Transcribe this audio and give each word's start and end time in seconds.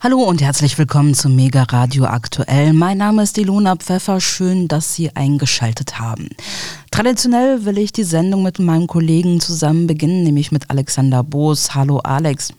Hallo 0.00 0.22
und 0.22 0.40
herzlich 0.40 0.78
willkommen 0.78 1.12
zum 1.12 1.34
Mega 1.34 1.64
Radio 1.64 2.04
Aktuell. 2.04 2.72
Mein 2.72 2.98
Name 2.98 3.24
ist 3.24 3.36
Ilona 3.36 3.74
Pfeffer. 3.74 4.20
Schön, 4.20 4.68
dass 4.68 4.94
Sie 4.94 5.10
eingeschaltet 5.16 5.98
haben. 5.98 6.28
Traditionell 6.92 7.64
will 7.64 7.78
ich 7.78 7.90
die 7.90 8.04
Sendung 8.04 8.44
mit 8.44 8.60
meinem 8.60 8.86
Kollegen 8.86 9.40
zusammen 9.40 9.88
beginnen, 9.88 10.22
nämlich 10.22 10.52
mit 10.52 10.70
Alexander 10.70 11.24
Boos. 11.24 11.74
Hallo 11.74 11.98
Alex. 11.98 12.52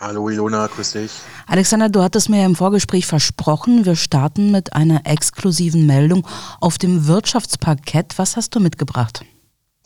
Hallo 0.00 0.28
Ilona, 0.28 0.66
grüß 0.66 0.90
dich. 0.94 1.12
Alexander, 1.46 1.88
du 1.88 2.02
hattest 2.02 2.28
mir 2.28 2.44
im 2.44 2.56
Vorgespräch 2.56 3.06
versprochen, 3.06 3.84
wir 3.84 3.94
starten 3.94 4.50
mit 4.50 4.72
einer 4.72 5.06
exklusiven 5.06 5.86
Meldung 5.86 6.26
auf 6.60 6.78
dem 6.78 7.06
Wirtschaftsparkett. 7.06 8.18
Was 8.18 8.36
hast 8.36 8.56
du 8.56 8.60
mitgebracht? 8.60 9.24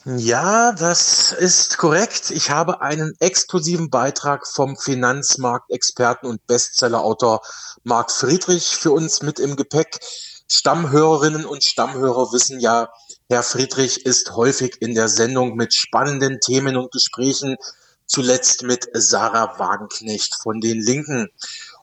Ja, 0.08 0.70
das 0.70 1.32
ist 1.32 1.78
korrekt. 1.78 2.30
Ich 2.30 2.50
habe 2.50 2.80
einen 2.80 3.14
exklusiven 3.18 3.90
Beitrag 3.90 4.46
vom 4.46 4.76
Finanzmarktexperten 4.76 6.28
und 6.30 6.46
Bestsellerautor 6.46 7.40
Marc 7.82 8.12
Friedrich 8.12 8.76
für 8.76 8.92
uns 8.92 9.22
mit 9.22 9.40
im 9.40 9.56
Gepäck. 9.56 9.98
Stammhörerinnen 10.46 11.44
und 11.44 11.64
Stammhörer 11.64 12.32
wissen 12.32 12.60
ja, 12.60 12.88
Herr 13.28 13.42
Friedrich 13.42 14.06
ist 14.06 14.36
häufig 14.36 14.80
in 14.80 14.94
der 14.94 15.08
Sendung 15.08 15.56
mit 15.56 15.74
spannenden 15.74 16.38
Themen 16.38 16.76
und 16.76 16.92
Gesprächen, 16.92 17.56
zuletzt 18.06 18.62
mit 18.62 18.88
Sarah 18.92 19.58
Wagenknecht 19.58 20.36
von 20.40 20.60
den 20.60 20.80
Linken. 20.80 21.30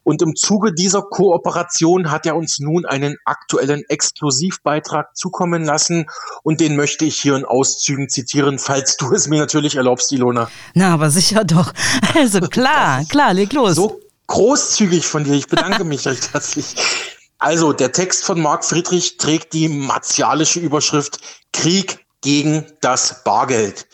Und 0.03 0.21
im 0.21 0.35
Zuge 0.35 0.73
dieser 0.73 1.01
Kooperation 1.01 2.11
hat 2.11 2.25
er 2.25 2.35
uns 2.35 2.59
nun 2.59 2.85
einen 2.85 3.15
aktuellen 3.25 3.83
Exklusivbeitrag 3.87 5.15
zukommen 5.15 5.63
lassen 5.63 6.07
und 6.43 6.59
den 6.59 6.75
möchte 6.75 7.05
ich 7.05 7.19
hier 7.19 7.35
in 7.35 7.45
Auszügen 7.45 8.09
zitieren, 8.09 8.59
falls 8.59 8.97
du 8.97 9.13
es 9.13 9.27
mir 9.27 9.39
natürlich 9.39 9.75
erlaubst, 9.75 10.11
Ilona. 10.11 10.49
Na, 10.73 10.93
aber 10.93 11.09
sicher 11.09 11.43
doch. 11.43 11.73
Also 12.15 12.41
klar, 12.41 13.03
klar, 13.05 13.33
leg 13.33 13.51
los. 13.53 13.75
So 13.75 13.99
großzügig 14.27 15.07
von 15.07 15.23
dir, 15.23 15.33
ich 15.33 15.47
bedanke 15.47 15.83
mich 15.83 16.05
recht 16.05 16.33
herzlich. 16.33 16.75
Also, 17.39 17.73
der 17.73 17.91
Text 17.91 18.23
von 18.23 18.39
Marc 18.39 18.63
Friedrich 18.63 19.17
trägt 19.17 19.53
die 19.53 19.67
martialische 19.67 20.59
Überschrift 20.59 21.19
Krieg 21.51 22.05
gegen 22.21 22.65
das 22.81 23.23
Bargeld. 23.23 23.87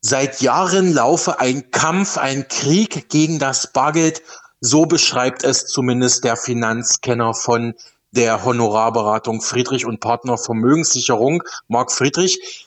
Seit 0.00 0.40
Jahren 0.40 0.94
laufe 0.94 1.40
ein 1.40 1.70
Kampf, 1.70 2.16
ein 2.16 2.48
Krieg 2.48 3.10
gegen 3.10 3.38
das 3.38 3.72
Bargeld 3.72 4.22
so 4.60 4.86
beschreibt 4.86 5.44
es 5.44 5.66
zumindest 5.66 6.24
der 6.24 6.36
Finanzkenner 6.36 7.34
von 7.34 7.74
der 8.12 8.44
Honorarberatung 8.44 9.40
Friedrich 9.42 9.86
und 9.86 10.00
Partner 10.00 10.38
Vermögenssicherung, 10.38 11.42
Marc 11.68 11.92
Friedrich. 11.92 12.66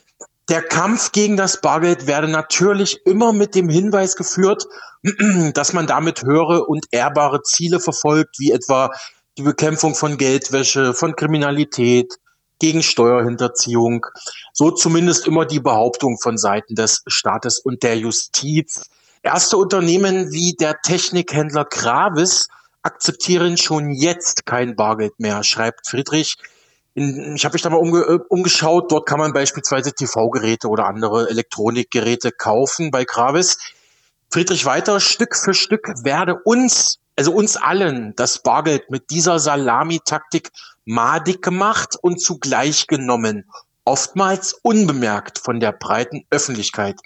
Der 0.49 0.61
Kampf 0.61 1.11
gegen 1.11 1.37
das 1.37 1.61
Bargeld 1.61 2.07
werde 2.07 2.27
natürlich 2.27 3.05
immer 3.05 3.33
mit 3.33 3.55
dem 3.55 3.69
Hinweis 3.69 4.15
geführt, 4.15 4.67
dass 5.53 5.73
man 5.73 5.87
damit 5.87 6.23
höhere 6.23 6.65
und 6.65 6.85
ehrbare 6.91 7.41
Ziele 7.41 7.79
verfolgt, 7.79 8.39
wie 8.39 8.51
etwa 8.51 8.91
die 9.37 9.43
Bekämpfung 9.43 9.95
von 9.95 10.17
Geldwäsche, 10.17 10.93
von 10.93 11.15
Kriminalität, 11.15 12.13
gegen 12.61 12.83
Steuerhinterziehung. 12.83 14.05
So 14.53 14.69
zumindest 14.69 15.25
immer 15.25 15.45
die 15.45 15.59
Behauptung 15.59 16.19
von 16.21 16.37
Seiten 16.37 16.75
des 16.75 17.01
Staates 17.07 17.57
und 17.57 17.81
der 17.81 17.97
Justiz. 17.97 18.87
Erste 19.23 19.57
Unternehmen 19.57 20.31
wie 20.31 20.53
der 20.53 20.81
Technikhändler 20.81 21.65
Gravis 21.65 22.47
akzeptieren 22.81 23.57
schon 23.57 23.91
jetzt 23.91 24.45
kein 24.47 24.75
Bargeld 24.75 25.19
mehr, 25.19 25.43
schreibt 25.43 25.87
Friedrich. 25.87 26.37
In, 26.95 27.35
ich 27.35 27.45
habe 27.45 27.53
mich 27.53 27.61
da 27.61 27.69
mal 27.69 27.77
umge 27.77 27.99
äh, 28.01 28.19
umgeschaut. 28.29 28.91
Dort 28.91 29.07
kann 29.07 29.19
man 29.19 29.31
beispielsweise 29.31 29.93
TV-Geräte 29.93 30.67
oder 30.67 30.87
andere 30.87 31.29
Elektronikgeräte 31.29 32.31
kaufen 32.31 32.89
bei 32.89 33.05
Gravis. 33.05 33.59
Friedrich 34.31 34.65
weiter, 34.65 34.99
Stück 34.99 35.35
für 35.35 35.53
Stück 35.53 35.93
werde 36.03 36.39
uns, 36.43 36.99
also 37.15 37.31
uns 37.33 37.57
allen, 37.57 38.13
das 38.15 38.41
Bargeld 38.41 38.89
mit 38.89 39.09
dieser 39.09 39.39
Salamitaktik 39.39 40.49
madig 40.85 41.41
gemacht 41.41 41.95
und 42.01 42.19
zugleich 42.19 42.87
genommen. 42.87 43.45
Oftmals 43.85 44.53
unbemerkt 44.63 45.39
von 45.39 45.59
der 45.59 45.73
breiten 45.73 46.25
Öffentlichkeit. 46.29 46.99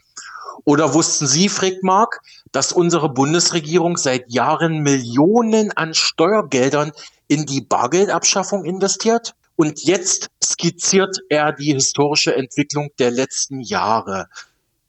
Oder 0.63 0.93
wussten 0.93 1.27
Sie, 1.27 1.49
fragt 1.49 1.83
Mark, 1.83 2.21
dass 2.51 2.71
unsere 2.71 3.09
Bundesregierung 3.09 3.97
seit 3.97 4.31
Jahren 4.31 4.79
Millionen 4.79 5.71
an 5.71 5.93
Steuergeldern 5.93 6.91
in 7.27 7.45
die 7.45 7.61
Bargeldabschaffung 7.61 8.63
investiert? 8.63 9.35
Und 9.57 9.83
jetzt 9.83 10.27
skizziert 10.43 11.17
er 11.29 11.53
die 11.53 11.73
historische 11.73 12.35
Entwicklung 12.35 12.89
der 12.99 13.11
letzten 13.11 13.61
Jahre. 13.61 14.27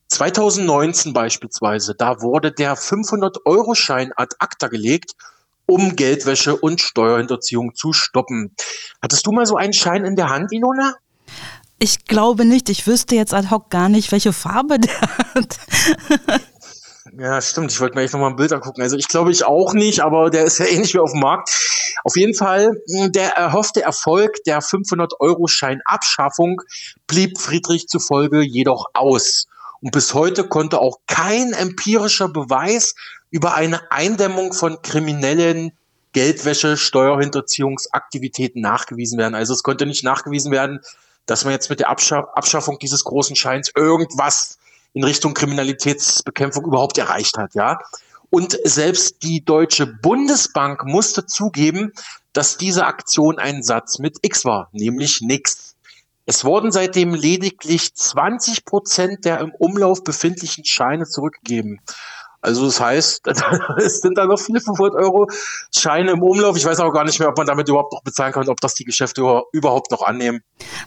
2019 0.09 1.13
beispielsweise, 1.13 1.95
da 1.95 2.21
wurde 2.21 2.53
der 2.53 2.77
500-Euro-Schein 2.77 4.13
ad 4.17 4.37
acta 4.39 4.69
gelegt, 4.69 5.13
um 5.67 5.97
Geldwäsche 5.97 6.57
und 6.57 6.81
Steuerhinterziehung 6.81 7.75
zu 7.75 7.93
stoppen. 7.93 8.55
Hattest 9.03 9.27
du 9.27 9.33
mal 9.33 9.47
so 9.47 9.57
einen 9.57 9.73
Schein 9.73 10.05
in 10.05 10.17
der 10.17 10.29
Hand, 10.29 10.53
Ilona? 10.53 10.95
Ich 11.79 12.07
glaube 12.07 12.45
nicht. 12.45 12.71
Ich 12.71 12.87
wüsste 12.87 13.17
jetzt 13.17 13.35
ad 13.35 13.51
hoc 13.51 13.71
gar 13.71 13.89
nicht, 13.89 14.13
welche 14.13 14.33
Farbe 14.33 14.79
der 14.79 15.01
hat. 15.35 15.59
Ja, 17.19 17.41
stimmt. 17.41 17.73
Ich 17.73 17.81
wollte 17.81 17.97
mir 17.97 18.03
echt 18.03 18.13
nochmal 18.13 18.31
ein 18.31 18.37
Bild 18.37 18.53
angucken. 18.53 18.83
Also 18.83 18.97
ich 18.97 19.09
glaube 19.09 19.31
ich 19.31 19.45
auch 19.45 19.73
nicht, 19.73 20.01
aber 20.01 20.29
der 20.29 20.45
ist 20.45 20.59
ja 20.59 20.67
ähnlich 20.67 20.93
wie 20.93 20.99
auf 20.99 21.13
dem 21.13 21.21
Markt. 21.21 21.49
Auf 22.05 22.17
jeden 22.17 22.35
Fall, 22.35 22.83
hm, 22.91 23.13
der 23.13 23.31
erhoffte 23.31 23.83
Erfolg 23.83 24.37
der 24.45 24.61
500-Euro-Schein-Abschaffung 24.61 26.61
blieb 27.07 27.39
Friedrich 27.39 27.89
zufolge 27.89 28.43
jedoch 28.43 28.87
aus. 28.93 29.47
Und 29.81 29.93
bis 29.93 30.15
heute 30.15 30.49
konnte 30.49 30.81
auch 30.81 30.99
kein 31.07 31.53
empirischer 31.53 32.29
Beweis 32.29 32.95
über 33.31 33.55
eine 33.55 33.91
Eindämmung 33.91 34.53
von 34.53 34.81
kriminellen 34.83 35.73
Geldwäsche, 36.13 36.77
Steuerhinterziehungsaktivitäten 36.77 38.63
nachgewiesen 38.63 39.19
werden. 39.19 39.35
Also 39.35 39.53
es 39.53 39.63
konnte 39.63 39.87
nicht 39.87 40.05
nachgewiesen 40.05 40.51
werden, 40.51 40.81
dass 41.27 41.45
man 41.45 41.53
jetzt 41.53 41.71
mit 41.71 41.81
der 41.81 41.91
Abscha 41.91 42.29
Abschaffung 42.35 42.79
dieses 42.79 43.05
großen 43.05 43.37
Scheins 43.37 43.71
irgendwas 43.75 44.59
in 44.95 45.05
Richtung 45.05 45.35
Kriminalitätsbekämpfung 45.35 46.65
überhaupt 46.65 46.97
erreicht 46.99 47.37
hat, 47.37 47.55
ja. 47.55 47.79
Und 48.31 48.59
selbst 48.65 49.23
die 49.23 49.45
Deutsche 49.45 49.87
Bundesbank 49.87 50.85
musste 50.85 51.27
zugeben, 51.27 51.93
dass 52.33 52.57
diese 52.57 52.87
Aktion 52.87 53.39
ein 53.39 53.63
Satz 53.63 53.99
mit 53.99 54.19
X 54.23 54.45
war, 54.45 54.69
nämlich 54.73 55.21
nix. 55.21 55.75
Es 56.27 56.45
wurden 56.45 56.73
seitdem 56.73 57.15
lediglich 57.15 57.95
20 57.95 58.65
Prozent 58.65 59.25
der 59.25 59.39
im 59.41 59.53
Umlauf 59.53 60.03
befindlichen 60.03 60.65
Scheine 60.65 61.05
zurückgegeben. 61.05 61.81
Also 62.47 62.65
das 62.65 62.81
heißt, 62.81 63.27
es 63.79 64.01
sind 64.01 64.17
da 64.17 64.25
noch 64.25 64.39
viele 64.39 64.61
500 64.61 64.95
Euro 64.95 65.27
Scheine 65.77 66.13
im 66.13 66.23
Umlauf. 66.23 66.57
Ich 66.57 66.65
weiß 66.65 66.79
auch 66.79 66.93
gar 66.93 67.05
nicht 67.05 67.19
mehr, 67.19 67.29
ob 67.29 67.37
man 67.37 67.47
damit 67.49 67.69
überhaupt 67.69 67.93
noch 67.93 68.03
bezahlen 68.03 68.33
kann, 68.33 68.49
ob 68.49 68.61
das 68.61 68.75
die 68.75 68.85
Geschäfte 68.85 69.21
überhaupt 69.51 69.91
noch 69.91 70.03
annehmen. 70.03 70.43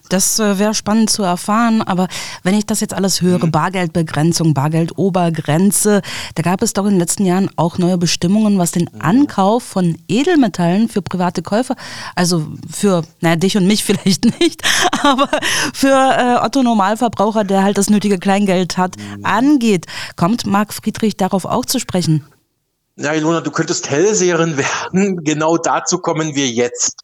Das 0.07 0.39
äh, 0.39 0.57
wäre 0.57 0.73
spannend 0.73 1.09
zu 1.09 1.21
erfahren, 1.23 1.81
aber 1.81 2.07
wenn 2.43 2.55
ich 2.55 2.65
das 2.65 2.79
jetzt 2.79 2.93
alles 2.93 3.21
höre, 3.21 3.45
mhm. 3.45 3.51
Bargeldbegrenzung, 3.51 4.53
Bargeldobergrenze, 4.53 6.01
da 6.35 6.41
gab 6.41 6.61
es 6.61 6.71
doch 6.71 6.85
in 6.85 6.91
den 6.91 6.99
letzten 6.99 7.25
Jahren 7.25 7.49
auch 7.57 7.77
neue 7.77 7.97
Bestimmungen, 7.97 8.57
was 8.57 8.71
den 8.71 8.89
mhm. 8.93 9.01
Ankauf 9.01 9.63
von 9.63 9.97
Edelmetallen 10.07 10.87
für 10.87 11.01
private 11.01 11.41
Käufer, 11.41 11.75
also 12.15 12.47
für, 12.71 13.03
naja, 13.19 13.35
dich 13.35 13.57
und 13.57 13.67
mich 13.67 13.83
vielleicht 13.89 14.39
nicht, 14.39 14.63
aber 15.03 15.27
für 15.73 15.89
äh, 15.89 16.45
Otto 16.45 16.63
Normalverbraucher, 16.63 17.43
der 17.43 17.63
halt 17.63 17.77
das 17.77 17.89
nötige 17.89 18.17
Kleingeld 18.17 18.77
hat, 18.77 18.95
mhm. 18.95 19.25
angeht. 19.25 19.87
Kommt 20.15 20.45
Marc 20.45 20.73
Friedrich 20.73 21.17
darauf 21.17 21.48
auch 21.51 21.65
zu 21.65 21.79
sprechen? 21.79 22.25
Ja, 22.95 23.13
Ilona, 23.13 23.41
du 23.41 23.51
könntest 23.51 23.89
Hellseherin 23.89 24.57
werden. 24.93 25.23
Genau 25.23 25.57
dazu 25.57 25.99
kommen 25.99 26.35
wir 26.35 26.47
jetzt. 26.47 27.01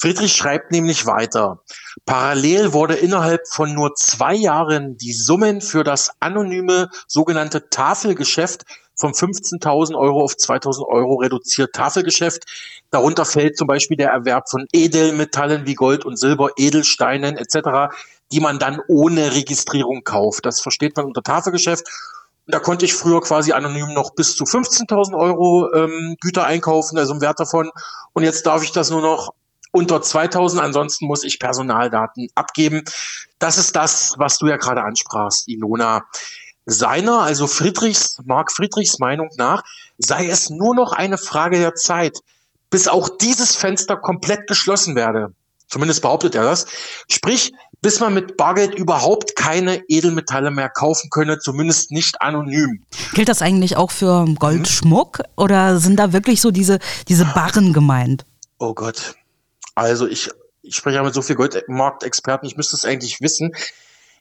Friedrich 0.00 0.32
schreibt 0.32 0.70
nämlich 0.70 1.06
weiter. 1.06 1.60
Parallel 2.06 2.72
wurde 2.72 2.94
innerhalb 2.94 3.48
von 3.48 3.74
nur 3.74 3.94
zwei 3.96 4.34
Jahren 4.34 4.96
die 4.96 5.12
Summen 5.12 5.60
für 5.60 5.82
das 5.82 6.12
anonyme 6.20 6.88
sogenannte 7.08 7.68
Tafelgeschäft 7.68 8.64
von 8.94 9.12
15.000 9.12 9.96
Euro 9.96 10.22
auf 10.22 10.34
2.000 10.34 10.86
Euro 10.86 11.16
reduziert. 11.16 11.72
Tafelgeschäft, 11.72 12.44
darunter 12.90 13.24
fällt 13.24 13.56
zum 13.56 13.66
Beispiel 13.66 13.96
der 13.96 14.10
Erwerb 14.10 14.48
von 14.48 14.66
Edelmetallen 14.72 15.66
wie 15.66 15.74
Gold 15.74 16.04
und 16.04 16.16
Silber, 16.16 16.50
Edelsteinen 16.56 17.36
etc., 17.36 17.94
die 18.30 18.40
man 18.40 18.58
dann 18.58 18.80
ohne 18.88 19.34
Registrierung 19.34 20.04
kauft. 20.04 20.46
Das 20.46 20.60
versteht 20.60 20.96
man 20.96 21.06
unter 21.06 21.22
Tafelgeschäft. 21.22 21.88
Da 22.48 22.60
konnte 22.60 22.86
ich 22.86 22.94
früher 22.94 23.20
quasi 23.20 23.52
anonym 23.52 23.92
noch 23.92 24.14
bis 24.14 24.34
zu 24.34 24.44
15.000 24.44 25.14
Euro 25.14 25.72
ähm, 25.74 26.16
Güter 26.20 26.46
einkaufen, 26.46 26.98
also 26.98 27.12
im 27.12 27.20
Wert 27.20 27.38
davon. 27.38 27.70
Und 28.14 28.24
jetzt 28.24 28.46
darf 28.46 28.62
ich 28.62 28.72
das 28.72 28.90
nur 28.90 29.02
noch 29.02 29.34
unter 29.70 30.00
2000. 30.00 30.62
Ansonsten 30.62 31.06
muss 31.06 31.24
ich 31.24 31.38
Personaldaten 31.38 32.28
abgeben. 32.34 32.84
Das 33.38 33.58
ist 33.58 33.76
das, 33.76 34.14
was 34.16 34.38
du 34.38 34.46
ja 34.46 34.56
gerade 34.56 34.82
ansprachst, 34.82 35.46
Ilona. 35.48 36.04
Seiner, 36.64 37.20
also 37.20 37.46
Friedrichs, 37.46 38.18
Marc 38.24 38.50
Friedrichs 38.52 38.98
Meinung 38.98 39.28
nach, 39.36 39.62
sei 39.98 40.28
es 40.28 40.48
nur 40.48 40.74
noch 40.74 40.92
eine 40.92 41.18
Frage 41.18 41.58
der 41.58 41.74
Zeit, 41.74 42.18
bis 42.70 42.88
auch 42.88 43.08
dieses 43.08 43.56
Fenster 43.56 43.96
komplett 43.96 44.46
geschlossen 44.46 44.94
werde. 44.94 45.32
Zumindest 45.66 46.00
behauptet 46.00 46.34
er 46.34 46.44
das. 46.44 46.66
Sprich, 47.10 47.52
bis 47.80 48.00
man 48.00 48.14
mit 48.14 48.36
Bargeld 48.36 48.74
überhaupt 48.74 49.36
keine 49.36 49.82
Edelmetalle 49.88 50.50
mehr 50.50 50.68
kaufen 50.68 51.10
könne, 51.10 51.38
zumindest 51.38 51.90
nicht 51.90 52.20
anonym. 52.20 52.84
Gilt 53.14 53.28
das 53.28 53.42
eigentlich 53.42 53.76
auch 53.76 53.90
für 53.90 54.26
Goldschmuck 54.38 55.20
oder 55.36 55.78
sind 55.78 55.96
da 55.96 56.12
wirklich 56.12 56.40
so 56.40 56.50
diese, 56.50 56.78
diese 57.08 57.24
Barren 57.24 57.72
gemeint? 57.72 58.24
Oh 58.58 58.74
Gott. 58.74 59.14
Also 59.74 60.08
ich, 60.08 60.30
ich 60.62 60.74
spreche 60.74 60.96
ja 60.96 61.02
mit 61.02 61.14
so 61.14 61.22
viel 61.22 61.36
Goldmarktexperten, 61.36 62.48
ich 62.48 62.56
müsste 62.56 62.76
es 62.76 62.84
eigentlich 62.84 63.20
wissen. 63.20 63.52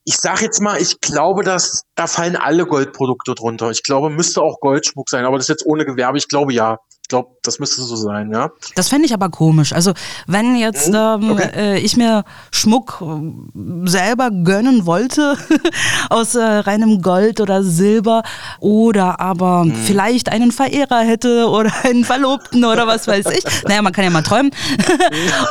Ich 0.03 0.15
sage 0.17 0.45
jetzt 0.45 0.61
mal, 0.61 0.79
ich 0.79 1.01
glaube, 1.01 1.43
dass 1.43 1.83
da 1.95 2.07
fallen 2.07 2.37
alle 2.37 2.65
Goldprodukte 2.65 3.35
drunter. 3.35 3.71
Ich 3.71 3.83
glaube, 3.83 4.09
müsste 4.09 4.41
auch 4.41 4.61
Goldschmuck 4.61 5.09
sein, 5.09 5.25
aber 5.25 5.37
das 5.37 5.45
ist 5.45 5.49
jetzt 5.49 5.65
ohne 5.65 5.83
Gewerbe. 5.83 6.17
Ich 6.17 6.29
glaube 6.29 6.53
ja. 6.53 6.77
Ich 7.07 7.09
glaube, 7.09 7.37
das 7.41 7.57
müsste 7.59 7.83
so 7.83 7.95
sein, 7.95 8.33
ja. 8.33 8.51
Das 8.75 8.89
fände 8.89 9.05
ich 9.05 9.13
aber 9.13 9.29
komisch. 9.29 9.71
Also, 9.71 9.93
wenn 10.27 10.57
jetzt 10.57 10.87
hm? 10.87 10.95
ähm, 11.23 11.31
okay. 11.31 11.49
äh, 11.55 11.79
ich 11.79 11.95
mir 11.95 12.25
Schmuck 12.51 13.01
äh, 13.01 13.87
selber 13.87 14.29
gönnen 14.29 14.85
wollte, 14.85 15.37
aus 16.09 16.35
äh, 16.35 16.41
reinem 16.41 17.01
Gold 17.01 17.39
oder 17.39 17.63
Silber, 17.63 18.23
oder 18.59 19.21
aber 19.21 19.61
hm. 19.61 19.73
vielleicht 19.73 20.27
einen 20.27 20.51
Verehrer 20.51 20.99
hätte 20.99 21.47
oder 21.47 21.71
einen 21.83 22.03
Verlobten 22.03 22.65
oder 22.65 22.87
was 22.87 23.07
weiß 23.07 23.27
ich. 23.27 23.45
Naja, 23.69 23.81
man 23.81 23.93
kann 23.93 24.03
ja 24.03 24.09
mal 24.09 24.21
träumen. 24.21 24.51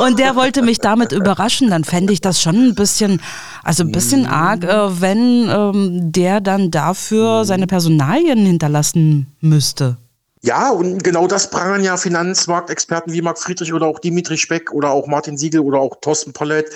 Und 0.00 0.18
der 0.18 0.36
wollte 0.36 0.60
mich 0.60 0.80
damit 0.80 1.12
überraschen, 1.12 1.70
dann 1.70 1.84
fände 1.84 2.12
ich 2.12 2.20
das 2.20 2.38
schon 2.38 2.56
ein 2.56 2.74
bisschen, 2.74 3.22
also 3.64 3.82
ein 3.82 3.92
bisschen 3.92 4.26
hm. 4.26 4.30
arg, 4.30 4.64
äh, 4.64 5.00
wenn 5.00 5.48
ähm, 5.48 6.12
der 6.12 6.42
dann 6.42 6.70
dafür 6.70 7.38
hm. 7.38 7.44
seine 7.46 7.66
Personalien 7.66 8.44
hinterlassen 8.44 9.34
müsste. 9.40 9.96
Ja, 10.46 10.70
und 10.70 11.02
genau 11.02 11.26
das 11.26 11.50
prangern 11.50 11.82
ja 11.82 11.96
Finanzmarktexperten 11.96 13.12
wie 13.12 13.20
Marc 13.20 13.36
Friedrich 13.36 13.72
oder 13.72 13.86
auch 13.86 13.98
Dimitri 13.98 14.38
Speck 14.38 14.70
oder 14.70 14.90
auch 14.90 15.08
Martin 15.08 15.36
Siegel 15.36 15.58
oder 15.58 15.80
auch 15.80 15.96
Thorsten 16.00 16.32
Pollett, 16.32 16.70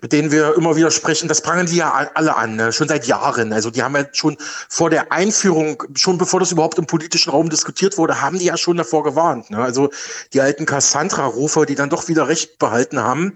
mit 0.00 0.12
denen 0.12 0.30
wir 0.30 0.54
immer 0.54 0.76
wieder 0.76 0.92
sprechen. 0.92 1.26
Das 1.26 1.40
prangern 1.40 1.66
die 1.66 1.78
ja 1.78 2.10
alle 2.14 2.36
an, 2.36 2.54
ne? 2.54 2.72
schon 2.72 2.86
seit 2.86 3.08
Jahren. 3.08 3.52
Also 3.52 3.72
die 3.72 3.82
haben 3.82 3.96
ja 3.96 4.04
schon 4.12 4.36
vor 4.68 4.88
der 4.88 5.10
Einführung, 5.10 5.82
schon 5.96 6.16
bevor 6.16 6.38
das 6.38 6.52
überhaupt 6.52 6.78
im 6.78 6.86
politischen 6.86 7.30
Raum 7.30 7.50
diskutiert 7.50 7.98
wurde, 7.98 8.22
haben 8.22 8.38
die 8.38 8.44
ja 8.44 8.56
schon 8.56 8.76
davor 8.76 9.02
gewarnt. 9.02 9.50
Ne? 9.50 9.58
Also 9.58 9.90
die 10.32 10.40
alten 10.40 10.64
Cassandra-Rufer, 10.64 11.66
die 11.66 11.74
dann 11.74 11.90
doch 11.90 12.06
wieder 12.06 12.28
Recht 12.28 12.60
behalten 12.60 13.00
haben. 13.00 13.34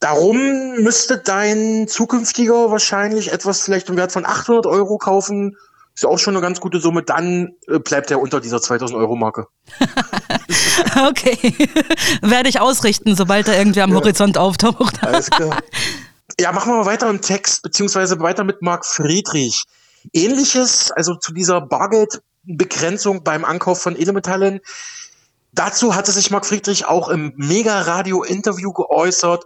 Darum 0.00 0.82
müsste 0.82 1.16
dein 1.16 1.88
zukünftiger 1.88 2.70
wahrscheinlich 2.70 3.32
etwas 3.32 3.62
vielleicht 3.62 3.88
im 3.88 3.96
Wert 3.96 4.12
von 4.12 4.26
800 4.26 4.66
Euro 4.66 4.98
kaufen 4.98 5.56
ist 5.94 6.06
auch 6.06 6.18
schon 6.18 6.34
eine 6.34 6.42
ganz 6.42 6.60
gute 6.60 6.80
Summe. 6.80 7.02
Dann 7.02 7.54
äh, 7.68 7.78
bleibt 7.78 8.10
er 8.10 8.20
unter 8.20 8.40
dieser 8.40 8.60
2000 8.60 8.98
Euro 8.98 9.16
Marke. 9.16 9.46
okay. 11.08 11.54
Werde 12.22 12.48
ich 12.48 12.60
ausrichten, 12.60 13.14
sobald 13.14 13.48
er 13.48 13.58
irgendwie 13.58 13.82
am 13.82 13.90
ja. 13.90 13.96
Horizont 13.96 14.38
auftaucht. 14.38 15.02
Alles 15.02 15.30
klar. 15.30 15.58
Ja, 16.40 16.50
machen 16.50 16.72
wir 16.72 16.78
mal 16.78 16.86
weiter 16.86 17.10
im 17.10 17.20
Text, 17.20 17.62
beziehungsweise 17.62 18.18
weiter 18.20 18.42
mit 18.42 18.62
Marc 18.62 18.86
Friedrich. 18.86 19.64
Ähnliches, 20.14 20.90
also 20.90 21.14
zu 21.14 21.34
dieser 21.34 21.60
Bargeldbegrenzung 21.60 23.22
beim 23.22 23.44
Ankauf 23.44 23.82
von 23.82 24.00
Edelmetallen. 24.00 24.60
Dazu 25.52 25.94
hatte 25.94 26.10
sich 26.10 26.30
Marc 26.30 26.46
Friedrich 26.46 26.86
auch 26.86 27.10
im 27.10 27.34
Mega-Radio-Interview 27.36 28.72
geäußert. 28.72 29.44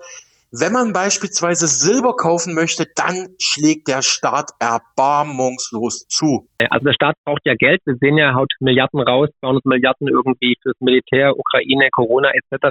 Wenn 0.58 0.72
man 0.72 0.94
beispielsweise 0.94 1.66
Silber 1.66 2.16
kaufen 2.16 2.54
möchte, 2.54 2.86
dann 2.96 3.36
schlägt 3.38 3.88
der 3.88 4.00
Staat 4.00 4.52
erbarmungslos 4.58 6.06
zu. 6.08 6.48
Also 6.70 6.84
der 6.86 6.94
Staat 6.94 7.16
braucht 7.26 7.42
ja 7.44 7.54
Geld. 7.54 7.82
Wir 7.84 7.96
sehen 7.96 8.16
ja, 8.16 8.32
haut 8.34 8.50
Milliarden 8.60 9.00
raus, 9.00 9.28
200 9.40 9.66
Milliarden 9.66 10.08
irgendwie 10.08 10.56
fürs 10.62 10.76
Militär, 10.80 11.36
Ukraine, 11.36 11.90
Corona 11.92 12.30
etc. 12.32 12.68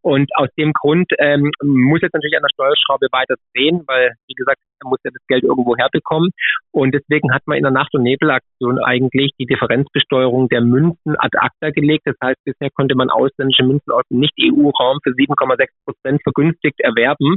Und 0.00 0.30
aus 0.36 0.48
dem 0.56 0.72
Grund 0.72 1.12
ähm, 1.18 1.50
muss 1.62 2.00
jetzt 2.00 2.14
natürlich 2.14 2.36
an 2.36 2.42
der 2.42 2.54
Steuerschraube 2.54 3.08
weiter 3.12 3.34
drehen, 3.52 3.82
weil, 3.86 4.14
wie 4.26 4.34
gesagt, 4.34 4.60
er 4.82 4.88
muss 4.88 5.00
ja 5.04 5.10
das 5.12 5.26
Geld 5.28 5.44
irgendwo 5.44 5.76
herbekommen. 5.76 6.30
Und 6.72 6.94
deswegen 6.94 7.32
hat 7.32 7.42
man 7.46 7.56
in 7.56 7.62
der 7.62 7.72
Nacht- 7.72 7.94
und 7.94 8.02
Nebelaktion 8.02 8.78
eigentlich 8.78 9.32
die 9.38 9.46
Differenzbesteuerung 9.46 10.48
der 10.48 10.60
Münzen 10.60 11.16
ad 11.18 11.36
acta 11.38 11.70
gelegt. 11.70 12.06
Das 12.06 12.16
heißt, 12.22 12.38
bisher 12.44 12.70
konnte 12.70 12.94
man 12.94 13.10
ausländische 13.10 13.64
Münzen 13.64 13.92
aus 13.92 14.04
dem 14.10 14.20
Nicht-EU-Raum 14.20 14.98
für 15.02 15.10
7,6 15.10 15.68
Prozent 15.84 16.22
vergünstigt 16.22 16.80
erwerben. 16.80 17.36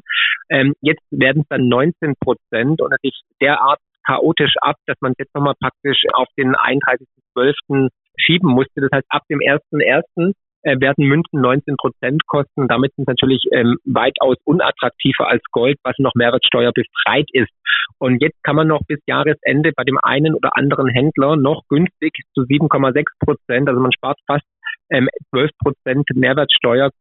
Ähm, 0.50 0.74
jetzt 0.82 1.04
werden 1.12 1.42
es 1.44 1.48
dann 1.50 1.68
19 1.68 2.14
Prozent 2.20 2.82
und 2.82 2.92
natürlich 2.92 3.22
derart 3.42 3.80
chaotisch 4.06 4.54
ab, 4.62 4.76
dass 4.86 4.98
man 5.02 5.14
jetzt 5.18 5.34
nochmal 5.34 5.56
praktisch 5.60 6.04
auf 6.14 6.28
den 6.38 6.56
31.12. 6.56 7.90
schieben 8.18 8.50
musste. 8.50 8.82
Das 8.82 8.90
heißt, 8.94 9.06
ab 9.10 9.24
dem 9.30 9.40
1.1 9.40 10.34
äh, 10.64 10.80
werden 10.80 11.08
Münzen 11.08 11.42
19 11.42 11.78
Prozent 11.78 12.26
kosten. 12.28 12.68
Damit 12.68 12.94
sind 12.96 13.08
natürlich 13.08 13.46
ähm, 13.52 13.78
weitaus 13.86 14.38
unattraktiver 14.46 15.30
als 15.30 15.44
Gold, 15.52 15.78
was 15.84 15.98
noch 16.00 16.16
Mehrwertsteuer 16.16 16.72
befreit 16.74 17.30
ist. 17.34 17.52
Und 18.00 18.22
jetzt 18.22 18.42
kann 18.44 18.56
man 18.56 18.68
noch 18.68 18.82
bis 18.88 19.00
Jahresende 19.06 19.72
bei 19.76 19.84
dem 19.84 19.98
einen 20.02 20.36
oder 20.36 20.58
anderen 20.58 20.88
Händler 20.88 21.36
noch 21.36 21.64
günstig 21.70 22.14
zu 22.34 22.42
7,6 22.42 23.04
Prozent, 23.20 23.70
also 23.70 23.80
man 23.80 23.92
spart 23.92 24.20
fast 24.28 24.46
ähm, 24.90 25.10
12 25.30 25.52
Prozent 25.60 26.06
Mehrwertsteuer 26.14 26.92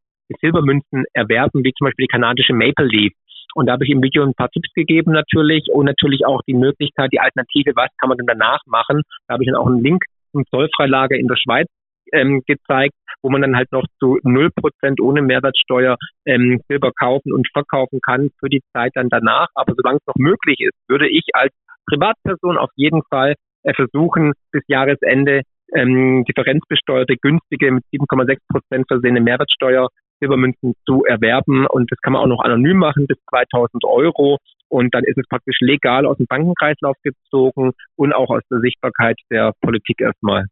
Silbermünzen 0.41 1.05
erwerben, 1.13 1.65
wie 1.65 1.73
zum 1.73 1.87
Beispiel 1.87 2.07
die 2.07 2.13
kanadische 2.13 2.55
Maple 2.55 2.87
Leaf. 2.87 3.13
Und 3.55 3.67
da 3.67 3.73
habe 3.73 3.85
ich 3.85 3.91
im 3.91 4.03
Video 4.03 4.23
ein 4.23 4.35
paar 4.35 4.49
Tipps 4.49 4.73
gegeben 4.75 5.13
natürlich 5.13 5.67
und 5.71 5.85
natürlich 5.85 6.25
auch 6.25 6.41
die 6.47 6.55
Möglichkeit, 6.55 7.13
die 7.13 7.21
Alternative, 7.21 7.73
was 7.77 7.91
kann 7.99 8.09
man 8.09 8.17
denn 8.17 8.27
danach 8.27 8.61
machen. 8.67 9.03
Da 9.27 9.35
habe 9.35 9.45
ich 9.45 9.51
dann 9.51 9.61
auch 9.61 9.67
einen 9.67 9.83
Link 9.83 10.05
zum 10.33 10.47
Zollfreilager 10.47 11.17
in 11.17 11.29
der 11.29 11.37
Schweiz 11.37 11.69
ähm, 12.13 12.43
gezeigt, 12.47 12.95
wo 13.23 13.31
man 13.31 13.43
dann 13.43 13.57
halt 13.57 13.71
noch 13.73 13.85
zu 13.99 14.19
null 14.23 14.51
Prozent 14.55 15.01
ohne 15.01 15.23
Mehrwertsteuer 15.23 15.97
ähm, 16.27 16.61
Silber 16.69 16.93
kaufen 16.93 17.33
und 17.33 17.49
verkaufen 17.53 18.01
kann 18.05 18.31
für 18.41 18.49
die 18.49 18.63
Zeit 18.73 18.93
dann 18.95 19.09
danach. 19.09 19.49
Aber 19.55 19.75
solange 19.77 19.99
es 19.99 20.07
noch 20.07 20.17
möglich 20.17 20.61
ist, 20.61 20.77
würde 20.89 21.09
ich 21.09 21.25
als 21.33 21.53
Privatperson 21.87 22.59
auf 22.59 22.71
jeden 22.77 23.03
Fall 23.11 23.35
äh, 23.63 23.75
versuchen, 23.75 24.33
bis 24.51 24.63
Jahresende 24.67 25.43
ähm, 25.75 26.25
differenzbesteuerte, 26.25 27.17
günstige 27.17 27.73
mit 27.73 27.85
7,6 27.95 28.39
Prozent 28.49 28.87
versehene 28.89 29.21
Mehrwertsteuer 29.21 29.89
Silbermünzen 30.21 30.75
zu 30.87 31.05
erwerben. 31.05 31.67
Und 31.67 31.91
das 31.91 31.99
kann 32.01 32.13
man 32.13 32.23
auch 32.23 32.27
noch 32.27 32.45
anonym 32.45 32.79
machen 32.79 33.07
bis 33.07 33.19
2000 33.31 33.85
Euro. 33.85 34.39
Und 34.69 34.95
dann 34.95 35.05
ist 35.05 35.19
es 35.19 35.27
praktisch 35.29 35.59
legal 35.61 36.07
aus 36.07 36.17
dem 36.17 36.27
Bankenkreislauf 36.27 36.97
gezogen 37.03 37.73
und 37.97 38.13
auch 38.15 38.31
aus 38.31 38.43
der 38.51 38.61
Sichtbarkeit 38.61 39.19
der 39.31 39.53
Politik 39.61 40.01
erstmal. 40.01 40.47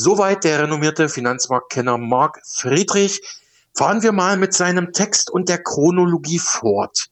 Soweit 0.00 0.44
der 0.44 0.62
renommierte 0.62 1.08
Finanzmarktkenner 1.08 1.98
Marc 1.98 2.40
Friedrich. 2.46 3.20
Fahren 3.76 4.00
wir 4.00 4.12
mal 4.12 4.36
mit 4.36 4.54
seinem 4.54 4.92
Text 4.92 5.28
und 5.28 5.48
der 5.48 5.60
Chronologie 5.60 6.38
fort. 6.38 7.08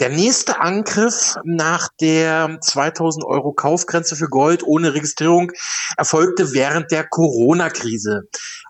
Der 0.00 0.08
nächste 0.08 0.60
Angriff 0.60 1.36
nach 1.44 1.90
der 2.00 2.58
2000 2.60 3.24
Euro 3.24 3.52
Kaufgrenze 3.52 4.16
für 4.16 4.26
Gold 4.26 4.64
ohne 4.64 4.94
Registrierung 4.94 5.52
erfolgte 5.96 6.52
während 6.52 6.90
der 6.90 7.06
Corona-Krise. 7.06 8.22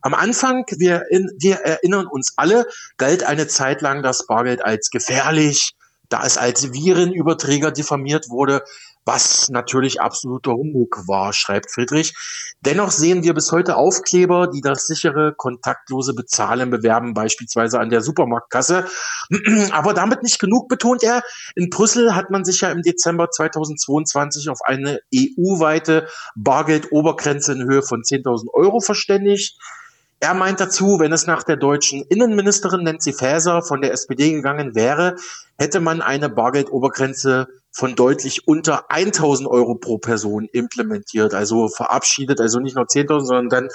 Am 0.03 0.13
Anfang, 0.13 0.67
wir, 0.69 1.05
in, 1.09 1.31
wir 1.39 1.55
erinnern 1.61 2.07
uns 2.07 2.35
alle, 2.37 2.67
galt 2.99 3.23
eine 3.23 3.47
Zeit 3.47 3.81
lang 3.81 4.03
das 4.03 4.27
Bargeld 4.27 4.63
als 4.63 4.91
gefährlich, 4.91 5.75
da 6.15 6.25
es 6.25 6.39
als 6.39 6.73
Virenüberträger 6.73 7.73
diffamiert 7.73 8.31
wurde, 8.31 8.63
was 9.05 9.49
natürlich 9.51 10.01
absoluter 10.01 10.53
Humbug 10.53 11.09
war, 11.09 11.33
schreibt 11.33 11.73
Friedrich. 11.73 12.15
Dennoch 12.61 12.93
sehen 12.93 13.25
wir 13.25 13.35
bis 13.35 13.51
heute 13.51 13.75
Aufkleber, 13.77 14.47
die 14.47 14.61
das 14.61 14.87
sichere, 14.87 15.35
kontaktlose 15.37 16.15
Bezahlen 16.15 16.71
bewerben, 16.71 17.15
beispielsweise 17.15 17.81
an 17.81 17.91
der 17.91 18.01
Supermarktkasse. 18.01 18.87
Aber 19.73 19.93
damit 19.93 20.23
nicht 20.23 20.39
genug, 20.39 20.69
betont 20.69 21.03
er. 21.03 21.25
In 21.57 21.69
Brüssel 21.69 22.15
hat 22.15 22.31
man 22.31 22.45
sich 22.45 22.61
ja 22.61 22.71
im 22.71 22.83
Dezember 22.83 23.31
2022 23.31 24.49
auf 24.51 24.61
eine 24.65 25.01
EU-weite 25.13 26.07
Bargeldobergrenze 26.37 27.55
in 27.55 27.65
Höhe 27.65 27.83
von 27.83 28.03
10.000 28.03 28.55
Euro 28.55 28.79
verständigt. 28.79 29.59
Er 30.25 30.33
meint 30.33 30.59
dazu, 30.59 31.01
wenn 31.01 31.13
es 31.13 31.27
nach 31.27 31.43
der 31.43 31.57
deutschen 31.57 32.01
Innenministerin 32.01 32.83
Nancy 32.83 33.13
Faeser 33.13 33.61
von 33.61 33.83
der 33.83 33.93
SPD 33.93 34.33
gegangen 34.33 34.75
wäre, 34.75 35.17
hätte 35.59 35.81
man 35.81 36.01
eine 36.01 36.31
Bargeldobergrenze 36.31 37.47
von 37.71 37.95
deutlich 37.95 38.49
unter 38.49 38.91
1000 38.91 39.47
Euro 39.47 39.75
pro 39.75 39.99
Person 39.99 40.49
implementiert, 40.51 41.35
also 41.35 41.69
verabschiedet, 41.69 42.41
also 42.41 42.59
nicht 42.59 42.75
nur 42.75 42.87
10.000, 42.87 43.21
sondern 43.21 43.49
dann, 43.51 43.69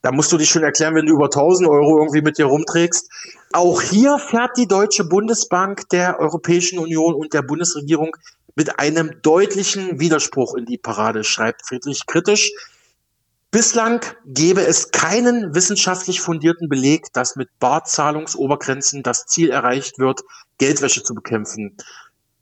da 0.00 0.12
musst 0.12 0.30
du 0.30 0.38
dich 0.38 0.48
schon 0.48 0.62
erklären, 0.62 0.94
wenn 0.94 1.06
du 1.06 1.14
über 1.14 1.24
1000 1.24 1.68
Euro 1.68 1.98
irgendwie 1.98 2.22
mit 2.22 2.38
dir 2.38 2.46
rumträgst. 2.46 3.10
Auch 3.52 3.82
hier 3.82 4.18
fährt 4.20 4.56
die 4.56 4.68
Deutsche 4.68 5.02
Bundesbank 5.02 5.88
der 5.88 6.20
Europäischen 6.20 6.78
Union 6.78 7.12
und 7.16 7.34
der 7.34 7.42
Bundesregierung 7.42 8.16
mit 8.54 8.78
einem 8.78 9.20
deutlichen 9.22 9.98
Widerspruch 9.98 10.54
in 10.54 10.64
die 10.64 10.78
Parade, 10.78 11.24
schreibt 11.24 11.66
Friedrich 11.66 12.06
kritisch. 12.06 12.52
Bislang 13.50 14.04
gebe 14.26 14.60
es 14.60 14.90
keinen 14.90 15.54
wissenschaftlich 15.54 16.20
fundierten 16.20 16.68
Beleg, 16.68 17.10
dass 17.14 17.34
mit 17.34 17.48
Barzahlungsobergrenzen 17.60 19.02
das 19.02 19.24
Ziel 19.24 19.48
erreicht 19.48 19.98
wird, 19.98 20.20
Geldwäsche 20.58 21.02
zu 21.02 21.14
bekämpfen. 21.14 21.74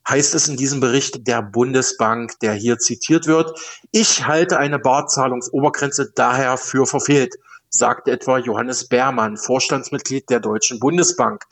Heißt 0.08 0.34
es 0.34 0.48
in 0.48 0.56
diesem 0.56 0.80
Bericht 0.80 1.28
der 1.28 1.42
Bundesbank, 1.42 2.40
der 2.40 2.54
hier 2.54 2.78
zitiert 2.78 3.28
wird. 3.28 3.56
Ich 3.92 4.26
halte 4.26 4.58
eine 4.58 4.80
Barzahlungsobergrenze 4.80 6.10
daher 6.12 6.56
für 6.56 6.86
verfehlt, 6.86 7.36
sagte 7.70 8.10
etwa 8.10 8.38
Johannes 8.38 8.88
Beermann, 8.88 9.36
Vorstandsmitglied 9.36 10.28
der 10.28 10.40
Deutschen 10.40 10.80
Bundesbank. 10.80 11.44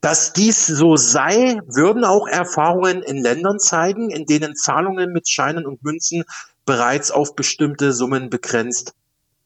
Dass 0.00 0.32
dies 0.32 0.66
so 0.66 0.96
sei, 0.96 1.60
würden 1.68 2.04
auch 2.04 2.26
Erfahrungen 2.26 3.02
in 3.02 3.22
Ländern 3.22 3.60
zeigen, 3.60 4.10
in 4.10 4.26
denen 4.26 4.56
Zahlungen 4.56 5.12
mit 5.12 5.28
Scheinen 5.28 5.66
und 5.66 5.84
Münzen 5.84 6.24
bereits 6.64 7.10
auf 7.10 7.34
bestimmte 7.34 7.92
Summen 7.92 8.30
begrenzt 8.30 8.94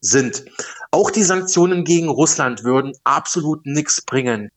sind. 0.00 0.44
Auch 0.90 1.10
die 1.10 1.22
Sanktionen 1.22 1.84
gegen 1.84 2.08
Russland 2.08 2.64
würden 2.64 2.92
absolut 3.04 3.64
nichts 3.66 4.00
bringen. 4.02 4.50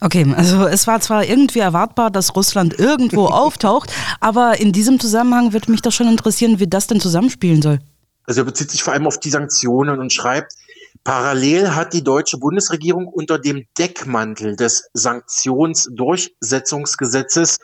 Okay, 0.00 0.26
also 0.36 0.66
es 0.66 0.86
war 0.86 1.00
zwar 1.00 1.24
irgendwie 1.24 1.58
erwartbar, 1.60 2.10
dass 2.10 2.36
Russland 2.36 2.78
irgendwo 2.78 3.26
auftaucht, 3.26 3.92
aber 4.20 4.60
in 4.60 4.72
diesem 4.72 5.00
Zusammenhang 5.00 5.52
würde 5.52 5.70
mich 5.70 5.82
doch 5.82 5.92
schon 5.92 6.08
interessieren, 6.08 6.58
wie 6.60 6.66
das 6.66 6.86
denn 6.86 7.00
zusammenspielen 7.00 7.60
soll. 7.62 7.78
Also 8.24 8.40
er 8.42 8.44
bezieht 8.44 8.70
sich 8.70 8.82
vor 8.82 8.92
allem 8.92 9.06
auf 9.06 9.18
die 9.18 9.30
Sanktionen 9.30 9.98
und 9.98 10.12
schreibt, 10.12 10.52
parallel 11.04 11.74
hat 11.74 11.94
die 11.94 12.04
deutsche 12.04 12.36
Bundesregierung 12.38 13.08
unter 13.08 13.38
dem 13.38 13.64
Deckmantel 13.78 14.56
des 14.56 14.90
Sanktionsdurchsetzungsgesetzes 14.92 17.58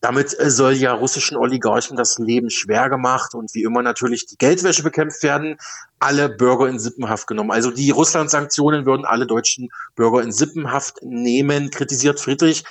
damit 0.00 0.38
äh, 0.38 0.50
soll 0.50 0.74
ja 0.74 0.92
russischen 0.92 1.36
Oligarchen 1.36 1.96
das 1.96 2.18
Leben 2.18 2.50
schwer 2.50 2.88
gemacht 2.88 3.34
und 3.34 3.54
wie 3.54 3.62
immer 3.62 3.82
natürlich 3.82 4.26
die 4.26 4.36
Geldwäsche 4.36 4.82
bekämpft 4.82 5.22
werden, 5.22 5.56
alle 5.98 6.28
Bürger 6.28 6.68
in 6.68 6.78
Sippenhaft 6.78 7.26
genommen. 7.26 7.50
Also 7.50 7.70
die 7.70 7.90
Russland-Sanktionen 7.90 8.86
würden 8.86 9.04
alle 9.04 9.26
deutschen 9.26 9.68
Bürger 9.96 10.22
in 10.22 10.32
Sippenhaft 10.32 10.98
nehmen, 11.02 11.70
kritisiert 11.70 12.20
Friedrich. 12.20 12.64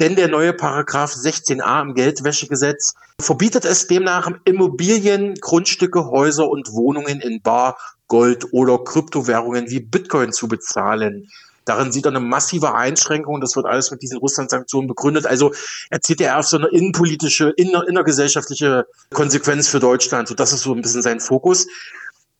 Denn 0.00 0.16
der 0.16 0.28
neue 0.28 0.52
Paragraph 0.52 1.12
16a 1.12 1.82
im 1.82 1.94
Geldwäschegesetz 1.94 2.94
verbietet 3.20 3.64
es 3.64 3.86
demnach, 3.86 4.28
Immobilien, 4.44 5.34
Grundstücke, 5.34 6.06
Häuser 6.06 6.48
und 6.48 6.72
Wohnungen 6.72 7.20
in 7.20 7.40
Bar, 7.40 7.78
Gold 8.08 8.52
oder 8.52 8.78
Kryptowährungen 8.82 9.70
wie 9.70 9.80
Bitcoin 9.80 10.32
zu 10.32 10.48
bezahlen. 10.48 11.28
Darin 11.64 11.92
sieht 11.92 12.06
er 12.06 12.10
eine 12.10 12.20
massive 12.20 12.74
Einschränkung. 12.74 13.40
Das 13.40 13.56
wird 13.56 13.66
alles 13.66 13.90
mit 13.90 14.02
diesen 14.02 14.18
Russland-Sanktionen 14.18 14.88
begründet. 14.88 15.26
Also 15.26 15.52
er 15.90 16.00
zieht 16.00 16.20
ja 16.20 16.38
auf 16.38 16.46
so 16.46 16.56
eine 16.56 16.68
innenpolitische, 16.68 17.50
inner, 17.56 17.86
innergesellschaftliche 17.88 18.86
Konsequenz 19.12 19.68
für 19.68 19.80
Deutschland. 19.80 20.28
So, 20.28 20.34
das 20.34 20.52
ist 20.52 20.62
so 20.62 20.74
ein 20.74 20.82
bisschen 20.82 21.02
sein 21.02 21.20
Fokus. 21.20 21.66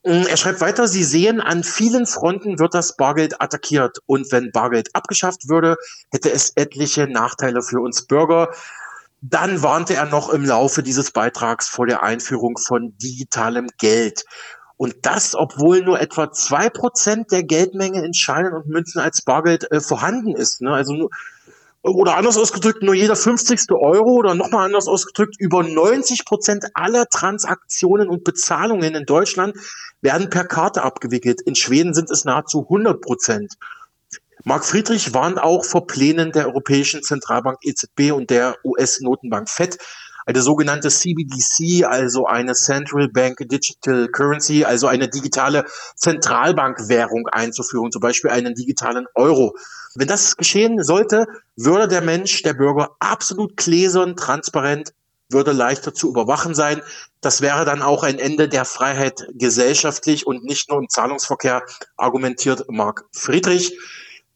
Mm, 0.05 0.25
er 0.29 0.37
schreibt 0.37 0.61
weiter, 0.61 0.89
Sie 0.89 1.05
sehen, 1.05 1.41
an 1.41 1.63
vielen 1.63 2.07
Fronten 2.07 2.59
wird 2.59 2.75
das 2.75 2.97
Bargeld 2.97 3.41
attackiert. 3.41 3.99
Und 4.07 4.33
wenn 4.33 4.51
Bargeld 4.51 4.89
abgeschafft 4.95 5.49
würde, 5.49 5.77
hätte 6.11 6.33
es 6.33 6.53
etliche 6.57 7.07
Nachteile 7.07 7.63
für 7.63 7.81
uns 7.81 8.07
Bürger. 8.07 8.51
Dann 9.21 9.63
warnte 9.63 9.95
er 9.95 10.07
noch 10.07 10.31
im 10.31 10.45
Laufe 10.45 10.83
dieses 10.83 11.13
Beitrags 11.13 11.69
vor 11.69 11.87
der 11.87 12.03
Einführung 12.03 12.59
von 12.59 12.99
digitalem 12.99 13.69
Geld. 13.79 14.25
Und 14.83 14.97
das, 15.03 15.37
obwohl 15.37 15.85
nur 15.85 16.01
etwa 16.01 16.33
zwei 16.33 16.69
Prozent 16.69 17.31
der 17.31 17.45
Geldmenge 17.45 18.05
in 18.05 18.15
Scheinen 18.15 18.53
und 18.53 18.67
Münzen 18.67 19.01
als 19.01 19.23
Bargeld 19.23 19.71
äh, 19.71 19.81
vorhanden 19.81 20.35
ist. 20.35 20.61
Ne? 20.61 20.73
Also 20.73 20.93
nur, 20.93 21.11
oder 21.83 22.17
anders 22.17 22.37
ausgedrückt, 22.37 22.83
nur 22.83 22.95
jeder 22.95 23.15
50. 23.15 23.71
Euro 23.71 24.15
oder 24.15 24.35
nochmal 24.35 24.65
anders 24.67 24.89
ausgedrückt, 24.89 25.37
über 25.39 25.63
90 25.63 26.25
Prozent 26.25 26.65
aller 26.75 27.07
Transaktionen 27.07 28.09
und 28.09 28.25
Bezahlungen 28.25 28.97
in 28.97 29.07
Deutschland 29.07 29.55
werden 30.01 30.31
per 30.31 30.47
Karte 30.47 30.83
abgewickelt. 30.83 31.43
In 31.43 31.55
Schweden 31.55 31.95
sind 31.95 32.11
es 32.11 32.25
nahezu 32.25 32.63
100 32.63 33.01
Prozent. 33.01 33.55
Mark 34.43 34.65
Friedrich 34.65 35.15
warnt 35.15 35.41
auch 35.41 35.65
vor 35.65 35.87
Plänen 35.87 36.33
der 36.33 36.47
Europäischen 36.49 37.05
Zentralbank 37.05 37.59
EZB 37.63 38.11
und 38.11 38.31
der 38.31 38.57
US-Notenbank 38.65 39.49
FED, 39.49 39.79
eine 40.27 40.43
sogenannte 40.43 40.89
CBDC, 40.89 41.85
also 41.85 42.27
eine 42.27 42.55
Central 42.55 43.09
Bank 43.09 43.39
Digital 43.41 44.09
Currency, 44.09 44.65
also 44.65 44.87
eine 44.87 45.09
digitale 45.09 45.65
Zentralbankwährung 45.97 47.29
einzuführen, 47.29 47.91
zum 47.91 48.01
Beispiel 48.01 48.31
einen 48.31 48.55
digitalen 48.55 49.07
Euro. 49.15 49.55
Wenn 49.95 50.09
das 50.09 50.37
geschehen 50.37 50.83
sollte, 50.83 51.27
würde 51.57 51.89
der 51.89 52.01
Mensch, 52.01 52.43
der 52.43 52.55
Bürger 52.55 52.97
absolut 52.99 53.57
gläsern, 53.57 54.17
transparent, 54.17 54.93
würde 55.33 55.53
leichter 55.53 55.95
zu 55.95 56.09
überwachen 56.09 56.55
sein. 56.55 56.83
Das 57.21 57.41
wäre 57.41 57.65
dann 57.65 57.83
auch 57.83 58.03
ein 58.03 58.19
Ende 58.19 58.49
der 58.49 58.65
Freiheit 58.65 59.27
gesellschaftlich 59.35 60.27
und 60.27 60.45
nicht 60.45 60.71
nur 60.71 60.79
im 60.79 60.89
Zahlungsverkehr, 60.89 61.63
argumentiert 61.97 62.65
Mark 62.69 63.05
Friedrich. 63.13 63.79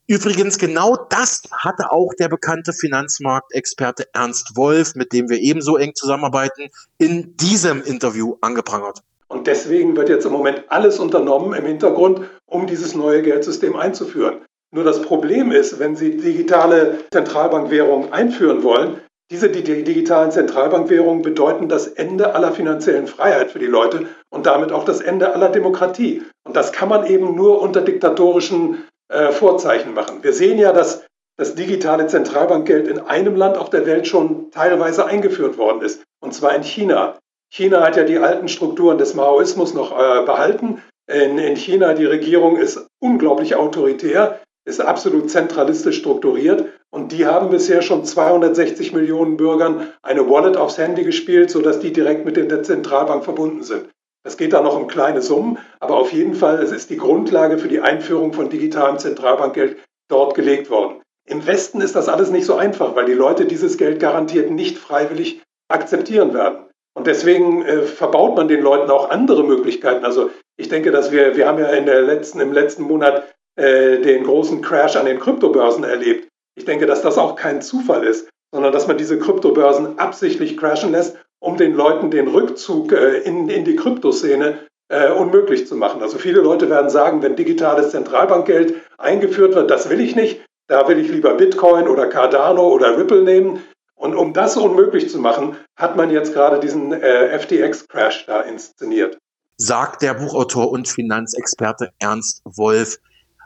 Übrigens, 0.09 0.59
genau 0.59 0.97
das 1.11 1.43
hatte 1.51 1.91
auch 1.91 2.15
der 2.15 2.29
bekannte 2.29 2.73
Finanzmarktexperte 2.73 4.07
Ernst 4.13 4.57
Wolf, 4.57 4.95
mit 4.95 5.13
dem 5.13 5.29
wir 5.29 5.39
ebenso 5.39 5.77
eng 5.77 5.95
zusammenarbeiten, 5.97 6.69
in 6.99 7.37
diesem 7.37 7.83
Interview 7.83 8.37
angeprangert. 8.41 9.03
Und 9.27 9.49
deswegen 9.49 9.97
wird 9.97 10.09
jetzt 10.09 10.25
im 10.25 10.31
Moment 10.31 10.63
alles 10.69 11.01
unternommen 11.01 11.55
im 11.55 11.67
Hintergrund, 11.67 12.21
um 12.47 12.69
dieses 12.69 12.95
neue 12.95 13.23
Geldsystem 13.23 13.75
einzuführen. 13.75 14.45
Nur 14.73 14.85
das 14.85 15.03
Problem 15.03 15.51
ist, 15.51 15.81
wenn 15.81 15.97
Sie 15.97 16.17
digitale 16.17 16.99
Zentralbankwährungen 17.11 18.13
einführen 18.13 18.63
wollen, 18.63 19.01
diese 19.33 19.49
digitalen 19.51 20.31
Zentralbankwährungen 20.31 21.23
bedeuten 21.23 21.69
das 21.69 21.89
Ende 21.89 22.37
aller 22.37 22.53
finanziellen 22.53 23.09
Freiheit 23.09 23.51
für 23.51 23.59
die 23.59 23.67
Leute 23.67 24.07
und 24.31 24.47
damit 24.47 24.71
auch 24.71 24.85
das 24.85 25.01
Ende 25.01 25.35
aller 25.35 25.49
Demokratie. 25.49 26.23
Und 26.45 26.55
das 26.55 26.71
kann 26.71 26.89
man 26.89 27.07
eben 27.07 27.35
nur 27.35 27.61
unter 27.61 27.81
diktatorischen 27.81 28.85
äh, 29.09 29.33
Vorzeichen 29.33 29.95
machen. 29.95 30.23
Wir 30.23 30.33
sehen 30.33 30.59
ja, 30.59 30.73
dass 30.73 31.05
das 31.39 31.55
digitale 31.55 32.07
Zentralbankgeld 32.07 32.89
in 32.89 32.99
einem 32.99 33.37
Land 33.37 33.59
auf 33.59 33.71
der 33.71 33.87
Welt 33.87 34.07
schon 34.07 34.51
teilweise 34.51 35.07
eingeführt 35.07 35.59
worden 35.59 35.83
ist, 35.83 36.03
und 36.21 36.33
zwar 36.35 36.55
in 36.55 36.63
China. 36.63 37.19
China 37.53 37.83
hat 37.83 37.97
ja 37.97 38.05
die 38.05 38.19
alten 38.19 38.49
Strukturen 38.49 38.99
des 38.99 39.15
Maoismus 39.15 39.75
noch 39.75 39.93
äh, 39.93 40.25
behalten. 40.25 40.83
In, 41.07 41.39
in 41.39 41.57
China 41.57 41.95
die 41.95 42.07
Regierung 42.07 42.57
ist 42.57 42.87
unglaublich 43.01 43.55
autoritär, 43.55 44.41
ist 44.67 44.81
absolut 44.81 45.31
zentralistisch 45.31 45.99
strukturiert 45.99 46.67
und 46.91 47.13
die 47.13 47.27
haben 47.27 47.51
bisher 47.51 47.83
schon 47.83 48.05
260 48.05 48.93
Millionen 48.93 49.37
Bürgern 49.37 49.93
eine 50.03 50.29
Wallet 50.29 50.57
aufs 50.57 50.79
Handy 50.79 51.05
gespielt, 51.05 51.51
sodass 51.51 51.79
die 51.79 51.93
direkt 51.93 52.25
mit 52.25 52.37
der 52.37 52.63
Zentralbank 52.63 53.23
verbunden 53.23 53.63
sind. 53.63 53.89
Es 54.27 54.37
geht 54.37 54.53
da 54.53 54.61
noch 54.61 54.77
um 54.77 54.89
kleine 54.89 55.23
Summen, 55.23 55.59
aber 55.79 55.97
auf 55.97 56.13
jeden 56.13 56.35
Fall, 56.35 56.61
es 56.61 56.73
ist 56.73 56.91
die 56.91 56.97
Grundlage 56.97 57.59
für 57.59 57.69
die 57.69 57.81
Einführung 57.81 58.33
von 58.33 58.51
digitalem 58.51 58.99
Zentralbankgeld 58.99 59.77
dort 60.09 60.35
gelegt 60.35 60.69
worden. 60.69 61.01
Im 61.29 61.47
Westen 61.47 61.81
ist 61.81 61.95
das 61.95 62.09
alles 62.09 62.31
nicht 62.31 62.45
so 62.45 62.57
einfach, 62.57 62.97
weil 62.97 63.05
die 63.05 63.15
Leute 63.15 63.45
dieses 63.47 63.79
Geld 63.79 64.01
garantiert 64.01 64.51
nicht 64.51 64.79
freiwillig 64.79 65.43
akzeptieren 65.69 66.35
werden. 66.35 66.67
Und 66.95 67.07
deswegen 67.07 67.65
äh, 67.65 67.83
verbaut 67.83 68.37
man 68.37 68.49
den 68.49 68.63
Leuten 68.63 68.91
auch 68.91 69.11
andere 69.11 69.45
Möglichkeiten. 69.45 70.05
Also 70.05 70.31
ich 70.57 70.69
denke, 70.69 70.91
dass 70.91 71.13
wir, 71.13 71.37
wir 71.37 71.47
haben 71.47 71.59
ja 71.59 71.69
in 71.69 71.87
der 71.87 72.03
letzten, 72.03 72.41
im 72.41 72.53
letzten 72.53 72.83
Monat 72.83 73.33
äh, 73.57 74.01
den 74.01 74.25
großen 74.25 74.61
Crash 74.61 74.97
an 74.97 75.07
den 75.07 75.21
Kryptobörsen 75.21 75.85
erlebt. 75.85 76.29
Ich 76.57 76.65
denke, 76.65 76.87
dass 76.87 77.03
das 77.03 77.19
auch 77.19 77.37
kein 77.37 77.63
Zufall 77.63 78.05
ist, 78.05 78.29
sondern 78.53 78.73
dass 78.73 78.89
man 78.89 78.99
diese 78.99 79.19
Kryptobörsen 79.19 79.99
absichtlich 79.99 80.57
crashen 80.57 80.91
lässt, 80.91 81.17
um 81.41 81.57
den 81.57 81.75
Leuten 81.75 82.11
den 82.11 82.29
Rückzug 82.29 82.93
äh, 82.93 83.19
in, 83.19 83.49
in 83.49 83.65
die 83.65 83.77
Kryptoszene 83.77 84.67
äh, 84.89 85.11
unmöglich 85.11 85.67
zu 85.67 85.77
machen. 85.77 86.03
Also 86.03 86.19
viele 86.19 86.41
Leute 86.41 86.71
werden 86.71 86.91
sagen, 86.91 87.23
wenn 87.23 87.37
digitales 87.37 87.91
Zentralbankgeld 87.91 88.75
eingeführt 88.99 89.55
wird, 89.55 89.71
das 89.71 89.91
will 89.91 90.01
ich 90.01 90.17
nicht, 90.17 90.41
da 90.69 90.89
will 90.89 90.99
ich 90.99 91.09
lieber 91.09 91.35
Bitcoin 91.35 91.89
oder 91.89 92.09
Cardano 92.09 92.69
oder 92.69 92.97
Ripple 92.97 93.23
nehmen. 93.23 93.63
Und 93.95 94.15
um 94.15 94.33
das 94.33 94.57
unmöglich 94.57 95.09
zu 95.09 95.19
machen, 95.19 95.57
hat 95.75 95.97
man 95.97 96.11
jetzt 96.11 96.35
gerade 96.35 96.61
diesen 96.61 96.93
äh, 96.93 97.39
FTX-Crash 97.39 98.27
da 98.27 98.43
inszeniert. 98.43 99.19
Sagt 99.57 100.03
der 100.03 100.15
Buchautor 100.15 100.71
und 100.71 100.87
Finanzexperte 100.87 101.91
Ernst 101.99 102.43
Wolf. 102.45 102.99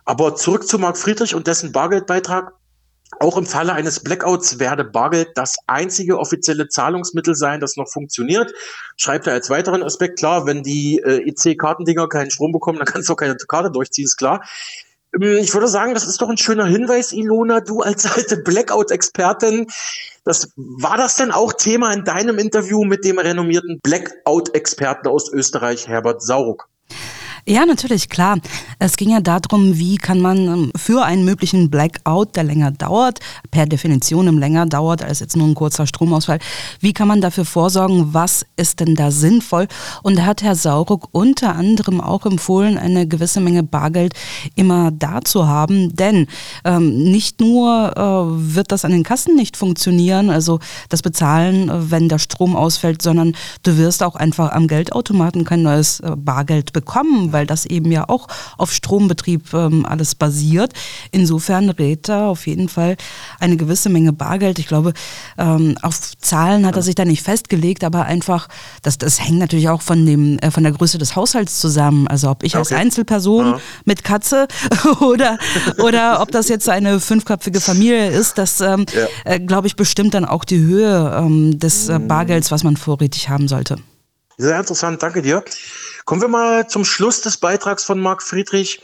Aber 0.05 0.35
zurück 0.35 0.67
zu 0.67 0.79
Marc 0.79 0.99
Friedrich 0.99 1.37
und 1.37 1.47
dessen 1.47 1.71
Bargeldbeitrag. 1.71 2.53
Auch 3.19 3.37
im 3.37 3.45
Falle 3.45 3.73
eines 3.73 4.01
Blackouts 4.01 4.59
werde 4.59 4.85
Bargeld 4.85 5.31
das 5.35 5.57
einzige 5.67 6.19
offizielle 6.19 6.69
Zahlungsmittel 6.69 7.35
sein, 7.35 7.61
das 7.61 7.77
noch 7.77 7.89
funktioniert. 7.89 8.53
Schreibt 8.97 9.27
er 9.27 9.33
als 9.33 9.51
weiteren 9.51 9.83
Aspekt 9.83 10.19
klar, 10.19 10.47
wenn 10.47 10.63
die 10.63 10.99
äh, 10.99 11.29
EC-Kartendinger 11.29 12.09
keinen 12.09 12.31
Strom 12.31 12.53
bekommen, 12.53 12.79
dann 12.79 12.87
kannst 12.87 13.09
du 13.09 13.15
auch 13.15 13.17
keine 13.17 13.37
Karte 13.37 13.71
durchziehen, 13.71 14.05
ist 14.05 14.17
klar. 14.17 14.43
Ähm, 15.15 15.39
ich 15.41 15.53
würde 15.53 15.69
sagen, 15.69 15.95
das 15.95 16.07
ist 16.07 16.23
doch 16.23 16.29
ein 16.29 16.39
schöner 16.39 16.67
Hinweis, 16.67 17.13
Ilona, 17.13 17.61
du 17.61 17.81
als 17.81 18.07
alte 18.07 18.37
Blackout-Expertin. 18.37 19.67
Das, 20.25 20.53
war 20.57 20.97
das 20.97 21.17
denn 21.17 21.33
auch 21.33 21.53
Thema 21.53 21.93
in 21.93 22.05
deinem 22.05 22.39
Interview 22.39 22.85
mit 22.85 23.05
dem 23.05 23.19
renommierten 23.19 23.81
Blackout-Experten 23.83 25.09
aus 25.09 25.33
Österreich, 25.33 25.89
Herbert 25.89 26.23
Sauruck? 26.23 26.69
Ja, 27.47 27.65
natürlich, 27.65 28.09
klar. 28.09 28.39
Es 28.79 28.97
ging 28.97 29.11
ja 29.11 29.21
darum, 29.21 29.79
wie 29.79 29.97
kann 29.97 30.21
man 30.21 30.39
ähm, 30.47 30.73
für 30.77 31.05
einen 31.05 31.25
möglichen 31.25 31.71
Blackout, 31.71 32.37
der 32.37 32.45
länger 32.45 32.71
dauert, 32.71 33.21
per 33.51 33.67
Definition 33.67 34.27
im 34.27 34.39
länger 34.39 34.67
dauert 34.67 35.03
als 35.03 35.21
jetzt 35.21 35.37
nur 35.37 35.49
ein 35.49 35.55
kurzer 35.55 35.87
Stromausfall, 35.87 36.39
wie 36.81 36.93
kann 36.93 37.09
man 37.09 37.21
dafür 37.21 37.45
vorsorgen, 37.45 38.13
was 38.13 38.45
ist 38.57 38.81
denn 38.81 38.95
da 38.95 39.11
sinnvoll? 39.11 39.69
Und 40.03 40.19
da 40.19 40.27
hat 40.27 40.43
Herr 40.43 40.55
Sauruck 40.55 41.09
unter 41.13 41.55
anderem 41.55 42.01
auch 42.01 42.27
empfohlen, 42.27 42.77
eine 42.77 43.07
gewisse 43.07 43.41
Menge 43.41 43.63
Bargeld 43.63 44.15
immer 44.55 44.91
da 44.91 45.23
zu 45.23 45.49
haben, 45.49 45.95
denn 45.97 46.27
ähm, 46.65 47.05
nicht 47.05 47.41
nur 47.41 47.97
äh, 47.97 48.55
wird 48.55 48.71
das 48.71 48.85
an 48.85 48.93
den 48.93 49.03
Kassen 49.03 49.35
nicht 49.35 49.57
funktionieren, 49.57 50.31
also 50.31 50.61
das 50.89 51.03
Bezahlen, 51.03 51.69
äh, 51.69 51.91
wenn 51.91 52.09
der 52.09 52.19
Strom 52.19 52.55
ausfällt, 52.55 53.03
sondern 53.03 53.35
du 53.63 53.79
wirst 53.79 54.03
auch 54.03 54.17
einfach 54.17 54.53
am 54.53 54.69
Geldautomaten 54.69 55.45
kein 55.45 55.63
neues 55.63 56.01
äh, 56.01 56.13
Bargeld 56.17 56.73
bekommen, 56.73 57.30
Weil 57.33 57.47
das 57.47 57.67
eben 57.67 57.91
ja 57.91 58.09
auch 58.09 58.29
auf 58.59 58.73
Strombetrieb 58.73 59.53
ähm, 59.55 59.87
alles 59.87 60.15
basiert. 60.15 60.73
Insofern 61.11 61.71
rät 61.71 62.09
er 62.09 62.29
auf 62.29 62.47
jeden 62.47 62.69
Fall 62.69 62.97
eine 63.39 63.57
gewisse 63.57 63.89
Menge 63.89 64.13
Bargeld. 64.13 64.59
Ich 64.59 64.67
glaube, 64.67 64.93
ähm, 65.39 65.77
auf 65.83 65.99
Zahlen 66.19 66.67
hat 66.67 66.77
er 66.77 66.83
sich 66.83 66.95
da 66.95 67.05
nicht 67.05 67.23
festgelegt, 67.23 67.85
aber 67.85 68.05
einfach, 68.05 68.49
das, 68.83 68.99
das 68.99 69.21
hängt 69.21 69.39
natürlich 69.39 69.69
auch 69.69 69.83
von 69.83 70.05
dem, 70.07 70.39
äh, 70.39 70.51
von 70.51 70.63
der 70.63 70.73
Größe 70.73 70.99
des 70.99 71.17
Haushalts 71.17 71.61
zusammen. 71.61 72.09
Also 72.09 72.31
ob 72.31 72.43
ich 72.43 72.55
okay. 72.55 72.59
als 72.59 72.73
Einzelperson 72.73 73.47
ja. 73.47 73.61
mit 73.85 74.05
Katze 74.05 74.49
oder, 75.01 75.39
oder 75.79 76.21
ob 76.21 76.31
das 76.31 76.49
jetzt 76.49 76.69
eine 76.69 77.01
fünfköpfige 77.01 77.61
Familie 77.61 78.11
ist, 78.11 78.39
das 78.39 78.61
ähm, 78.61 78.87
ja. 78.95 79.07
äh, 79.33 79.41
glaube 79.41 79.67
ich 79.67 79.77
bestimmt 79.77 80.15
dann 80.15 80.25
auch 80.25 80.45
die 80.45 80.61
Höhe 80.61 81.15
ähm, 81.17 81.59
des 81.59 81.89
äh, 81.89 81.99
Bargelds, 81.99 82.51
was 82.51 82.65
man 82.65 82.77
vorrätig 82.77 83.29
haben 83.29 83.49
sollte. 83.49 83.77
Sehr 84.41 84.59
interessant, 84.59 85.03
danke 85.03 85.21
dir. 85.21 85.45
Kommen 86.07 86.23
wir 86.23 86.29
mal 86.29 86.67
zum 86.67 86.87
Schluss 86.87 87.21
des 87.21 87.37
Beitrags 87.37 87.85
von 87.85 88.01
Marc 88.01 88.23
Friedrich. 88.23 88.81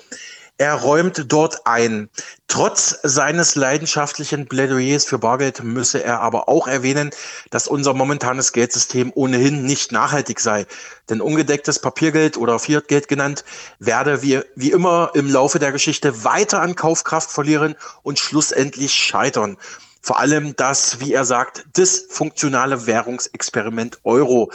Er 0.58 0.74
räumt 0.74 1.32
dort 1.32 1.66
ein. 1.66 2.10
Trotz 2.46 2.98
seines 3.02 3.54
leidenschaftlichen 3.54 4.48
Plädoyers 4.48 5.06
für 5.06 5.18
Bargeld 5.18 5.64
müsse 5.64 6.04
er 6.04 6.20
aber 6.20 6.50
auch 6.50 6.68
erwähnen, 6.68 7.08
dass 7.48 7.68
unser 7.68 7.94
momentanes 7.94 8.52
Geldsystem 8.52 9.10
ohnehin 9.14 9.64
nicht 9.64 9.92
nachhaltig 9.92 10.40
sei. 10.40 10.66
Denn 11.08 11.22
ungedecktes 11.22 11.78
Papiergeld 11.78 12.36
oder 12.36 12.58
Fiatgeld 12.58 13.08
genannt 13.08 13.42
werde 13.78 14.20
wie, 14.20 14.42
wie 14.56 14.72
immer 14.72 15.12
im 15.14 15.30
Laufe 15.30 15.58
der 15.58 15.72
Geschichte 15.72 16.22
weiter 16.22 16.60
an 16.60 16.74
Kaufkraft 16.74 17.30
verlieren 17.30 17.76
und 18.02 18.18
schlussendlich 18.18 18.92
scheitern. 18.92 19.56
Vor 20.02 20.20
allem 20.20 20.54
das, 20.54 21.00
wie 21.00 21.14
er 21.14 21.24
sagt, 21.24 21.64
dysfunktionale 21.76 22.86
Währungsexperiment 22.86 23.98
Euro. 24.04 24.52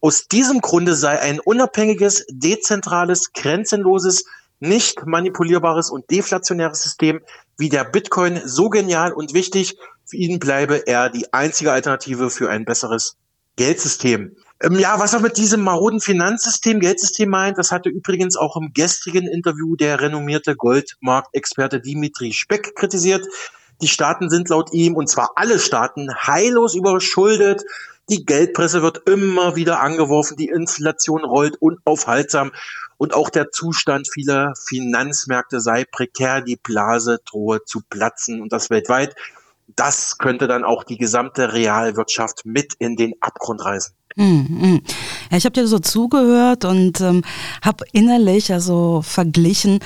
Aus 0.00 0.28
diesem 0.28 0.60
Grunde 0.60 0.94
sei 0.94 1.20
ein 1.20 1.40
unabhängiges, 1.40 2.24
dezentrales, 2.30 3.32
grenzenloses 3.32 4.24
nicht 4.60 5.06
manipulierbares 5.06 5.90
und 5.90 6.10
deflationäres 6.10 6.82
System 6.82 7.20
wie 7.58 7.68
der 7.68 7.84
Bitcoin 7.84 8.40
so 8.44 8.68
genial 8.68 9.12
und 9.12 9.34
wichtig, 9.34 9.76
für 10.04 10.16
ihn 10.16 10.38
bleibe 10.38 10.86
er 10.86 11.10
die 11.10 11.32
einzige 11.32 11.72
Alternative 11.72 12.30
für 12.30 12.50
ein 12.50 12.64
besseres 12.64 13.16
Geldsystem. 13.56 14.36
Ähm, 14.62 14.78
ja, 14.78 14.98
was 14.98 15.12
er 15.12 15.20
mit 15.20 15.36
diesem 15.36 15.62
maroden 15.62 16.00
Finanzsystem, 16.00 16.80
Geldsystem 16.80 17.28
meint, 17.28 17.58
das 17.58 17.72
hatte 17.72 17.88
übrigens 17.88 18.36
auch 18.36 18.56
im 18.56 18.72
gestrigen 18.74 19.26
Interview 19.26 19.76
der 19.76 20.00
renommierte 20.00 20.56
Goldmarktexperte 20.56 21.80
Dimitri 21.80 22.32
Speck 22.32 22.74
kritisiert. 22.74 23.26
Die 23.80 23.88
Staaten 23.88 24.28
sind 24.28 24.48
laut 24.50 24.72
ihm, 24.72 24.94
und 24.94 25.08
zwar 25.08 25.32
alle 25.36 25.58
Staaten, 25.58 26.08
heillos 26.14 26.74
überschuldet. 26.74 27.64
Die 28.10 28.26
Geldpresse 28.26 28.82
wird 28.82 29.08
immer 29.08 29.54
wieder 29.54 29.80
angeworfen, 29.80 30.36
die 30.36 30.48
Inflation 30.48 31.24
rollt 31.24 31.56
unaufhaltsam 31.60 32.50
und 32.98 33.14
auch 33.14 33.30
der 33.30 33.50
Zustand 33.50 34.08
vieler 34.12 34.52
Finanzmärkte 34.68 35.60
sei 35.60 35.84
prekär, 35.84 36.40
die 36.40 36.56
Blase 36.56 37.20
drohe 37.24 37.64
zu 37.64 37.80
platzen 37.88 38.42
und 38.42 38.52
das 38.52 38.68
weltweit. 38.68 39.14
Das 39.76 40.18
könnte 40.18 40.48
dann 40.48 40.64
auch 40.64 40.82
die 40.82 40.98
gesamte 40.98 41.52
Realwirtschaft 41.52 42.44
mit 42.44 42.74
in 42.78 42.96
den 42.96 43.14
Abgrund 43.20 43.64
reißen. 43.64 43.94
Mhm. 44.16 44.82
Ja, 45.30 45.36
ich 45.36 45.44
habe 45.44 45.52
dir 45.52 45.66
so 45.66 45.78
zugehört 45.78 46.64
und 46.64 47.00
ähm, 47.00 47.22
habe 47.62 47.84
innerlich 47.92 48.52
also 48.52 49.02
verglichen, 49.02 49.78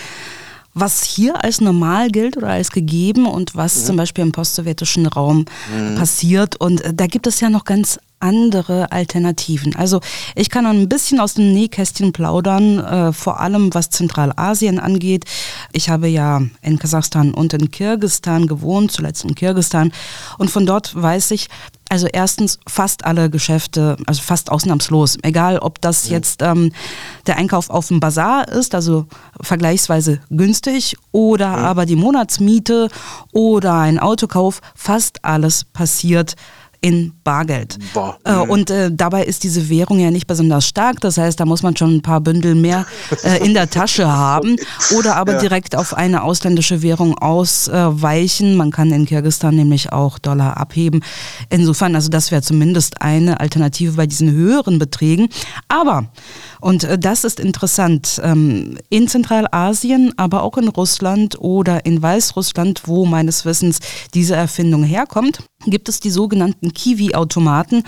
was 0.74 1.04
hier 1.04 1.44
als 1.44 1.60
normal 1.60 2.10
gilt 2.10 2.36
oder 2.36 2.48
als 2.48 2.70
gegeben 2.70 3.26
und 3.26 3.54
was 3.54 3.76
mhm. 3.76 3.84
zum 3.84 3.96
Beispiel 3.96 4.24
im 4.24 4.32
postsowjetischen 4.32 5.06
Raum 5.06 5.44
mhm. 5.72 5.94
passiert. 5.94 6.56
Und 6.56 6.80
äh, 6.80 6.92
da 6.92 7.06
gibt 7.06 7.26
es 7.26 7.40
ja 7.40 7.48
noch 7.48 7.64
ganz 7.64 8.00
andere 8.20 8.90
Alternativen. 8.92 9.76
Also 9.76 10.00
ich 10.34 10.50
kann 10.50 10.66
ein 10.66 10.88
bisschen 10.88 11.20
aus 11.20 11.34
dem 11.34 11.52
Nähkästchen 11.52 12.12
plaudern, 12.12 12.78
äh, 12.78 13.12
vor 13.12 13.40
allem 13.40 13.72
was 13.74 13.90
Zentralasien 13.90 14.78
angeht. 14.78 15.24
Ich 15.72 15.88
habe 15.88 16.08
ja 16.08 16.42
in 16.62 16.78
Kasachstan 16.78 17.34
und 17.34 17.52
in 17.52 17.70
Kirgistan 17.70 18.46
gewohnt, 18.46 18.92
zuletzt 18.92 19.24
in 19.24 19.34
Kirgistan. 19.34 19.92
Und 20.38 20.50
von 20.50 20.66
dort 20.66 20.94
weiß 21.00 21.32
ich, 21.32 21.48
also 21.90 22.06
erstens 22.10 22.58
fast 22.66 23.04
alle 23.04 23.30
Geschäfte, 23.30 23.96
also 24.06 24.22
fast 24.22 24.50
ausnahmslos, 24.50 25.18
egal 25.22 25.58
ob 25.58 25.80
das 25.80 26.08
jetzt 26.08 26.42
ähm, 26.42 26.72
der 27.26 27.36
Einkauf 27.36 27.70
auf 27.70 27.88
dem 27.88 28.00
Bazar 28.00 28.48
ist, 28.48 28.74
also 28.74 29.06
vergleichsweise 29.40 30.20
günstig, 30.30 30.96
oder 31.12 31.48
aber 31.48 31.86
die 31.86 31.96
Monatsmiete 31.96 32.88
oder 33.32 33.74
ein 33.74 33.98
Autokauf, 33.98 34.60
fast 34.74 35.24
alles 35.24 35.64
passiert 35.64 36.36
in 36.84 37.14
Bargeld. 37.24 37.78
Äh, 38.24 38.32
mhm. 38.32 38.50
und 38.50 38.70
äh, 38.70 38.90
dabei 38.92 39.24
ist 39.24 39.42
diese 39.42 39.70
Währung 39.70 40.00
ja 40.00 40.10
nicht 40.10 40.26
besonders 40.26 40.68
stark. 40.68 41.00
Das 41.00 41.16
heißt, 41.16 41.40
da 41.40 41.46
muss 41.46 41.62
man 41.62 41.74
schon 41.74 41.94
ein 41.96 42.02
paar 42.02 42.20
Bündel 42.20 42.54
mehr 42.54 42.84
äh, 43.24 43.42
in 43.42 43.54
der 43.54 43.70
Tasche 43.70 44.06
haben 44.06 44.56
oder 44.94 45.16
aber 45.16 45.32
ja. 45.32 45.38
direkt 45.38 45.76
auf 45.76 45.94
eine 45.94 46.22
ausländische 46.22 46.82
Währung 46.82 47.16
ausweichen. 47.16 48.56
Man 48.56 48.70
kann 48.70 48.92
in 48.92 49.06
Kirgistan 49.06 49.56
nämlich 49.56 49.94
auch 49.94 50.18
Dollar 50.18 50.58
abheben. 50.58 51.02
Insofern, 51.48 51.94
also 51.94 52.10
das 52.10 52.30
wäre 52.30 52.42
zumindest 52.42 53.00
eine 53.00 53.40
Alternative 53.40 53.92
bei 53.92 54.06
diesen 54.06 54.30
höheren 54.30 54.78
Beträgen. 54.78 55.30
Aber 55.68 56.10
und 56.60 56.84
äh, 56.84 56.98
das 56.98 57.24
ist 57.24 57.40
interessant. 57.40 58.20
Ähm, 58.22 58.78
in 58.90 59.08
Zentralasien, 59.08 60.12
aber 60.18 60.42
auch 60.42 60.58
in 60.58 60.68
Russland 60.68 61.38
oder 61.38 61.86
in 61.86 62.02
Weißrussland, 62.02 62.82
wo 62.86 63.06
meines 63.06 63.44
Wissens 63.44 63.80
diese 64.12 64.34
Erfindung 64.34 64.82
herkommt, 64.82 65.40
gibt 65.66 65.88
es 65.88 66.00
die 66.00 66.10
sogenannten 66.10 66.72
Kiwi-Automaten 66.72 67.82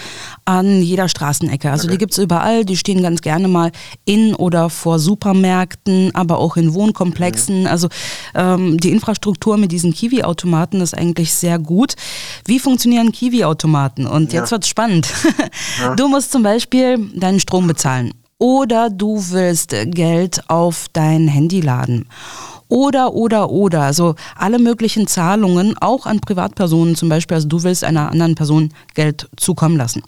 an 0.44 0.82
jeder 0.82 1.08
Straßenecke. 1.08 1.70
Also 1.70 1.84
okay. 1.84 1.92
die 1.92 1.98
gibt 1.98 2.12
es 2.12 2.18
überall, 2.18 2.64
die 2.64 2.76
stehen 2.76 3.02
ganz 3.02 3.20
gerne 3.20 3.48
mal 3.48 3.72
in 4.04 4.34
oder 4.34 4.70
vor 4.70 4.98
Supermärkten, 4.98 6.14
aber 6.14 6.38
auch 6.38 6.56
in 6.56 6.74
Wohnkomplexen. 6.74 7.60
Mhm. 7.62 7.66
Also 7.66 7.88
ähm, 8.34 8.78
die 8.78 8.90
Infrastruktur 8.90 9.56
mit 9.56 9.72
diesen 9.72 9.92
Kiwi-Automaten 9.92 10.80
ist 10.80 10.94
eigentlich 10.94 11.32
sehr 11.32 11.58
gut. 11.58 11.94
Wie 12.44 12.58
funktionieren 12.58 13.12
Kiwi-Automaten? 13.12 14.06
Und 14.06 14.32
ja. 14.32 14.40
jetzt 14.40 14.50
wird's 14.50 14.68
spannend. 14.68 15.08
Ja. 15.80 15.94
Du 15.94 16.08
musst 16.08 16.32
zum 16.32 16.42
Beispiel 16.42 16.98
deinen 17.14 17.40
Strom 17.40 17.66
bezahlen 17.66 18.12
oder 18.38 18.90
du 18.90 19.22
willst 19.30 19.74
Geld 19.86 20.48
auf 20.48 20.86
dein 20.92 21.28
Handy 21.28 21.60
laden. 21.60 22.06
Oder, 22.68 23.14
oder, 23.14 23.50
oder. 23.50 23.82
Also 23.82 24.16
alle 24.36 24.58
möglichen 24.58 25.06
Zahlungen, 25.06 25.76
auch 25.80 26.06
an 26.06 26.20
Privatpersonen 26.20 26.96
zum 26.96 27.08
Beispiel. 27.08 27.36
Also 27.36 27.48
du 27.48 27.62
willst 27.62 27.84
einer 27.84 28.10
anderen 28.10 28.34
Person 28.34 28.70
Geld 28.94 29.28
zukommen 29.36 29.76
lassen. 29.76 30.02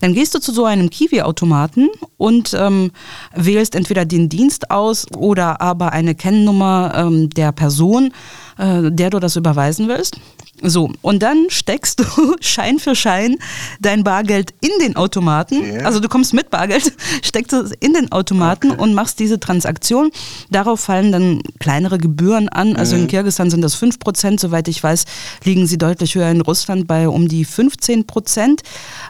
Dann 0.00 0.14
gehst 0.14 0.34
du 0.34 0.40
zu 0.40 0.52
so 0.52 0.64
einem 0.64 0.90
Kiwi-Automaten 0.90 1.88
und 2.16 2.54
ähm, 2.58 2.90
wählst 3.34 3.74
entweder 3.74 4.04
den 4.04 4.28
Dienst 4.28 4.70
aus 4.70 5.06
oder 5.16 5.60
aber 5.60 5.92
eine 5.92 6.14
Kennnummer 6.14 6.92
ähm, 6.96 7.30
der 7.30 7.52
Person, 7.52 8.12
äh, 8.60 8.90
der 8.92 9.10
du 9.10 9.18
das 9.18 9.36
überweisen 9.36 9.88
willst. 9.88 10.20
So, 10.62 10.92
und 11.00 11.22
dann 11.22 11.46
steckst 11.48 12.00
du 12.00 12.04
Schein 12.40 12.78
für 12.78 12.94
Schein 12.94 13.38
dein 13.80 14.04
Bargeld 14.04 14.52
in 14.60 14.70
den 14.80 14.96
Automaten. 14.96 15.62
Yeah. 15.62 15.86
Also 15.86 16.00
du 16.00 16.08
kommst 16.08 16.34
mit 16.34 16.50
Bargeld, 16.50 16.92
steckst 17.22 17.52
es 17.54 17.72
in 17.80 17.94
den 17.94 18.12
Automaten 18.12 18.72
okay. 18.72 18.80
und 18.82 18.94
machst 18.94 19.18
diese 19.18 19.40
Transaktion. 19.40 20.10
Darauf 20.50 20.80
fallen 20.80 21.12
dann 21.12 21.42
kleinere 21.58 21.98
Gebühren 21.98 22.48
an. 22.48 22.76
Also 22.76 22.96
mhm. 22.96 23.02
in 23.02 23.08
Kirgisistan 23.08 23.50
sind 23.50 23.62
das 23.62 23.80
5%, 23.80 24.38
soweit 24.38 24.68
ich 24.68 24.82
weiß, 24.82 25.04
liegen 25.44 25.66
sie 25.66 25.78
deutlich 25.78 26.14
höher 26.14 26.30
in 26.30 26.42
Russland 26.42 26.86
bei 26.86 27.08
um 27.08 27.28
die 27.28 27.46
15%. 27.46 28.60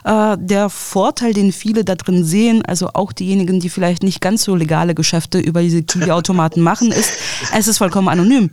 Äh, 0.05 0.37
der 0.39 0.71
Vorteil, 0.71 1.33
den 1.33 1.53
viele 1.53 1.85
da 1.85 1.97
drin 1.97 2.25
sehen, 2.25 2.65
also 2.65 2.91
auch 2.95 3.13
diejenigen, 3.13 3.59
die 3.59 3.69
vielleicht 3.69 4.05
nicht 4.05 4.21
ganz 4.21 4.45
so 4.45 4.55
legale 4.55 4.95
Geschäfte 4.95 5.41
über 5.41 5.63
diese 5.63 5.83
Kiwi-Automaten 5.83 6.61
machen, 6.61 6.93
ist, 6.93 7.13
es 7.53 7.67
ist 7.67 7.79
vollkommen 7.79 8.09
anonym. 8.09 8.51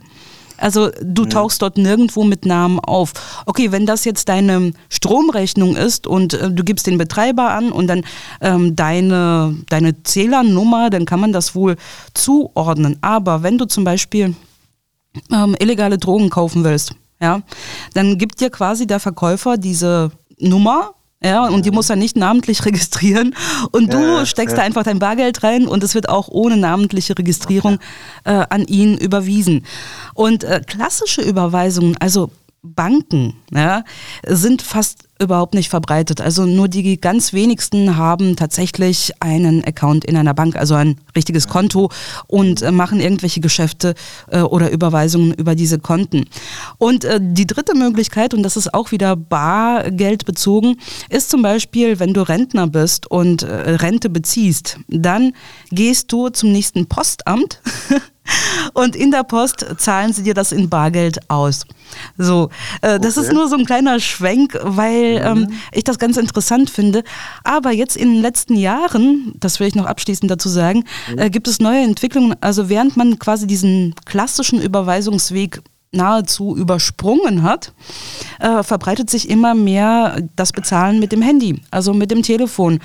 Also 0.58 0.90
du 1.00 1.24
mhm. 1.24 1.30
tauchst 1.30 1.62
dort 1.62 1.78
nirgendwo 1.78 2.24
mit 2.24 2.44
Namen 2.44 2.78
auf. 2.80 3.12
Okay, 3.46 3.72
wenn 3.72 3.86
das 3.86 4.04
jetzt 4.04 4.28
deine 4.28 4.72
Stromrechnung 4.88 5.76
ist 5.76 6.06
und 6.06 6.34
äh, 6.34 6.50
du 6.50 6.64
gibst 6.64 6.86
den 6.86 6.98
Betreiber 6.98 7.50
an 7.50 7.72
und 7.72 7.86
dann 7.86 8.04
ähm, 8.40 8.76
deine, 8.76 9.56
deine 9.68 10.02
Zählernummer, 10.02 10.90
dann 10.90 11.06
kann 11.06 11.20
man 11.20 11.32
das 11.32 11.54
wohl 11.54 11.76
zuordnen. 12.14 12.98
Aber 13.00 13.42
wenn 13.42 13.58
du 13.58 13.64
zum 13.64 13.84
Beispiel 13.84 14.34
ähm, 15.32 15.56
illegale 15.58 15.98
Drogen 15.98 16.30
kaufen 16.30 16.64
willst, 16.64 16.94
ja, 17.20 17.40
dann 17.94 18.18
gibt 18.18 18.40
dir 18.40 18.50
quasi 18.50 18.86
der 18.86 19.00
Verkäufer 19.00 19.56
diese 19.56 20.12
Nummer 20.38 20.94
ja, 21.22 21.48
und 21.48 21.66
die 21.66 21.72
muss 21.72 21.90
er 21.90 21.96
nicht 21.96 22.16
namentlich 22.16 22.64
registrieren. 22.66 23.34
Und 23.72 23.92
du 23.92 23.98
ja, 23.98 24.26
steckst 24.26 24.56
ja. 24.56 24.62
da 24.62 24.66
einfach 24.66 24.84
dein 24.84 24.98
Bargeld 24.98 25.42
rein 25.42 25.66
und 25.66 25.82
es 25.82 25.94
wird 25.94 26.08
auch 26.08 26.28
ohne 26.28 26.56
namentliche 26.56 27.18
Registrierung 27.18 27.74
okay. 28.24 28.40
äh, 28.40 28.46
an 28.50 28.64
ihn 28.66 28.96
überwiesen. 28.96 29.64
Und 30.14 30.44
äh, 30.44 30.60
klassische 30.64 31.22
Überweisungen, 31.22 31.96
also 31.98 32.30
Banken, 32.62 33.34
ja, 33.52 33.84
sind 34.26 34.62
fast 34.62 35.07
überhaupt 35.18 35.54
nicht 35.54 35.68
verbreitet. 35.68 36.20
Also 36.20 36.46
nur 36.46 36.68
die 36.68 37.00
ganz 37.00 37.32
wenigsten 37.32 37.96
haben 37.96 38.36
tatsächlich 38.36 39.12
einen 39.20 39.64
Account 39.64 40.04
in 40.04 40.16
einer 40.16 40.34
Bank, 40.34 40.56
also 40.56 40.74
ein 40.74 40.96
richtiges 41.16 41.48
Konto 41.48 41.90
und 42.26 42.62
äh, 42.62 42.70
machen 42.70 43.00
irgendwelche 43.00 43.40
Geschäfte 43.40 43.94
äh, 44.30 44.40
oder 44.40 44.70
Überweisungen 44.70 45.32
über 45.34 45.54
diese 45.54 45.78
Konten. 45.78 46.26
Und 46.78 47.04
äh, 47.04 47.20
die 47.20 47.46
dritte 47.46 47.74
Möglichkeit, 47.74 48.34
und 48.34 48.42
das 48.42 48.56
ist 48.56 48.74
auch 48.74 48.92
wieder 48.92 49.16
bargeldbezogen, 49.16 50.76
ist 51.10 51.30
zum 51.30 51.42
Beispiel, 51.42 51.98
wenn 51.98 52.14
du 52.14 52.22
Rentner 52.22 52.66
bist 52.66 53.10
und 53.10 53.42
äh, 53.42 53.70
Rente 53.70 54.10
beziehst, 54.10 54.78
dann 54.88 55.32
gehst 55.70 56.12
du 56.12 56.28
zum 56.28 56.52
nächsten 56.52 56.86
Postamt 56.86 57.60
und 58.74 58.96
in 58.96 59.10
der 59.10 59.24
Post 59.24 59.66
zahlen 59.78 60.12
sie 60.12 60.22
dir 60.22 60.34
das 60.34 60.52
in 60.52 60.68
Bargeld 60.68 61.30
aus. 61.30 61.64
So, 62.16 62.50
äh, 62.82 62.98
das 63.00 63.16
okay. 63.16 63.26
ist 63.26 63.32
nur 63.32 63.48
so 63.48 63.56
ein 63.56 63.64
kleiner 63.64 64.00
Schwenk, 64.00 64.58
weil 64.62 65.07
mhm. 65.14 65.42
ähm, 65.42 65.52
ich 65.72 65.84
das 65.84 65.98
ganz 65.98 66.16
interessant 66.16 66.70
finde. 66.70 67.02
Aber 67.44 67.70
jetzt 67.72 67.96
in 67.96 68.14
den 68.14 68.22
letzten 68.22 68.56
Jahren, 68.56 69.32
das 69.38 69.60
will 69.60 69.66
ich 69.66 69.74
noch 69.74 69.86
abschließend 69.86 70.30
dazu 70.30 70.48
sagen, 70.48 70.84
mhm. 71.10 71.18
äh, 71.18 71.30
gibt 71.30 71.48
es 71.48 71.60
neue 71.60 71.82
Entwicklungen. 71.82 72.36
Also 72.40 72.68
während 72.68 72.96
man 72.96 73.18
quasi 73.18 73.46
diesen 73.46 73.94
klassischen 74.04 74.60
Überweisungsweg 74.60 75.60
nahezu 75.90 76.54
übersprungen 76.54 77.42
hat, 77.42 77.72
äh, 78.40 78.62
verbreitet 78.62 79.08
sich 79.08 79.30
immer 79.30 79.54
mehr 79.54 80.22
das 80.36 80.52
Bezahlen 80.52 81.00
mit 81.00 81.12
dem 81.12 81.22
Handy, 81.22 81.62
also 81.70 81.94
mit 81.94 82.10
dem 82.10 82.22
Telefon, 82.22 82.80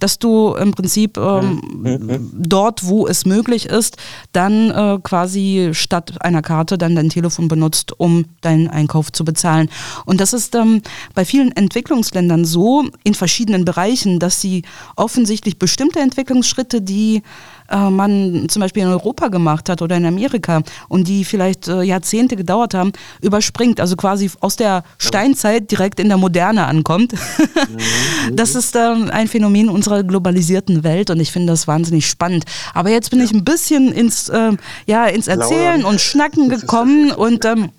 dass 0.00 0.18
du 0.18 0.54
im 0.54 0.72
Prinzip 0.72 1.16
ähm, 1.16 1.60
mhm. 1.82 2.30
dort, 2.32 2.84
wo 2.86 3.06
es 3.06 3.24
möglich 3.24 3.66
ist, 3.66 3.96
dann 4.32 4.70
äh, 4.70 4.98
quasi 5.02 5.70
statt 5.72 6.20
einer 6.20 6.42
Karte 6.42 6.78
dann 6.78 6.96
dein 6.96 7.10
Telefon 7.10 7.46
benutzt, 7.46 7.98
um 7.98 8.24
deinen 8.40 8.68
Einkauf 8.68 9.12
zu 9.12 9.24
bezahlen. 9.24 9.70
Und 10.04 10.20
das 10.20 10.32
ist 10.32 10.54
ähm, 10.56 10.82
bei 11.14 11.24
vielen 11.24 11.52
Entwicklungsländern 11.52 12.44
so 12.44 12.84
in 13.04 13.14
verschiedenen 13.14 13.64
Bereichen, 13.64 14.18
dass 14.18 14.40
sie 14.40 14.62
offensichtlich 14.96 15.58
bestimmte 15.58 16.00
Entwicklungsschritte, 16.00 16.82
die 16.82 17.22
äh, 17.68 17.90
man 17.90 18.48
zum 18.48 18.60
Beispiel 18.60 18.82
in 18.82 18.88
Europa 18.88 19.28
gemacht 19.28 19.68
hat 19.68 19.82
oder 19.82 19.96
in 19.96 20.06
Amerika 20.06 20.62
und 20.88 21.08
die 21.08 21.24
vielleicht 21.24 21.68
äh, 21.68 21.82
Jahrzehnte 21.82 22.36
gedauert 22.36 22.74
haben, 22.74 22.92
überspringt, 23.20 23.80
also 23.80 23.96
quasi 23.96 24.30
aus 24.40 24.56
der 24.56 24.84
Steinzeit 24.98 25.70
direkt 25.70 26.00
in 26.00 26.08
der 26.08 26.18
Moderne 26.18 26.66
ankommt. 26.66 27.14
Mhm. 27.68 28.36
das 28.36 28.54
ist 28.54 28.76
ähm, 28.76 29.10
ein 29.10 29.28
Phänomen 29.28 29.68
unserer 29.68 30.02
globalisierten 30.02 30.84
Welt 30.84 31.10
und 31.10 31.20
ich 31.20 31.32
finde 31.32 31.52
das 31.52 31.66
wahnsinnig 31.66 32.06
spannend. 32.06 32.44
Aber 32.72 32.90
jetzt 32.90 33.10
bin 33.10 33.18
ja. 33.18 33.24
ich 33.24 33.32
ein 33.32 33.44
bisschen 33.44 33.92
ins, 33.92 34.28
äh, 34.28 34.52
ja, 34.86 35.06
ins 35.06 35.28
Erzählen 35.28 35.84
und 35.84 36.00
Schnacken 36.00 36.48
gekommen 36.48 37.10
und 37.10 37.44
ähm, 37.44 37.70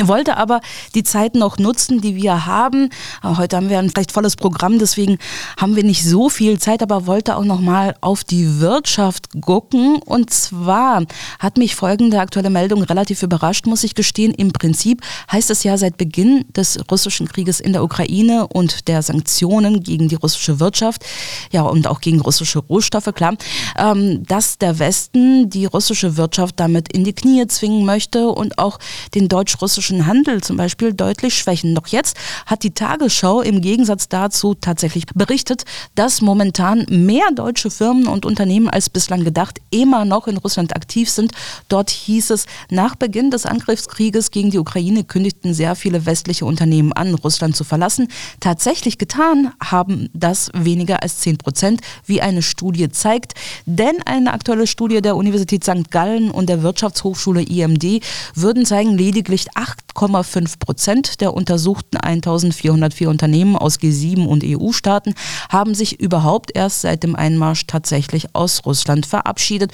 wollte 0.00 0.36
aber 0.36 0.60
die 0.94 1.02
Zeit 1.02 1.34
noch 1.34 1.58
nutzen, 1.58 2.00
die 2.00 2.16
wir 2.16 2.46
haben. 2.46 2.88
Heute 3.22 3.56
haben 3.56 3.68
wir 3.68 3.78
ein 3.78 3.90
vielleicht 3.90 4.12
volles 4.12 4.36
Programm, 4.36 4.78
deswegen 4.78 5.18
haben 5.58 5.76
wir 5.76 5.84
nicht 5.84 6.04
so 6.04 6.28
viel 6.28 6.58
Zeit, 6.58 6.82
aber 6.82 7.06
wollte 7.06 7.36
auch 7.36 7.44
noch 7.44 7.60
mal 7.60 7.94
auf 8.00 8.24
die 8.24 8.60
Wirtschaft 8.60 9.28
gucken. 9.40 9.96
Und 10.04 10.30
zwar 10.30 11.04
hat 11.38 11.58
mich 11.58 11.74
folgende 11.74 12.20
aktuelle 12.20 12.50
Meldung 12.50 12.82
relativ 12.82 13.22
überrascht, 13.22 13.66
muss 13.66 13.84
ich 13.84 13.94
gestehen. 13.94 14.32
Im 14.32 14.52
Prinzip 14.52 15.02
heißt 15.30 15.50
es 15.50 15.62
ja 15.62 15.76
seit 15.76 15.98
Beginn 15.98 16.44
des 16.56 16.78
russischen 16.90 17.28
Krieges 17.28 17.60
in 17.60 17.72
der 17.72 17.84
Ukraine 17.84 18.46
und 18.48 18.88
der 18.88 19.02
Sanktionen 19.02 19.82
gegen 19.82 20.08
die 20.08 20.14
russische 20.14 20.58
Wirtschaft, 20.58 21.04
ja 21.50 21.62
und 21.62 21.86
auch 21.86 22.00
gegen 22.00 22.20
russische 22.20 22.60
Rohstoffe, 22.60 23.12
klar, 23.14 23.34
ähm, 23.76 24.24
dass 24.26 24.58
der 24.58 24.78
Westen 24.78 25.50
die 25.50 25.66
russische 25.66 26.16
Wirtschaft 26.16 26.58
damit 26.58 26.92
in 26.92 27.04
die 27.04 27.12
Knie 27.12 27.46
zwingen 27.46 27.84
möchte 27.84 28.28
und 28.28 28.58
auch 28.58 28.78
den 29.14 29.28
deutsch-russischen 29.28 29.81
russischen 29.82 30.06
Handel 30.06 30.40
zum 30.40 30.56
Beispiel 30.56 30.92
deutlich 30.92 31.34
schwächen. 31.34 31.74
Doch 31.74 31.88
jetzt 31.88 32.16
hat 32.46 32.62
die 32.62 32.70
Tagesschau 32.70 33.40
im 33.40 33.60
Gegensatz 33.60 34.08
dazu 34.08 34.54
tatsächlich 34.54 35.06
berichtet, 35.06 35.64
dass 35.96 36.20
momentan 36.20 36.86
mehr 36.88 37.24
deutsche 37.34 37.68
Firmen 37.68 38.06
und 38.06 38.24
Unternehmen 38.24 38.68
als 38.68 38.88
bislang 38.88 39.24
gedacht 39.24 39.58
immer 39.70 40.04
noch 40.04 40.28
in 40.28 40.36
Russland 40.36 40.76
aktiv 40.76 41.10
sind. 41.10 41.32
Dort 41.68 41.90
hieß 41.90 42.30
es, 42.30 42.46
nach 42.70 42.94
Beginn 42.94 43.32
des 43.32 43.44
Angriffskrieges 43.44 44.30
gegen 44.30 44.52
die 44.52 44.58
Ukraine 44.58 45.02
kündigten 45.02 45.52
sehr 45.52 45.74
viele 45.74 46.06
westliche 46.06 46.44
Unternehmen 46.44 46.92
an, 46.92 47.14
Russland 47.14 47.56
zu 47.56 47.64
verlassen. 47.64 48.06
Tatsächlich 48.38 48.98
getan 48.98 49.52
haben 49.60 50.10
das 50.12 50.52
weniger 50.54 51.02
als 51.02 51.18
10 51.18 51.38
Prozent, 51.38 51.80
wie 52.06 52.22
eine 52.22 52.42
Studie 52.42 52.88
zeigt. 52.88 53.32
Denn 53.66 53.96
eine 54.06 54.32
aktuelle 54.32 54.68
Studie 54.68 55.02
der 55.02 55.16
Universität 55.16 55.64
St. 55.64 55.90
Gallen 55.90 56.30
und 56.30 56.48
der 56.48 56.62
Wirtschaftshochschule 56.62 57.42
IMD 57.42 58.00
würden 58.36 58.64
zeigen, 58.64 58.96
lediglich 58.96 59.48
8 59.56 59.71
8,5 59.94 60.58
Prozent 60.58 61.20
der 61.20 61.34
untersuchten 61.34 61.96
1404 61.96 63.08
Unternehmen 63.08 63.56
aus 63.56 63.78
G7 63.78 64.26
und 64.26 64.42
EU-Staaten 64.44 65.14
haben 65.50 65.74
sich 65.74 66.00
überhaupt 66.00 66.50
erst 66.54 66.82
seit 66.82 67.02
dem 67.02 67.14
Einmarsch 67.14 67.66
tatsächlich 67.66 68.34
aus 68.34 68.64
Russland 68.64 69.06
verabschiedet. 69.06 69.72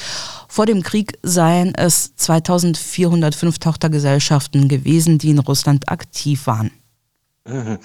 Vor 0.48 0.66
dem 0.66 0.82
Krieg 0.82 1.18
seien 1.22 1.74
es 1.74 2.14
2405 2.16 3.58
Tochtergesellschaften 3.58 4.68
gewesen, 4.68 5.18
die 5.18 5.30
in 5.30 5.38
Russland 5.38 5.88
aktiv 5.88 6.46
waren. 6.46 6.70
Mhm. 7.48 7.78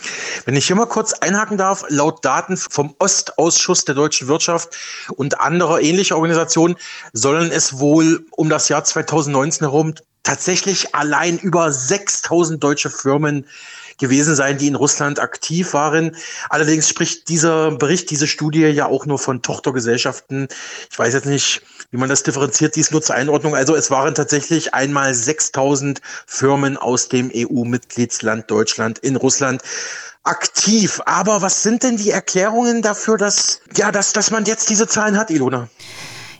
Wenn 0.45 0.55
ich 0.55 0.67
hier 0.67 0.75
mal 0.75 0.87
kurz 0.87 1.13
einhaken 1.13 1.57
darf, 1.57 1.85
laut 1.87 2.25
Daten 2.25 2.57
vom 2.57 2.95
Ostausschuss 2.99 3.85
der 3.85 3.95
deutschen 3.95 4.27
Wirtschaft 4.27 4.75
und 5.15 5.39
anderer 5.39 5.79
ähnlicher 5.79 6.17
Organisationen 6.17 6.75
sollen 7.13 7.49
es 7.49 7.79
wohl 7.79 8.25
um 8.31 8.49
das 8.49 8.67
Jahr 8.67 8.83
2019 8.83 9.65
herum 9.65 9.93
tatsächlich 10.23 10.95
allein 10.95 11.37
über 11.37 11.71
6000 11.71 12.63
deutsche 12.63 12.89
Firmen 12.89 13.45
gewesen 13.99 14.35
sein, 14.35 14.57
die 14.57 14.67
in 14.67 14.75
Russland 14.75 15.19
aktiv 15.19 15.73
waren. 15.73 16.15
Allerdings 16.49 16.89
spricht 16.89 17.29
dieser 17.29 17.71
Bericht, 17.71 18.09
diese 18.09 18.27
Studie 18.27 18.61
ja 18.61 18.87
auch 18.87 19.05
nur 19.05 19.19
von 19.19 19.41
Tochtergesellschaften. 19.41 20.47
Ich 20.89 20.97
weiß 20.97 21.13
jetzt 21.13 21.25
nicht, 21.25 21.61
wie 21.91 21.97
man 21.97 22.09
das 22.09 22.23
differenziert, 22.23 22.75
dies 22.75 22.91
nur 22.91 23.01
zur 23.01 23.15
Einordnung. 23.15 23.55
Also 23.55 23.75
es 23.75 23.91
waren 23.91 24.15
tatsächlich 24.15 24.73
einmal 24.73 25.13
6000 25.13 26.01
Firmen 26.25 26.77
aus 26.77 27.09
dem 27.09 27.31
EU-Mitgliedsland 27.33 28.49
Deutschland 28.49 28.99
in 28.99 29.15
Russland 29.15 29.61
aktiv. 30.23 31.01
Aber 31.05 31.41
was 31.41 31.61
sind 31.63 31.83
denn 31.83 31.97
die 31.97 32.11
Erklärungen 32.11 32.81
dafür, 32.81 33.17
dass, 33.17 33.61
ja, 33.75 33.91
dass, 33.91 34.13
dass 34.13 34.31
man 34.31 34.45
jetzt 34.45 34.69
diese 34.69 34.87
Zahlen 34.87 35.17
hat, 35.17 35.29
Ilona? 35.29 35.67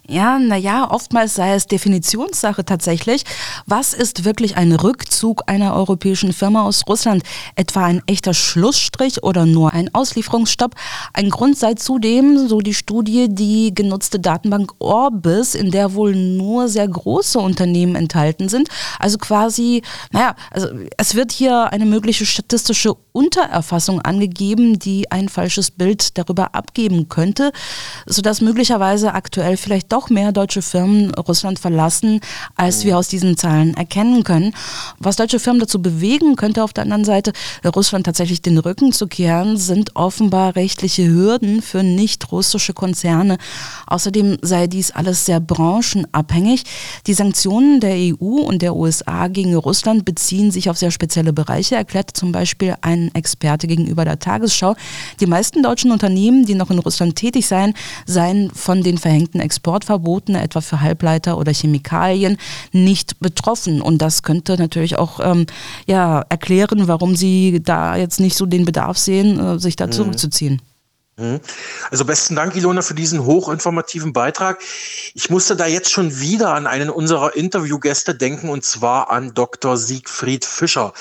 Ja, 0.10 0.38
naja, 0.38 0.92
oftmals 0.92 1.36
sei 1.36 1.54
es 1.54 1.66
Definitionssache 1.68 2.66
tatsächlich. 2.66 3.24
Was 3.68 3.94
ist 3.94 4.26
wirklich 4.26 4.58
ein 4.58 4.74
Rückzug 4.74 5.44
einer 5.48 5.74
europäischen 5.76 6.34
Firma 6.34 6.64
aus 6.64 6.82
Russland? 6.90 7.24
Etwa 7.56 7.86
ein 7.86 8.02
echter 8.06 8.34
Schlussstrich 8.34 9.24
oder 9.24 9.46
nur 9.46 9.72
ein 9.72 9.96
Auslieferungsstopp? 9.96 10.76
Ein 11.14 11.30
Grund 11.30 11.58
sei 11.58 11.76
zudem, 11.76 12.50
so 12.50 12.60
die 12.60 12.74
Studie, 12.74 13.28
die 13.30 13.74
genutzte 13.74 14.20
Datenbank 14.20 14.74
Orbis, 14.80 15.56
in 15.56 15.72
der 15.72 15.94
wohl 15.94 16.14
nur 16.14 16.68
sehr 16.68 16.90
große 16.90 17.40
Unternehmen 17.40 17.96
enthalten 17.96 18.50
sind. 18.50 18.68
Also 19.00 19.18
quasi, 19.18 19.84
naja, 20.12 20.36
also 20.52 20.68
es 20.98 21.16
wird 21.16 21.32
hier 21.32 21.72
eine 21.72 21.86
mögliche 21.86 22.26
statistische 22.26 22.94
Untererfassung 23.14 24.02
angegeben, 24.02 24.80
die 24.80 25.10
ein 25.12 25.30
falsches 25.30 25.72
Bild 25.72 26.18
darüber 26.18 26.56
abgeben 26.56 27.08
könnte, 27.08 27.54
sodass 28.06 28.42
möglicherweise 28.42 29.14
aktuell 29.14 29.56
vielleicht 29.56 29.93
doch 29.94 30.10
mehr 30.10 30.32
deutsche 30.32 30.64
Firmen 30.64 31.14
Russland 31.14 31.60
verlassen, 31.60 32.20
als 32.56 32.84
wir 32.84 32.98
aus 32.98 33.10
diesen 33.10 33.38
Zahlen 33.38 33.76
erkennen 33.76 34.24
können. 34.24 34.56
Was 34.98 35.18
deutsche 35.18 35.38
Firmen 35.38 35.60
dazu 35.60 35.84
bewegen 35.84 36.36
könnte 36.36 36.64
auf 36.64 36.74
der 36.74 36.84
anderen 36.84 37.06
Seite, 37.06 37.32
Russland 37.64 38.08
tatsächlich 38.08 38.42
den 38.42 38.58
Rücken 38.58 38.92
zu 38.92 39.06
kehren, 39.06 39.56
sind 39.56 39.96
offenbar 39.96 40.56
rechtliche 40.56 41.08
Hürden 41.08 41.62
für 41.62 41.84
nicht 41.84 42.32
russische 42.32 42.74
Konzerne. 42.74 43.38
Außerdem 43.86 44.40
sei 44.42 44.66
dies 44.66 44.90
alles 44.90 45.28
sehr 45.28 45.40
branchenabhängig. 45.40 46.64
Die 47.06 47.14
Sanktionen 47.14 47.80
der 47.80 47.94
EU 47.96 48.42
und 48.42 48.64
der 48.64 48.76
USA 48.76 49.28
gegen 49.28 49.56
Russland 49.56 50.06
beziehen 50.06 50.50
sich 50.50 50.72
auf 50.72 50.78
sehr 50.80 50.90
spezielle 50.90 51.34
Bereiche, 51.34 51.76
erklärt 51.76 52.18
zum 52.18 52.32
Beispiel 52.32 52.74
ein 52.82 53.14
Experte 53.14 53.68
gegenüber 53.68 54.06
der 54.06 54.18
Tagesschau. 54.18 54.76
Die 55.20 55.28
meisten 55.28 55.62
deutschen 55.62 55.92
Unternehmen, 55.92 56.48
die 56.48 56.56
noch 56.56 56.72
in 56.72 56.80
Russland 56.80 57.16
tätig 57.16 57.46
seien, 57.46 57.76
seien 58.08 58.50
von 58.56 58.82
den 58.82 58.98
verhängten 58.98 59.40
Export 59.40 59.83
Exportverboten, 59.84 60.36
etwa 60.36 60.62
für 60.62 60.82
Halbleiter 60.82 61.38
oder 61.38 61.54
Chemikalien, 61.54 62.38
nicht 62.72 63.20
betroffen. 63.20 63.82
Und 63.82 64.02
das 64.02 64.24
könnte 64.24 64.58
natürlich 64.58 64.98
auch 64.98 65.20
ähm, 65.22 65.46
ja, 65.86 66.24
erklären, 66.30 66.88
warum 66.88 67.16
sie 67.16 67.62
da 67.64 67.96
jetzt 67.96 68.20
nicht 68.20 68.38
so 68.38 68.46
den 68.46 68.66
Bedarf 68.66 68.98
sehen, 68.98 69.40
äh, 69.40 69.60
sich 69.60 69.76
da 69.76 69.88
mhm. 69.88 69.92
zurückzuziehen. 69.92 70.62
Mhm. 71.18 71.42
Also 71.92 72.06
besten 72.06 72.36
Dank, 72.36 72.56
Ilona, 72.56 72.82
für 72.82 72.96
diesen 72.96 73.24
hochinformativen 73.24 74.14
Beitrag. 74.14 74.60
Ich 75.14 75.30
musste 75.30 75.56
da 75.56 75.68
jetzt 75.68 75.92
schon 75.92 76.20
wieder 76.20 76.54
an 76.56 76.66
einen 76.66 76.90
unserer 76.90 77.36
Interviewgäste 77.36 78.16
denken, 78.16 78.50
und 78.50 78.66
zwar 78.66 79.12
an 79.12 79.34
Dr. 79.34 79.78
Siegfried 79.78 80.46
Fischer. 80.46 80.94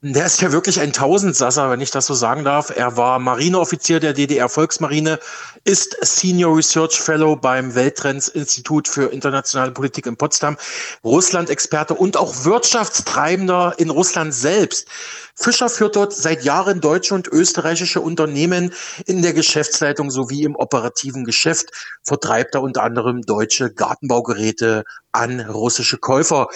Der 0.00 0.26
ist 0.26 0.40
ja 0.40 0.52
wirklich 0.52 0.78
ein 0.78 0.92
Tausendsasser, 0.92 1.70
wenn 1.70 1.80
ich 1.80 1.90
das 1.90 2.06
so 2.06 2.14
sagen 2.14 2.44
darf. 2.44 2.70
Er 2.70 2.96
war 2.96 3.18
Marineoffizier 3.18 3.98
der 3.98 4.12
DDR-Volksmarine, 4.12 5.18
ist 5.64 5.96
Senior 6.02 6.56
Research 6.56 7.00
Fellow 7.00 7.34
beim 7.34 7.74
Welttrends-Institut 7.74 8.86
für 8.86 9.06
internationale 9.06 9.72
Politik 9.72 10.06
in 10.06 10.16
Potsdam, 10.16 10.56
Russland-Experte 11.02 11.94
und 11.94 12.16
auch 12.16 12.44
Wirtschaftstreibender 12.44 13.74
in 13.78 13.90
Russland 13.90 14.32
selbst. 14.32 14.86
Fischer 15.34 15.68
führt 15.68 15.96
dort 15.96 16.12
seit 16.12 16.44
Jahren 16.44 16.80
deutsche 16.80 17.16
und 17.16 17.26
österreichische 17.26 18.00
Unternehmen 18.00 18.72
in 19.06 19.20
der 19.20 19.32
Geschäftsleitung 19.32 20.12
sowie 20.12 20.44
im 20.44 20.54
operativen 20.54 21.24
Geschäft, 21.24 21.70
vertreibt 22.04 22.54
er 22.54 22.62
unter 22.62 22.84
anderem 22.84 23.22
deutsche 23.22 23.74
Gartenbaugeräte 23.74 24.84
an 25.10 25.40
russische 25.40 25.98
Käufer. 25.98 26.46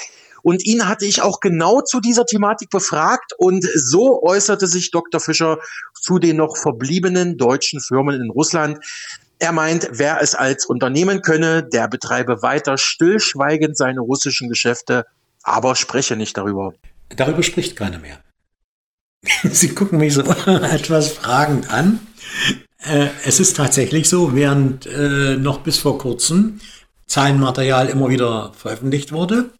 Und 0.42 0.64
ihn 0.64 0.88
hatte 0.88 1.06
ich 1.06 1.22
auch 1.22 1.40
genau 1.40 1.80
zu 1.80 2.00
dieser 2.00 2.26
Thematik 2.26 2.70
befragt 2.70 3.32
und 3.38 3.64
so 3.74 4.22
äußerte 4.22 4.66
sich 4.66 4.90
Dr. 4.90 5.20
Fischer 5.20 5.58
zu 6.00 6.18
den 6.18 6.36
noch 6.36 6.56
verbliebenen 6.56 7.36
deutschen 7.36 7.80
Firmen 7.80 8.20
in 8.20 8.30
Russland. 8.30 8.78
Er 9.38 9.52
meint, 9.52 9.88
wer 9.92 10.20
es 10.20 10.34
als 10.34 10.66
Unternehmen 10.66 11.22
könne, 11.22 11.64
der 11.64 11.88
betreibe 11.88 12.42
weiter 12.42 12.78
stillschweigend 12.78 13.76
seine 13.76 14.00
russischen 14.00 14.48
Geschäfte, 14.48 15.06
aber 15.42 15.74
spreche 15.74 16.16
nicht 16.16 16.36
darüber. 16.36 16.74
Darüber 17.08 17.42
spricht 17.42 17.76
keiner 17.76 17.98
mehr. 17.98 18.18
Sie 19.44 19.74
gucken 19.74 19.98
mich 19.98 20.14
so 20.14 20.22
etwas 20.46 21.12
fragend 21.12 21.70
an. 21.70 22.00
Äh, 22.78 23.08
es 23.24 23.40
ist 23.40 23.56
tatsächlich 23.56 24.08
so, 24.08 24.34
während 24.34 24.86
äh, 24.86 25.36
noch 25.36 25.60
bis 25.60 25.78
vor 25.78 25.98
kurzem 25.98 26.60
Zahlenmaterial 27.06 27.88
immer 27.88 28.08
wieder 28.08 28.52
veröffentlicht 28.56 29.12
wurde, 29.12 29.50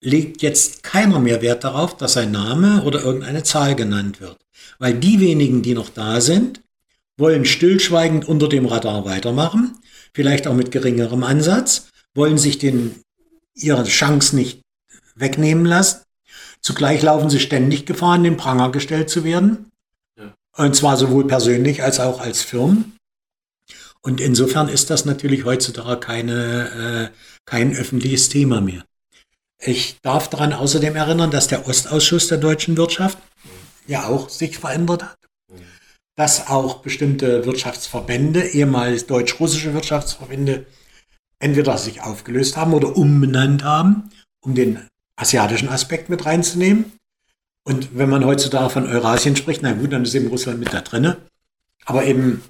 legt 0.00 0.42
jetzt 0.42 0.82
keiner 0.82 1.20
mehr 1.20 1.42
Wert 1.42 1.64
darauf, 1.64 1.96
dass 1.96 2.14
sein 2.14 2.30
Name 2.30 2.82
oder 2.82 3.02
irgendeine 3.02 3.42
Zahl 3.42 3.74
genannt 3.74 4.20
wird. 4.20 4.38
Weil 4.78 4.94
die 4.94 5.20
wenigen, 5.20 5.62
die 5.62 5.74
noch 5.74 5.90
da 5.90 6.20
sind, 6.20 6.62
wollen 7.16 7.44
stillschweigend 7.44 8.26
unter 8.26 8.48
dem 8.48 8.66
Radar 8.66 9.04
weitermachen, 9.04 9.78
vielleicht 10.14 10.46
auch 10.46 10.54
mit 10.54 10.70
geringerem 10.70 11.22
Ansatz, 11.22 11.88
wollen 12.14 12.38
sich 12.38 12.58
den, 12.58 12.94
ihre 13.54 13.84
Chance 13.84 14.34
nicht 14.36 14.62
wegnehmen 15.14 15.66
lassen. 15.66 16.00
Zugleich 16.62 17.02
laufen 17.02 17.30
sie 17.30 17.40
ständig 17.40 17.86
Gefahr, 17.86 18.16
in 18.16 18.24
den 18.24 18.36
Pranger 18.36 18.70
gestellt 18.70 19.10
zu 19.10 19.24
werden. 19.24 19.70
Ja. 20.16 20.34
Und 20.56 20.74
zwar 20.74 20.96
sowohl 20.96 21.26
persönlich 21.26 21.82
als 21.82 22.00
auch 22.00 22.20
als 22.20 22.42
Firmen. 22.42 22.96
Und 24.02 24.20
insofern 24.20 24.68
ist 24.68 24.88
das 24.88 25.04
natürlich 25.04 25.44
heutzutage 25.44 26.00
keine, 26.00 27.10
äh, 27.12 27.16
kein 27.44 27.74
öffentliches 27.76 28.30
Thema 28.30 28.62
mehr. 28.62 28.84
Ich 29.62 30.00
darf 30.00 30.28
daran 30.28 30.54
außerdem 30.54 30.96
erinnern, 30.96 31.30
dass 31.30 31.48
der 31.48 31.68
Ostausschuss 31.68 32.28
der 32.28 32.38
deutschen 32.38 32.76
Wirtschaft 32.78 33.18
ja 33.86 34.06
auch 34.06 34.30
sich 34.30 34.58
verändert 34.58 35.02
hat. 35.02 35.18
Dass 36.16 36.48
auch 36.48 36.78
bestimmte 36.78 37.44
Wirtschaftsverbände, 37.44 38.42
ehemals 38.42 39.06
deutsch-russische 39.06 39.74
Wirtschaftsverbände, 39.74 40.66
entweder 41.38 41.76
sich 41.76 42.02
aufgelöst 42.02 42.56
haben 42.56 42.72
oder 42.72 42.96
umbenannt 42.96 43.62
haben, 43.62 44.10
um 44.40 44.54
den 44.54 44.86
asiatischen 45.16 45.68
Aspekt 45.68 46.08
mit 46.08 46.24
reinzunehmen. 46.24 46.92
Und 47.64 47.96
wenn 47.96 48.08
man 48.08 48.24
heutzutage 48.24 48.70
von 48.70 48.86
Eurasien 48.86 49.36
spricht, 49.36 49.62
na 49.62 49.72
gut, 49.72 49.92
dann 49.92 50.04
ist 50.04 50.14
eben 50.14 50.28
Russland 50.28 50.58
mit 50.58 50.72
da 50.72 50.80
drinne. 50.80 51.18
Aber 51.84 52.04
eben. 52.04 52.42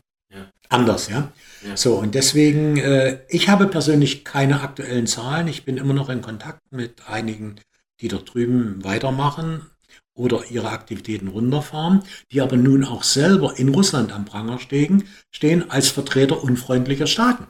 Anders, 0.70 1.08
ja? 1.08 1.32
ja. 1.66 1.76
So, 1.76 1.96
und 1.96 2.14
deswegen, 2.14 2.78
äh, 2.78 3.18
ich 3.28 3.48
habe 3.48 3.66
persönlich 3.66 4.24
keine 4.24 4.62
aktuellen 4.62 5.06
Zahlen. 5.06 5.48
Ich 5.48 5.64
bin 5.64 5.76
immer 5.76 5.94
noch 5.94 6.08
in 6.08 6.22
Kontakt 6.22 6.60
mit 6.70 7.06
einigen, 7.06 7.56
die 8.00 8.08
dort 8.08 8.32
drüben 8.32 8.82
weitermachen 8.82 9.66
oder 10.14 10.44
ihre 10.50 10.70
Aktivitäten 10.70 11.28
runterfahren, 11.28 12.02
die 12.32 12.40
aber 12.40 12.56
nun 12.56 12.84
auch 12.84 13.02
selber 13.02 13.58
in 13.58 13.68
Russland 13.68 14.12
am 14.12 14.24
Pranger 14.24 14.58
stehen, 14.58 15.04
stehen 15.30 15.70
als 15.70 15.88
Vertreter 15.88 16.42
unfreundlicher 16.42 17.06
Staaten. 17.06 17.46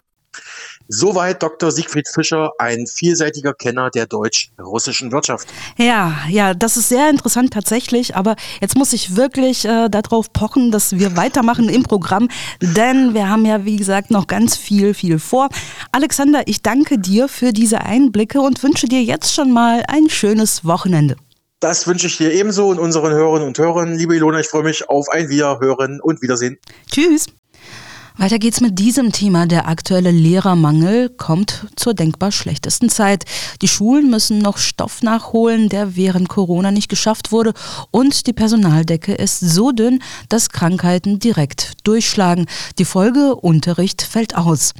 Soweit 0.93 1.41
Dr. 1.41 1.71
Siegfried 1.71 2.09
Fischer, 2.09 2.51
ein 2.59 2.85
vielseitiger 2.89 3.55
Kenner 3.55 3.91
der 3.91 4.07
deutsch-russischen 4.07 5.13
Wirtschaft. 5.13 5.47
Ja, 5.79 6.19
ja, 6.29 6.53
das 6.53 6.77
ist 6.77 6.89
sehr 6.89 7.09
interessant 7.09 7.53
tatsächlich, 7.53 8.17
aber 8.17 8.35
jetzt 8.61 8.77
muss 8.77 8.93
ich 8.93 9.15
wirklich 9.15 9.65
äh, 9.65 9.89
darauf 9.89 10.33
pochen, 10.33 10.73
dass 10.73 10.99
wir 10.99 11.17
weitermachen 11.17 11.69
im 11.69 11.85
Programm, 11.85 12.29
denn 12.61 13.15
wir 13.15 13.29
haben 13.29 13.47
ja, 13.47 13.65
wie 13.65 13.77
gesagt, 13.77 14.11
noch 14.11 14.27
ganz 14.27 14.57
viel, 14.57 14.93
viel 14.93 15.21
vor. 15.21 15.49
Alexander, 15.93 16.43
ich 16.47 16.61
danke 16.61 16.99
dir 16.99 17.29
für 17.29 17.53
diese 17.53 17.83
Einblicke 17.83 18.41
und 18.41 18.61
wünsche 18.65 18.89
dir 18.89 19.05
jetzt 19.05 19.33
schon 19.33 19.53
mal 19.53 19.85
ein 19.87 20.11
schönes 20.11 20.65
Wochenende. 20.65 21.15
Das 21.61 21.87
wünsche 21.87 22.09
ich 22.09 22.17
dir 22.17 22.33
ebenso 22.33 22.67
und 22.67 22.81
unseren 22.81 23.13
Hörerinnen 23.13 23.47
und 23.47 23.59
Hörern. 23.59 23.97
Liebe 23.97 24.17
Ilona, 24.17 24.41
ich 24.41 24.49
freue 24.49 24.65
mich 24.65 24.89
auf 24.89 25.09
ein 25.11 25.29
Wiederhören 25.29 26.01
und 26.01 26.21
Wiedersehen. 26.21 26.59
Tschüss. 26.91 27.27
Weiter 28.21 28.39
geht's 28.39 28.61
mit 28.61 28.79
diesem 28.79 29.13
Thema. 29.13 29.47
Der 29.47 29.67
aktuelle 29.67 30.11
Lehrermangel 30.11 31.09
kommt 31.09 31.69
zur 31.75 31.95
denkbar 31.95 32.33
schlechtesten 32.33 32.91
Zeit. 32.91 33.25
Die 33.63 33.67
Schulen 33.67 34.11
müssen 34.11 34.41
noch 34.41 34.59
Stoff 34.59 35.03
nachholen, 35.03 35.71
der 35.71 35.97
während 35.97 36.29
Corona 36.29 36.71
nicht 36.71 36.91
geschafft 36.91 37.33
wurde. 37.33 37.55
Und 37.91 38.27
die 38.27 38.35
Personaldecke 38.35 39.15
ist 39.15 39.41
so 39.41 39.73
dünn, 39.73 40.03
dass 40.29 40.51
Krankheiten 40.51 41.19
direkt 41.19 41.79
durchschlagen. 41.85 42.45
Die 42.79 42.85
Folge 42.85 43.37
Unterricht 43.37 44.03
fällt 44.03 44.37
aus. 44.37 44.75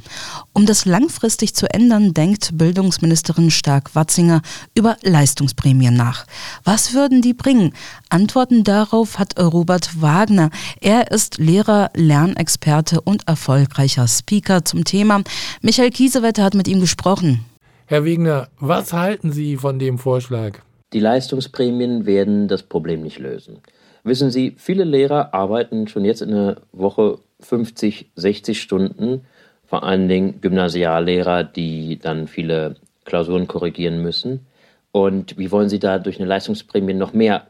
Um 0.53 0.67
das 0.67 0.85
langfristig 0.85 1.55
zu 1.55 1.67
ändern, 1.73 2.13
denkt 2.13 2.51
Bildungsministerin 2.59 3.49
Stark-Watzinger 3.49 4.43
über 4.75 4.97
Leistungsprämien 5.01 5.95
nach. 5.95 6.27
Was 6.63 6.93
würden 6.93 7.23
die 7.23 7.33
bringen? 7.33 7.73
Antworten 8.11 8.63
darauf 8.63 9.19
hat 9.19 9.39
Robert 9.39 10.01
Wagner. 10.01 10.49
Er 10.81 11.11
ist 11.11 11.37
Lehrer, 11.37 11.89
Lernexperte 11.95 12.99
und 13.01 13.27
erfolgreicher 13.27 14.07
Speaker 14.07 14.65
zum 14.65 14.83
Thema. 14.83 15.23
Michael 15.61 15.91
Kiesewetter 15.91 16.43
hat 16.43 16.53
mit 16.53 16.67
ihm 16.67 16.81
gesprochen. 16.81 17.45
Herr 17.85 18.03
Wegner, 18.03 18.49
was 18.59 18.93
halten 18.93 19.31
Sie 19.31 19.57
von 19.57 19.79
dem 19.79 19.97
Vorschlag? 19.97 20.59
Die 20.93 20.99
Leistungsprämien 20.99 22.05
werden 22.05 22.47
das 22.47 22.63
Problem 22.63 23.01
nicht 23.01 23.19
lösen. 23.19 23.59
Wissen 24.03 24.31
Sie, 24.31 24.55
viele 24.57 24.83
Lehrer 24.83 25.33
arbeiten 25.33 25.87
schon 25.87 26.03
jetzt 26.03 26.21
in 26.21 26.31
der 26.31 26.61
Woche 26.73 27.19
50, 27.39 28.11
60 28.15 28.61
Stunden, 28.61 29.21
vor 29.65 29.83
allen 29.83 30.09
Dingen 30.09 30.41
Gymnasiallehrer, 30.41 31.45
die 31.45 31.97
dann 31.97 32.27
viele 32.27 32.75
Klausuren 33.05 33.47
korrigieren 33.47 34.01
müssen. 34.01 34.45
Und 34.91 35.37
wie 35.37 35.51
wollen 35.51 35.69
Sie 35.69 35.79
da 35.79 35.97
durch 35.97 36.17
eine 36.17 36.27
Leistungsprämie 36.27 36.93
noch 36.93 37.13
mehr 37.13 37.47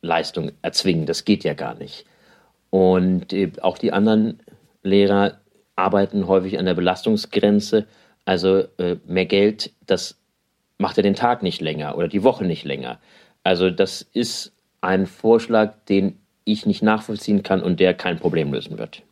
Leistung 0.00 0.52
erzwingen? 0.62 1.06
Das 1.06 1.24
geht 1.24 1.44
ja 1.44 1.54
gar 1.54 1.74
nicht. 1.74 2.04
Und 2.70 3.32
äh, 3.32 3.52
auch 3.62 3.78
die 3.78 3.92
anderen 3.92 4.40
Lehrer 4.82 5.38
arbeiten 5.76 6.26
häufig 6.26 6.58
an 6.58 6.66
der 6.66 6.74
Belastungsgrenze. 6.74 7.86
Also 8.24 8.64
äh, 8.78 8.96
mehr 9.06 9.26
Geld, 9.26 9.72
das 9.86 10.18
macht 10.76 10.96
ja 10.96 11.02
den 11.02 11.14
Tag 11.14 11.42
nicht 11.42 11.60
länger 11.60 11.96
oder 11.96 12.08
die 12.08 12.22
Woche 12.22 12.44
nicht 12.44 12.64
länger. 12.64 12.98
Also 13.42 13.70
das 13.70 14.02
ist 14.02 14.52
ein 14.80 15.06
Vorschlag, 15.06 15.74
den 15.88 16.18
ich 16.44 16.66
nicht 16.66 16.82
nachvollziehen 16.82 17.42
kann 17.42 17.62
und 17.62 17.80
der 17.80 17.94
kein 17.94 18.18
Problem 18.18 18.52
lösen 18.52 18.78
wird. 18.78 19.02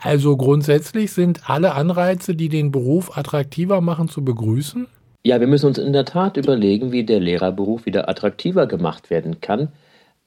Also 0.00 0.36
grundsätzlich 0.36 1.12
sind 1.12 1.48
alle 1.48 1.74
Anreize, 1.74 2.34
die 2.34 2.48
den 2.48 2.70
Beruf 2.70 3.16
attraktiver 3.16 3.80
machen, 3.80 4.08
zu 4.08 4.24
begrüßen? 4.24 4.86
Ja, 5.24 5.40
wir 5.40 5.48
müssen 5.48 5.66
uns 5.66 5.78
in 5.78 5.92
der 5.92 6.04
Tat 6.04 6.36
überlegen, 6.36 6.92
wie 6.92 7.04
der 7.04 7.18
Lehrerberuf 7.18 7.84
wieder 7.84 8.08
attraktiver 8.08 8.66
gemacht 8.66 9.10
werden 9.10 9.40
kann, 9.40 9.68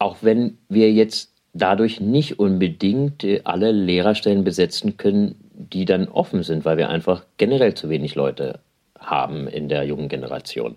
auch 0.01 0.17
wenn 0.21 0.57
wir 0.67 0.91
jetzt 0.91 1.31
dadurch 1.53 2.01
nicht 2.01 2.39
unbedingt 2.39 3.23
äh, 3.23 3.41
alle 3.43 3.71
Lehrerstellen 3.71 4.43
besetzen 4.43 4.97
können, 4.97 5.35
die 5.53 5.85
dann 5.85 6.07
offen 6.07 6.41
sind, 6.43 6.65
weil 6.65 6.77
wir 6.77 6.89
einfach 6.89 7.25
generell 7.37 7.75
zu 7.75 7.89
wenig 7.89 8.15
Leute 8.15 8.59
haben 8.97 9.47
in 9.47 9.69
der 9.69 9.83
jungen 9.83 10.09
Generation. 10.09 10.75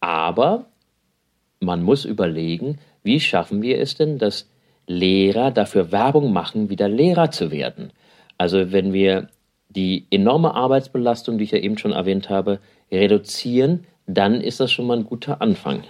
Aber 0.00 0.64
man 1.60 1.82
muss 1.82 2.06
überlegen, 2.06 2.78
wie 3.02 3.20
schaffen 3.20 3.60
wir 3.60 3.80
es 3.80 3.96
denn, 3.96 4.18
dass 4.18 4.48
Lehrer 4.86 5.50
dafür 5.50 5.92
Werbung 5.92 6.32
machen, 6.32 6.70
wieder 6.70 6.88
Lehrer 6.88 7.30
zu 7.30 7.50
werden. 7.50 7.92
Also 8.38 8.72
wenn 8.72 8.94
wir 8.94 9.28
die 9.68 10.06
enorme 10.10 10.54
Arbeitsbelastung, 10.54 11.36
die 11.36 11.44
ich 11.44 11.50
ja 11.50 11.58
eben 11.58 11.76
schon 11.76 11.92
erwähnt 11.92 12.30
habe, 12.30 12.60
reduzieren, 12.90 13.84
dann 14.06 14.40
ist 14.40 14.60
das 14.60 14.72
schon 14.72 14.86
mal 14.86 14.96
ein 14.96 15.04
guter 15.04 15.42
Anfang. 15.42 15.82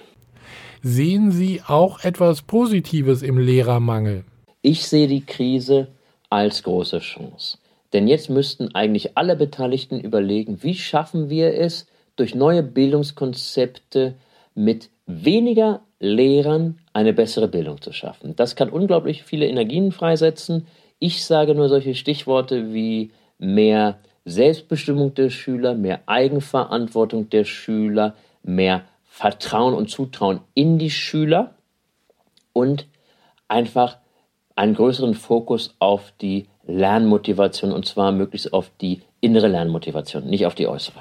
Sehen 0.82 1.32
Sie 1.32 1.60
auch 1.66 2.04
etwas 2.04 2.42
Positives 2.42 3.22
im 3.22 3.38
Lehrermangel? 3.38 4.24
Ich 4.62 4.86
sehe 4.86 5.08
die 5.08 5.24
Krise 5.24 5.88
als 6.30 6.62
große 6.62 7.00
Chance. 7.00 7.58
Denn 7.92 8.06
jetzt 8.06 8.30
müssten 8.30 8.74
eigentlich 8.74 9.16
alle 9.16 9.34
Beteiligten 9.34 9.98
überlegen, 9.98 10.62
wie 10.62 10.74
schaffen 10.74 11.30
wir 11.30 11.54
es, 11.54 11.86
durch 12.16 12.34
neue 12.34 12.62
Bildungskonzepte 12.62 14.14
mit 14.54 14.90
weniger 15.06 15.80
Lehrern 16.00 16.78
eine 16.92 17.12
bessere 17.12 17.48
Bildung 17.48 17.80
zu 17.80 17.92
schaffen. 17.92 18.36
Das 18.36 18.56
kann 18.56 18.68
unglaublich 18.68 19.22
viele 19.24 19.46
Energien 19.46 19.90
freisetzen. 19.90 20.66
Ich 20.98 21.24
sage 21.24 21.54
nur 21.54 21.68
solche 21.68 21.94
Stichworte 21.94 22.72
wie 22.72 23.10
mehr 23.38 23.98
Selbstbestimmung 24.24 25.14
der 25.14 25.30
Schüler, 25.30 25.74
mehr 25.74 26.02
Eigenverantwortung 26.06 27.30
der 27.30 27.44
Schüler, 27.44 28.14
mehr 28.42 28.84
Vertrauen 29.18 29.74
und 29.74 29.90
Zutrauen 29.90 30.42
in 30.54 30.78
die 30.78 30.90
Schüler 30.92 31.56
und 32.52 32.86
einfach 33.48 33.96
einen 34.54 34.74
größeren 34.74 35.14
Fokus 35.14 35.74
auf 35.80 36.12
die 36.20 36.46
Lernmotivation 36.68 37.72
und 37.72 37.84
zwar 37.84 38.12
möglichst 38.12 38.52
auf 38.52 38.70
die 38.80 39.02
innere 39.20 39.48
Lernmotivation, 39.48 40.24
nicht 40.24 40.46
auf 40.46 40.54
die 40.54 40.68
äußere. 40.68 41.00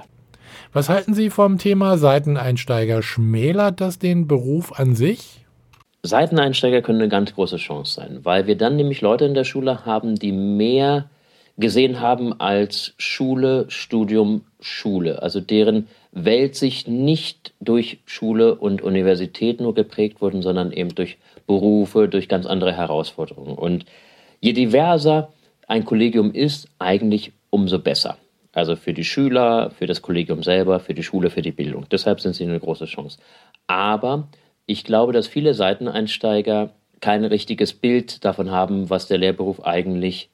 Was 0.74 0.90
halten 0.90 1.14
Sie 1.14 1.30
vom 1.30 1.60
Thema 1.60 2.00
Seiteneinsteiger? 2.00 3.04
Schmälert 3.04 3.82
das 3.82 4.00
den 4.00 4.28
Beruf 4.28 4.80
an 4.80 4.96
sich? 4.96 5.46
Seiteneinsteiger 6.02 6.82
können 6.82 7.02
eine 7.02 7.10
ganz 7.10 7.36
große 7.36 7.58
Chance 7.58 7.94
sein, 7.94 8.22
weil 8.24 8.48
wir 8.48 8.58
dann 8.58 8.78
nämlich 8.78 9.02
Leute 9.02 9.26
in 9.26 9.36
der 9.36 9.44
Schule 9.44 9.86
haben, 9.86 10.16
die 10.16 10.32
mehr 10.32 11.08
gesehen 11.58 12.00
haben 12.00 12.40
als 12.40 12.96
Schule, 12.98 13.66
Studium, 13.68 14.44
Schule. 14.60 15.22
Also 15.22 15.40
deren 15.40 15.88
Welt 16.26 16.56
sich 16.56 16.88
nicht 16.88 17.54
durch 17.60 18.00
Schule 18.06 18.56
und 18.56 18.82
Universität 18.82 19.60
nur 19.60 19.74
geprägt 19.74 20.22
wurden, 20.22 20.42
sondern 20.42 20.72
eben 20.72 20.96
durch 20.96 21.18
Berufe, 21.46 22.08
durch 22.08 22.28
ganz 22.28 22.46
andere 22.46 22.74
Herausforderungen. 22.74 23.58
Und 23.58 23.86
je 24.42 24.54
diverser 24.54 25.32
ein 25.68 25.86
Kollegium 25.86 26.32
ist, 26.34 26.70
eigentlich 26.80 27.34
umso 27.50 27.80
besser. 27.80 28.18
Also 28.54 28.76
für 28.76 28.94
die 28.94 29.04
Schüler, 29.04 29.70
für 29.70 29.86
das 29.86 30.02
Kollegium 30.02 30.42
selber, 30.44 30.80
für 30.80 30.94
die 30.94 31.04
Schule, 31.04 31.30
für 31.30 31.42
die 31.42 31.52
Bildung. 31.52 31.86
Deshalb 31.92 32.20
sind 32.22 32.34
sie 32.34 32.44
eine 32.44 32.60
große 32.60 32.86
Chance. 32.86 33.20
Aber 33.68 34.30
ich 34.66 34.84
glaube, 34.84 35.14
dass 35.14 35.28
viele 35.28 35.54
Seiteneinsteiger 35.54 36.72
kein 37.00 37.24
richtiges 37.24 37.74
Bild 37.74 38.26
davon 38.26 38.50
haben, 38.50 38.90
was 38.90 39.08
der 39.08 39.20
Lehrberuf 39.20 39.64
eigentlich 39.64 40.30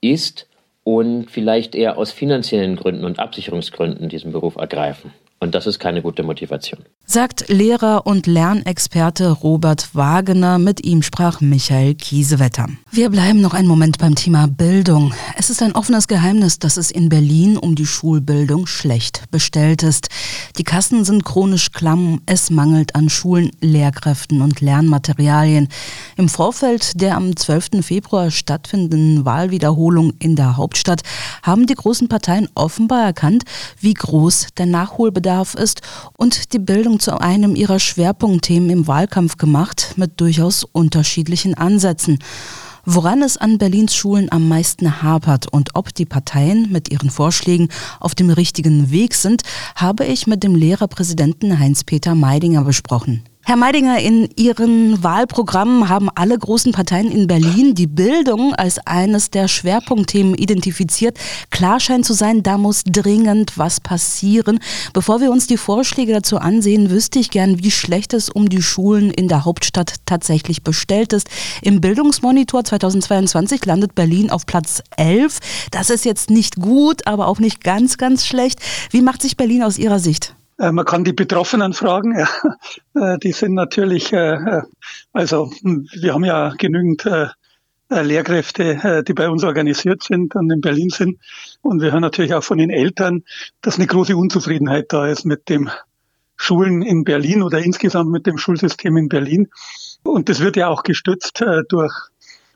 ist 0.00 0.48
und 0.84 1.30
vielleicht 1.30 1.74
eher 1.74 1.98
aus 1.98 2.12
finanziellen 2.12 2.76
Gründen 2.76 3.04
und 3.04 3.18
Absicherungsgründen 3.18 4.08
diesen 4.08 4.32
Beruf 4.32 4.56
ergreifen. 4.56 5.12
Und 5.44 5.54
das 5.54 5.66
ist 5.66 5.78
keine 5.78 6.00
gute 6.00 6.22
Motivation. 6.22 6.80
Sagt 7.04 7.48
Lehrer 7.48 8.06
und 8.06 8.26
Lernexperte 8.26 9.28
Robert 9.28 9.94
Wagener. 9.94 10.58
Mit 10.58 10.86
ihm 10.86 11.02
sprach 11.02 11.42
Michael 11.42 11.96
Kiesewetter. 11.96 12.68
Wir 12.90 13.10
bleiben 13.10 13.42
noch 13.42 13.52
einen 13.52 13.68
Moment 13.68 13.98
beim 13.98 14.14
Thema 14.14 14.48
Bildung. 14.48 15.12
Es 15.36 15.50
ist 15.50 15.62
ein 15.62 15.74
offenes 15.74 16.08
Geheimnis, 16.08 16.60
dass 16.60 16.78
es 16.78 16.90
in 16.90 17.10
Berlin 17.10 17.58
um 17.58 17.74
die 17.74 17.84
Schulbildung 17.84 18.66
schlecht 18.66 19.30
bestellt 19.30 19.82
ist. 19.82 20.08
Die 20.56 20.64
Kassen 20.64 21.04
sind 21.04 21.26
chronisch 21.26 21.72
klamm. 21.72 22.22
Es 22.24 22.48
mangelt 22.48 22.94
an 22.94 23.10
Schulen, 23.10 23.50
Lehrkräften 23.60 24.40
und 24.40 24.62
Lernmaterialien. 24.62 25.68
Im 26.16 26.30
Vorfeld 26.30 26.98
der 27.02 27.18
am 27.18 27.36
12. 27.36 27.84
Februar 27.84 28.30
stattfindenden 28.30 29.26
Wahlwiederholung 29.26 30.14
in 30.20 30.36
der 30.36 30.56
Hauptstadt 30.56 31.02
haben 31.42 31.66
die 31.66 31.74
großen 31.74 32.08
Parteien 32.08 32.48
offenbar 32.54 33.04
erkannt, 33.04 33.44
wie 33.78 33.92
groß 33.92 34.46
der 34.56 34.64
Nachholbedarf 34.64 35.33
Bedarf 35.34 35.54
ist 35.54 35.80
und 36.16 36.52
die 36.52 36.60
Bildung 36.60 37.00
zu 37.00 37.20
einem 37.20 37.56
ihrer 37.56 37.80
Schwerpunktthemen 37.80 38.70
im 38.70 38.86
Wahlkampf 38.86 39.36
gemacht, 39.36 39.94
mit 39.96 40.20
durchaus 40.20 40.62
unterschiedlichen 40.62 41.54
Ansätzen. 41.54 42.20
Woran 42.84 43.20
es 43.20 43.36
an 43.36 43.58
Berlins 43.58 43.96
Schulen 43.96 44.30
am 44.30 44.48
meisten 44.48 45.02
hapert 45.02 45.52
und 45.52 45.70
ob 45.74 45.92
die 45.92 46.04
Parteien 46.04 46.70
mit 46.70 46.92
ihren 46.92 47.10
Vorschlägen 47.10 47.68
auf 47.98 48.14
dem 48.14 48.30
richtigen 48.30 48.92
Weg 48.92 49.14
sind, 49.14 49.42
habe 49.74 50.04
ich 50.04 50.28
mit 50.28 50.44
dem 50.44 50.54
Lehrerpräsidenten 50.54 51.58
Heinz-Peter 51.58 52.14
Meidinger 52.14 52.62
besprochen. 52.62 53.24
Herr 53.46 53.56
Meidinger, 53.56 53.98
in 53.98 54.30
Ihren 54.36 55.04
Wahlprogrammen 55.04 55.90
haben 55.90 56.08
alle 56.14 56.38
großen 56.38 56.72
Parteien 56.72 57.10
in 57.10 57.26
Berlin 57.26 57.74
die 57.74 57.86
Bildung 57.86 58.54
als 58.54 58.78
eines 58.86 59.28
der 59.28 59.48
Schwerpunktthemen 59.48 60.34
identifiziert. 60.34 61.18
Klar 61.50 61.78
scheint 61.78 62.06
zu 62.06 62.14
sein, 62.14 62.42
da 62.42 62.56
muss 62.56 62.84
dringend 62.86 63.58
was 63.58 63.80
passieren. 63.80 64.60
Bevor 64.94 65.20
wir 65.20 65.30
uns 65.30 65.46
die 65.46 65.58
Vorschläge 65.58 66.14
dazu 66.14 66.38
ansehen, 66.38 66.88
wüsste 66.88 67.18
ich 67.18 67.30
gern, 67.30 67.62
wie 67.62 67.70
schlecht 67.70 68.14
es 68.14 68.30
um 68.30 68.48
die 68.48 68.62
Schulen 68.62 69.10
in 69.10 69.28
der 69.28 69.44
Hauptstadt 69.44 69.96
tatsächlich 70.06 70.62
bestellt 70.62 71.12
ist. 71.12 71.28
Im 71.60 71.82
Bildungsmonitor 71.82 72.64
2022 72.64 73.66
landet 73.66 73.94
Berlin 73.94 74.30
auf 74.30 74.46
Platz 74.46 74.82
11. 74.96 75.40
Das 75.70 75.90
ist 75.90 76.06
jetzt 76.06 76.30
nicht 76.30 76.56
gut, 76.56 77.06
aber 77.06 77.28
auch 77.28 77.40
nicht 77.40 77.62
ganz, 77.62 77.98
ganz 77.98 78.24
schlecht. 78.24 78.60
Wie 78.90 79.02
macht 79.02 79.20
sich 79.20 79.36
Berlin 79.36 79.62
aus 79.62 79.76
Ihrer 79.76 79.98
Sicht? 79.98 80.34
Äh, 80.58 80.72
man 80.72 80.84
kann 80.84 81.04
die 81.04 81.12
Betroffenen 81.12 81.72
fragen. 81.72 82.18
Ja. 82.18 82.28
Äh, 82.96 83.18
die 83.18 83.32
sind 83.32 83.54
natürlich, 83.54 84.12
äh, 84.12 84.62
also 85.12 85.50
hm, 85.62 85.88
wir 85.92 86.14
haben 86.14 86.24
ja 86.24 86.54
genügend 86.56 87.08
Lehrkräfte, 87.88 89.02
die 89.06 89.12
bei 89.12 89.28
uns 89.28 89.42
organisiert 89.42 90.04
sind 90.04 90.34
und 90.36 90.50
in 90.50 90.60
Berlin 90.60 90.90
sind. 90.90 91.18
Und 91.60 91.82
wir 91.82 91.90
hören 91.90 92.02
natürlich 92.02 92.34
auch 92.34 92.44
von 92.44 92.58
den 92.58 92.70
Eltern, 92.70 93.24
dass 93.62 93.76
eine 93.76 93.86
große 93.86 94.16
Unzufriedenheit 94.16 94.86
da 94.90 95.08
ist 95.08 95.24
mit 95.24 95.48
dem 95.48 95.70
Schulen 96.36 96.82
in 96.82 97.04
Berlin 97.04 97.42
oder 97.42 97.58
insgesamt 97.58 98.10
mit 98.10 98.26
dem 98.26 98.38
Schulsystem 98.38 98.96
in 98.96 99.08
Berlin. 99.08 99.48
Und 100.02 100.28
das 100.28 100.40
wird 100.40 100.56
ja 100.56 100.68
auch 100.68 100.82
gestützt 100.82 101.44
durch 101.68 101.92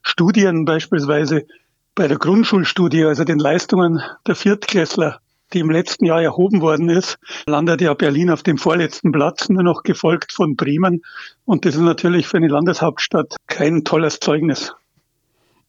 Studien, 0.03 0.65
beispielsweise 0.65 1.47
bei 1.95 2.09
der 2.09 2.19
Grundschulstudie, 2.19 3.05
also 3.05 3.25
den 3.25 3.39
Leistungen 3.39 4.01
der 4.27 4.35
Viertklässler 4.37 5.21
die 5.53 5.61
im 5.61 5.71
letzten 5.71 6.05
Jahr 6.05 6.23
erhoben 6.23 6.61
worden 6.61 6.89
ist, 6.89 7.19
landet 7.47 7.81
ja 7.81 7.95
Berlin 7.95 8.31
auf 8.31 8.43
dem 8.43 8.59
vorletzten 8.59 9.13
Platz, 9.13 9.49
nur 9.49 9.63
noch 9.63 9.83
gefolgt 9.83 10.33
von 10.33 10.57
Bremen. 10.57 11.03
Und 11.45 11.65
das 11.65 11.75
ist 11.75 11.81
natürlich 11.81 12.27
für 12.27 12.37
eine 12.37 12.49
Landeshauptstadt 12.49 13.37
kein 13.47 13.85
tolles 13.85 14.21
Zeugnis. 14.21 14.75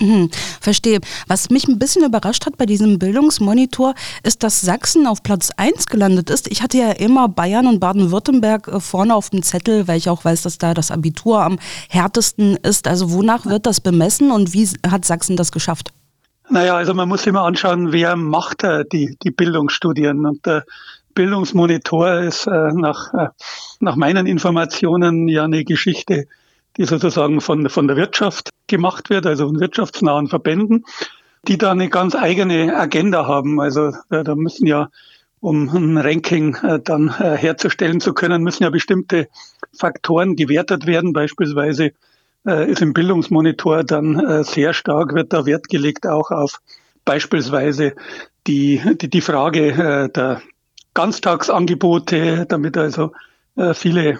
Mhm, 0.02 0.30
verstehe. 0.62 1.00
Was 1.28 1.50
mich 1.50 1.68
ein 1.68 1.78
bisschen 1.78 2.06
überrascht 2.06 2.46
hat 2.46 2.58
bei 2.58 2.66
diesem 2.66 3.00
Bildungsmonitor, 3.00 3.96
ist, 4.24 4.44
dass 4.44 4.62
Sachsen 4.62 5.06
auf 5.06 5.24
Platz 5.24 5.52
1 5.58 5.88
gelandet 5.88 6.30
ist. 6.30 6.50
Ich 6.50 6.62
hatte 6.62 6.78
ja 6.78 6.92
immer 6.92 7.28
Bayern 7.28 7.68
und 7.68 7.82
Baden-Württemberg 7.82 8.70
äh, 8.70 8.80
vorne 8.80 9.14
auf 9.14 9.30
dem 9.30 9.44
Zettel, 9.44 9.90
weil 9.90 9.98
ich 9.98 10.10
auch 10.10 10.24
weiß, 10.24 10.44
dass 10.44 10.58
da 10.58 10.74
das 10.74 10.92
Abitur 10.92 11.42
am 11.42 11.60
härtesten 11.90 12.56
ist. 12.56 12.88
Also 12.88 13.12
wonach 13.12 13.46
wird 13.46 13.66
das 13.66 13.82
bemessen 13.82 14.32
und 14.32 14.54
wie 14.54 14.70
hat 14.90 15.04
Sachsen 15.04 15.36
das 15.36 15.52
geschafft? 15.52 15.92
Naja, 16.52 16.76
also 16.76 16.96
man 16.96 17.08
muss 17.08 17.28
immer 17.28 17.44
anschauen, 17.44 17.92
wer 17.92 18.16
macht 18.16 18.64
äh, 18.64 18.84
die, 18.92 19.16
die 19.22 19.30
Bildungsstudien. 19.30 20.26
Und 20.26 20.46
der 20.48 20.66
Bildungsmonitor 21.14 22.22
ist 22.22 22.48
äh, 22.48 22.72
nach, 22.74 23.14
äh, 23.14 23.28
nach 23.80 23.96
meinen 23.96 24.26
Informationen 24.26 25.28
ja 25.28 25.44
eine 25.44 25.64
Geschichte, 25.64 26.26
die 26.78 26.86
sozusagen 26.86 27.40
von, 27.40 27.70
von 27.70 27.88
der 27.88 27.98
Wirtschaft 27.98 28.50
gemacht 28.66 29.12
wird, 29.12 29.28
also 29.28 29.46
von 29.46 29.60
wirtschaftsnahen 29.60 30.28
Verbänden, 30.28 30.86
die 31.48 31.60
da 31.60 31.72
eine 31.72 31.88
ganz 31.88 32.16
eigene 32.16 32.76
Agenda 32.76 33.28
haben. 33.28 33.62
Also 33.62 33.94
äh, 34.10 34.24
da 34.24 34.34
müssen 34.34 34.66
ja, 34.66 34.90
um 35.42 35.70
ein 35.70 35.98
Ranking 35.98 36.56
äh, 36.64 36.80
dann 36.84 37.10
äh, 37.20 37.38
herzustellen 37.38 38.02
zu 38.02 38.14
können, 38.14 38.42
müssen 38.42 38.64
ja 38.64 38.72
bestimmte 38.72 39.28
Faktoren 39.78 40.36
gewertet 40.36 40.88
werden, 40.88 41.14
beispielsweise 41.14 41.86
äh, 41.86 41.94
ist 42.44 42.82
im 42.82 42.94
Bildungsmonitor 42.94 43.84
dann 43.84 44.20
äh, 44.20 44.44
sehr 44.44 44.74
stark, 44.74 45.14
wird 45.14 45.34
da 45.34 45.46
Wert 45.46 45.68
gelegt 45.70 46.08
auch 46.08 46.32
auf 46.32 46.60
beispielsweise 47.06 47.94
die, 48.48 48.82
die, 49.02 49.10
die 49.10 49.22
Frage 49.22 49.72
äh, 49.72 50.10
der 50.10 50.42
Ganztagsangebote, 50.94 52.46
damit 52.48 52.78
also 52.78 53.12
äh, 53.56 53.74
viele 53.74 54.20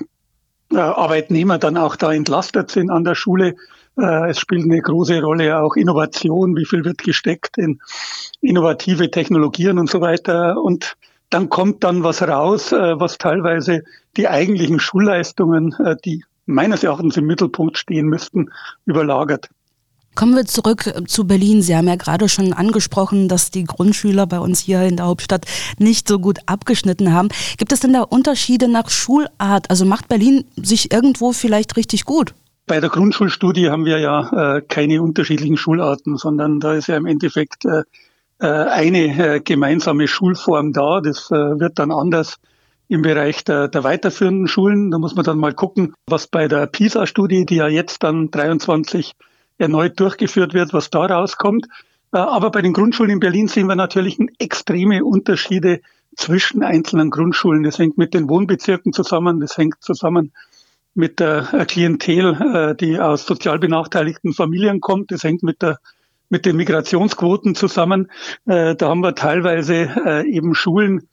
äh, 0.72 0.78
Arbeitnehmer 0.78 1.58
dann 1.58 1.78
auch 1.78 1.96
da 1.96 2.14
entlastet 2.14 2.72
sind 2.72 2.90
an 2.90 3.04
der 3.04 3.16
Schule. 3.16 3.56
Äh, 3.98 4.30
es 4.30 4.40
spielt 4.40 4.64
eine 4.64 4.82
große 4.82 5.22
Rolle 5.22 5.60
auch 5.60 5.76
Innovation, 5.76 6.56
wie 6.56 6.66
viel 6.66 6.86
wird 6.86 7.00
gesteckt 7.00 7.58
in 7.58 7.80
innovative 8.42 9.10
Technologien 9.10 9.80
und 9.80 9.90
so 9.90 10.02
weiter. 10.02 10.62
Und 10.62 10.96
dann 11.30 11.50
kommt 11.50 11.84
dann 11.84 12.04
was 12.04 12.22
raus, 12.22 12.72
äh, 12.72 13.00
was 13.00 13.18
teilweise 13.18 13.84
die 14.18 14.28
eigentlichen 14.28 14.80
Schulleistungen, 14.80 15.76
äh, 15.84 15.96
die 16.04 16.24
meines 16.50 16.84
Erachtens 16.84 17.16
im 17.18 17.26
Mittelpunkt 17.26 17.78
stehen 17.78 18.08
müssten, 18.08 18.50
überlagert. 18.86 19.50
Kommen 20.16 20.36
wir 20.36 20.46
zurück 20.46 20.92
zu 21.08 21.26
Berlin. 21.26 21.62
Sie 21.62 21.76
haben 21.76 21.88
ja 21.88 21.96
gerade 21.96 22.28
schon 22.28 22.52
angesprochen, 22.52 23.30
dass 23.30 23.52
die 23.52 23.64
Grundschüler 23.64 24.26
bei 24.26 24.40
uns 24.40 24.60
hier 24.60 24.82
in 24.82 24.98
der 24.98 25.06
Hauptstadt 25.06 25.46
nicht 25.78 26.08
so 26.08 26.20
gut 26.20 26.40
abgeschnitten 26.46 27.14
haben. 27.14 27.30
Gibt 27.58 27.72
es 27.72 27.80
denn 27.80 27.94
da 27.94 28.02
Unterschiede 28.02 28.68
nach 28.68 28.90
Schulart? 28.90 29.70
Also 29.70 29.86
macht 29.86 30.10
Berlin 30.10 30.44
sich 30.58 30.92
irgendwo 30.92 31.32
vielleicht 31.32 31.78
richtig 31.78 32.04
gut? 32.04 32.34
Bei 32.66 32.80
der 32.80 32.90
Grundschulstudie 32.90 33.70
haben 33.70 33.86
wir 33.86 34.00
ja 34.00 34.58
äh, 34.58 34.62
keine 34.62 35.02
unterschiedlichen 35.02 35.58
Schularten, 35.58 36.18
sondern 36.18 36.60
da 36.60 36.74
ist 36.74 36.88
ja 36.88 36.98
im 36.98 37.06
Endeffekt 37.06 37.66
äh, 37.66 37.84
äh 38.40 38.48
eine 38.48 39.36
äh, 39.36 39.40
gemeinsame 39.40 40.08
Schulform 40.08 40.74
da. 40.74 41.00
Das 41.02 41.32
äh, 41.32 41.36
wird 41.36 41.80
dann 41.80 41.92
anders 41.92 42.38
im 42.90 43.04
Bereich 43.04 43.44
der, 43.44 43.68
der 43.68 43.84
weiterführenden 43.84 44.48
Schulen. 44.48 44.92
Da 44.92 44.98
muss 44.98 45.16
man 45.16 45.24
dann 45.24 45.38
mal 45.38 45.54
gucken, 45.54 45.94
was 46.08 46.28
bei 46.28 46.48
der 46.48 46.66
PISA-Studie, 46.66 47.46
die 47.46 47.58
ja 47.58 47.68
jetzt 47.68 48.04
dann 48.04 48.32
23 48.32 49.14
erneut 49.60 50.00
durchgeführt 50.00 50.56
wird, 50.56 50.74
was 50.74 50.90
da 50.90 51.06
rauskommt. 51.06 51.68
Äh, 52.12 52.18
aber 52.18 52.50
bei 52.50 52.62
den 52.62 52.74
Grundschulen 52.74 53.12
in 53.12 53.20
Berlin 53.20 53.48
sehen 53.48 53.68
wir 53.68 53.76
natürlich 53.76 54.18
extreme 54.40 55.06
Unterschiede 55.06 55.82
zwischen 56.16 56.64
einzelnen 56.64 57.12
Grundschulen. 57.12 57.62
Das 57.62 57.78
hängt 57.78 58.00
mit 58.00 58.16
den 58.16 58.28
Wohnbezirken 58.28 58.92
zusammen, 58.92 59.40
das 59.40 59.56
hängt 59.56 59.76
zusammen 59.82 60.34
mit 60.96 61.20
der 61.20 61.44
Klientel, 61.68 62.34
äh, 62.42 62.76
die 62.76 63.00
aus 63.00 63.28
sozial 63.28 63.60
benachteiligten 63.60 64.34
Familien 64.34 64.82
kommt, 64.82 65.12
das 65.12 65.24
hängt 65.24 65.44
mit 65.44 65.62
der 65.62 65.78
mit 66.32 66.46
den 66.46 66.58
Migrationsquoten 66.58 67.56
zusammen. 67.56 68.12
Äh, 68.46 68.76
da 68.76 68.90
haben 68.90 69.02
wir 69.02 69.16
teilweise 69.16 70.24
eben 70.28 70.54
Schulen, 70.54 71.08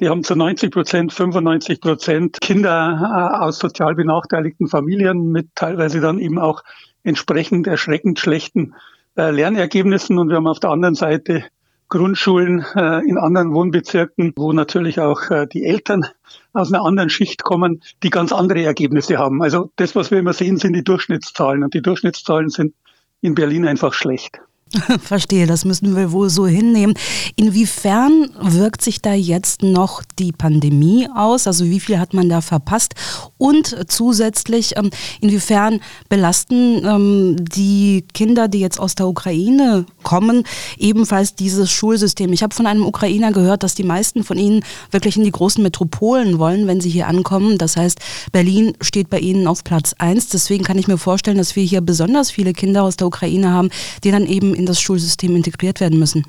Die 0.00 0.08
haben 0.08 0.24
zu 0.24 0.34
90 0.34 0.70
Prozent, 0.70 1.12
95 1.12 1.78
Prozent 1.78 2.40
Kinder 2.40 2.98
äh, 3.02 3.44
aus 3.44 3.58
sozial 3.58 3.94
benachteiligten 3.94 4.66
Familien 4.66 5.30
mit 5.30 5.48
teilweise 5.54 6.00
dann 6.00 6.18
eben 6.18 6.38
auch 6.38 6.62
entsprechend 7.02 7.66
erschreckend 7.66 8.18
schlechten 8.18 8.74
äh, 9.16 9.30
Lernergebnissen. 9.30 10.18
Und 10.18 10.30
wir 10.30 10.36
haben 10.36 10.46
auf 10.46 10.58
der 10.58 10.70
anderen 10.70 10.94
Seite 10.94 11.44
Grundschulen 11.90 12.64
äh, 12.74 13.06
in 13.06 13.18
anderen 13.18 13.52
Wohnbezirken, 13.52 14.32
wo 14.36 14.54
natürlich 14.54 15.00
auch 15.00 15.20
die 15.52 15.66
Eltern 15.66 16.06
aus 16.54 16.72
einer 16.72 16.82
anderen 16.82 17.10
Schicht 17.10 17.42
kommen, 17.42 17.82
die 18.02 18.10
ganz 18.10 18.32
andere 18.32 18.62
Ergebnisse 18.62 19.18
haben. 19.18 19.42
Also 19.42 19.70
das, 19.76 19.94
was 19.94 20.10
wir 20.10 20.18
immer 20.18 20.32
sehen, 20.32 20.56
sind 20.56 20.72
die 20.72 20.84
Durchschnittszahlen. 20.84 21.62
Und 21.62 21.74
die 21.74 21.82
Durchschnittszahlen 21.82 22.48
sind 22.48 22.74
in 23.20 23.34
Berlin 23.34 23.66
einfach 23.66 23.92
schlecht. 23.92 24.40
Verstehe, 25.02 25.46
das 25.46 25.64
müssen 25.64 25.96
wir 25.96 26.12
wohl 26.12 26.30
so 26.30 26.46
hinnehmen. 26.46 26.94
Inwiefern 27.34 28.30
wirkt 28.40 28.82
sich 28.82 29.02
da 29.02 29.14
jetzt 29.14 29.62
noch 29.62 30.02
die 30.18 30.30
Pandemie 30.30 31.08
aus? 31.12 31.48
Also 31.48 31.64
wie 31.64 31.80
viel 31.80 31.98
hat 31.98 32.14
man 32.14 32.28
da 32.28 32.40
verpasst? 32.40 32.94
Und 33.36 33.76
zusätzlich, 33.88 34.76
ähm, 34.76 34.90
inwiefern 35.20 35.80
belasten 36.08 36.84
ähm, 36.84 37.36
die 37.40 38.04
Kinder, 38.14 38.46
die 38.46 38.60
jetzt 38.60 38.78
aus 38.78 38.94
der 38.94 39.08
Ukraine 39.08 39.86
kommen, 40.04 40.44
ebenfalls 40.78 41.34
dieses 41.34 41.70
Schulsystem? 41.72 42.32
Ich 42.32 42.44
habe 42.44 42.54
von 42.54 42.66
einem 42.66 42.86
Ukrainer 42.86 43.32
gehört, 43.32 43.64
dass 43.64 43.74
die 43.74 43.82
meisten 43.82 44.22
von 44.22 44.38
ihnen 44.38 44.64
wirklich 44.92 45.16
in 45.16 45.24
die 45.24 45.32
großen 45.32 45.62
Metropolen 45.62 46.38
wollen, 46.38 46.68
wenn 46.68 46.80
sie 46.80 46.90
hier 46.90 47.08
ankommen. 47.08 47.58
Das 47.58 47.76
heißt, 47.76 47.98
Berlin 48.30 48.74
steht 48.80 49.10
bei 49.10 49.18
ihnen 49.18 49.48
auf 49.48 49.64
Platz 49.64 49.94
eins. 49.98 50.28
Deswegen 50.28 50.62
kann 50.62 50.78
ich 50.78 50.86
mir 50.86 50.98
vorstellen, 50.98 51.38
dass 51.38 51.56
wir 51.56 51.64
hier 51.64 51.80
besonders 51.80 52.30
viele 52.30 52.52
Kinder 52.52 52.84
aus 52.84 52.96
der 52.96 53.08
Ukraine 53.08 53.50
haben, 53.50 53.70
die 54.04 54.12
dann 54.12 54.26
eben 54.26 54.59
in 54.60 54.66
das 54.66 54.80
Schulsystem 54.80 55.34
integriert 55.34 55.80
werden 55.80 55.98
müssen? 55.98 56.24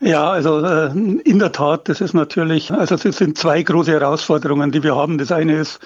Ja, 0.00 0.30
also 0.30 0.60
äh, 0.60 0.90
in 0.92 1.38
der 1.38 1.52
Tat, 1.52 1.88
das 1.88 2.00
ist 2.00 2.14
natürlich, 2.14 2.70
also 2.70 2.94
es 2.94 3.02
sind 3.16 3.36
zwei 3.36 3.62
große 3.62 3.90
Herausforderungen, 3.90 4.70
die 4.70 4.82
wir 4.82 4.94
haben. 4.94 5.18
Das 5.18 5.32
eine 5.32 5.56
ist 5.56 5.80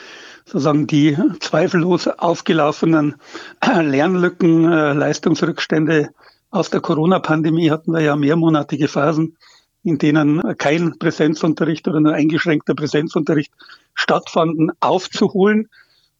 sozusagen 0.45 0.87
die 0.87 1.17
zweifellos 1.41 2.09
aufgelaufenen 2.09 3.15
Lernlücken, 3.65 4.71
äh, 4.71 4.93
Leistungsrückstände 4.93 6.11
aus 6.51 6.69
der 6.69 6.81
Corona-Pandemie 6.81 7.71
hatten 7.71 7.93
wir 7.93 8.01
ja 8.01 8.15
mehrmonatige 8.15 8.87
Phasen, 8.87 9.39
in 9.83 9.97
denen 9.97 10.43
kein 10.59 10.99
Präsenzunterricht 10.99 11.89
oder 11.89 12.01
nur 12.01 12.13
eingeschränkter 12.13 12.75
Präsenzunterricht 12.75 13.53
stattfanden, 13.95 14.71
aufzuholen. 14.81 15.69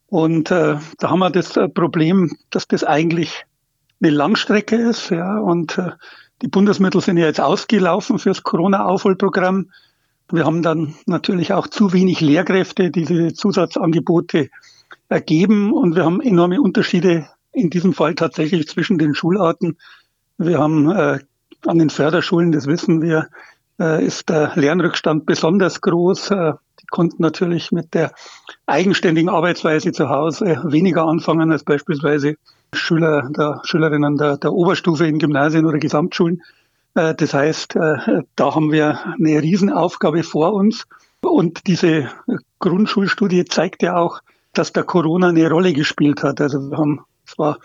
Und 0.07 0.49
äh, 0.49 0.77
da 0.97 1.09
haben 1.09 1.19
wir 1.19 1.29
das 1.29 1.53
Problem, 1.75 2.35
dass 2.49 2.67
das 2.67 2.83
eigentlich 2.83 3.45
eine 4.03 4.11
Langstrecke 4.11 4.75
ist. 4.75 5.09
Ja, 5.09 5.39
und 5.39 5.77
äh, 5.77 5.91
die 6.41 6.47
Bundesmittel 6.47 7.01
sind 7.01 7.17
ja 7.17 7.25
jetzt 7.25 7.41
ausgelaufen 7.41 8.19
fürs 8.19 8.43
Corona-Aufholprogramm. 8.43 9.71
Wir 10.31 10.45
haben 10.45 10.61
dann 10.61 10.95
natürlich 11.05 11.53
auch 11.53 11.67
zu 11.67 11.93
wenig 11.93 12.21
Lehrkräfte, 12.21 12.91
die 12.91 13.05
diese 13.05 13.33
Zusatzangebote 13.33 14.49
ergeben. 15.09 15.71
Und 15.73 15.95
wir 15.95 16.05
haben 16.05 16.21
enorme 16.21 16.61
Unterschiede 16.61 17.27
in 17.51 17.69
diesem 17.69 17.93
Fall 17.93 18.15
tatsächlich 18.15 18.67
zwischen 18.67 18.97
den 18.97 19.15
Schularten. 19.15 19.77
Wir 20.37 20.59
haben 20.59 20.89
äh, 20.91 21.19
an 21.65 21.77
den 21.77 21.89
Förderschulen, 21.89 22.51
das 22.51 22.67
wissen 22.67 23.01
wir, 23.01 23.29
äh, 23.79 24.03
ist 24.03 24.29
der 24.29 24.51
Lernrückstand 24.55 25.25
besonders 25.25 25.81
groß. 25.81 26.31
Äh, 26.31 26.53
die 26.81 26.87
konnten 26.87 27.21
natürlich 27.21 27.71
mit 27.71 27.93
der 27.93 28.11
eigenständigen 28.65 29.29
Arbeitsweise 29.29 29.91
zu 29.91 30.09
Hause 30.09 30.61
weniger 30.65 31.05
anfangen 31.05 31.51
als 31.51 31.63
beispielsweise 31.63 32.35
Schüler, 32.73 33.29
der 33.29 33.61
Schülerinnen 33.63 34.17
der, 34.17 34.37
der 34.37 34.53
Oberstufe 34.53 35.07
in 35.07 35.19
Gymnasien 35.19 35.65
oder 35.65 35.77
Gesamtschulen. 35.77 36.41
Äh, 36.95 37.15
das 37.15 37.33
heißt, 37.33 37.75
äh, 37.75 38.21
da 38.35 38.55
haben 38.55 38.71
wir 38.71 38.99
eine 39.19 39.41
Riesenaufgabe 39.41 40.23
vor 40.23 40.53
uns. 40.53 40.85
Und 41.21 41.67
diese 41.67 42.09
Grundschulstudie 42.59 43.45
zeigt 43.45 43.81
ja 43.81 43.95
auch, 43.95 44.19
dass 44.53 44.73
der 44.73 44.83
Corona 44.83 45.29
eine 45.29 45.49
Rolle 45.49 45.73
gespielt 45.73 46.23
hat. 46.23 46.41
Also 46.41 46.59
wir 46.59 46.77
haben 46.77 47.01
zwar 47.25 47.57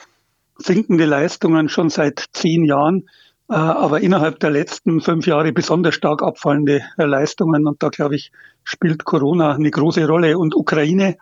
sinkende 0.56 1.04
Leistungen 1.04 1.68
schon 1.68 1.90
seit 1.90 2.24
zehn 2.32 2.64
Jahren, 2.64 3.09
äh, 3.48 3.54
aber 3.54 4.00
innerhalb 4.00 4.40
der 4.40 4.50
letzten 4.50 5.00
fünf 5.00 5.26
Jahre 5.26 5.52
besonders 5.52 5.94
stark 5.94 6.22
abfallende 6.22 6.82
Leistungen. 6.96 7.66
Und 7.66 7.82
da, 7.82 7.88
glaube 7.88 8.16
ich, 8.16 8.32
spielt 8.64 9.04
Corona 9.04 9.52
eine 9.52 9.70
große 9.70 10.06
Rolle. 10.06 10.38
Und 10.38 10.54
Ukraine, 10.54 11.16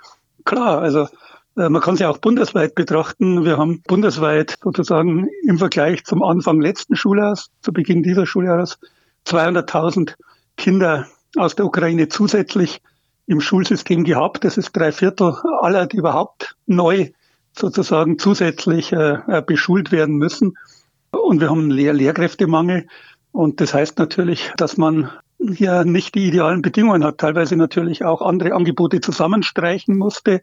klar, 0.45 0.80
also 0.80 1.09
man 1.57 1.81
kann 1.81 1.97
sie 1.97 2.05
auch 2.05 2.19
bundesweit 2.19 2.75
betrachten. 2.75 3.45
Wir 3.45 3.57
haben 3.57 3.81
bundesweit 3.87 4.59
sozusagen 4.63 5.29
im 5.47 5.59
Vergleich 5.59 6.05
zum 6.05 6.23
Anfang 6.23 6.61
letzten 6.61 6.97
Schuljahres, 6.97 7.49
zu 7.63 7.73
Beginn 7.73 8.03
dieser 8.03 8.27
Schuljahres, 8.27 8.79
200.000 9.27 10.15
Kinder 10.59 11.07
aus 11.37 11.57
der 11.57 11.65
Ukraine 11.65 12.09
zusätzlich 12.09 12.83
im 13.27 13.41
Schulsystem 13.41 14.05
gehabt. 14.05 14.45
Das 14.45 14.57
ist 14.57 14.77
drei 14.77 14.93
Viertel 14.93 15.35
aller, 15.61 15.87
die 15.87 15.97
überhaupt 15.97 16.57
neu 16.67 17.11
sozusagen 17.59 18.19
zusätzlich 18.19 18.93
äh, 18.93 19.19
äh, 19.27 19.43
beschult 19.43 19.91
werden 19.93 20.17
müssen. 20.17 20.57
Und 21.11 21.41
wir 21.41 21.51
haben 21.51 21.61
einen 21.61 21.71
Lehr 21.71 21.95
Lehrkräftemangel. 21.95 22.87
Und 23.33 23.61
das 23.61 23.75
heißt 23.75 23.99
natürlich, 23.99 24.53
dass 24.57 24.77
man 24.77 25.11
hier 25.39 25.85
nicht 25.85 26.15
die 26.15 26.29
idealen 26.29 26.63
Bedingungen 26.63 27.05
hat, 27.05 27.19
teilweise 27.19 27.57
natürlich 27.57 28.05
auch 28.05 28.23
andere 28.23 28.55
Angebote 28.55 29.01
zusammenstreichen 29.01 29.97
musste 29.97 30.43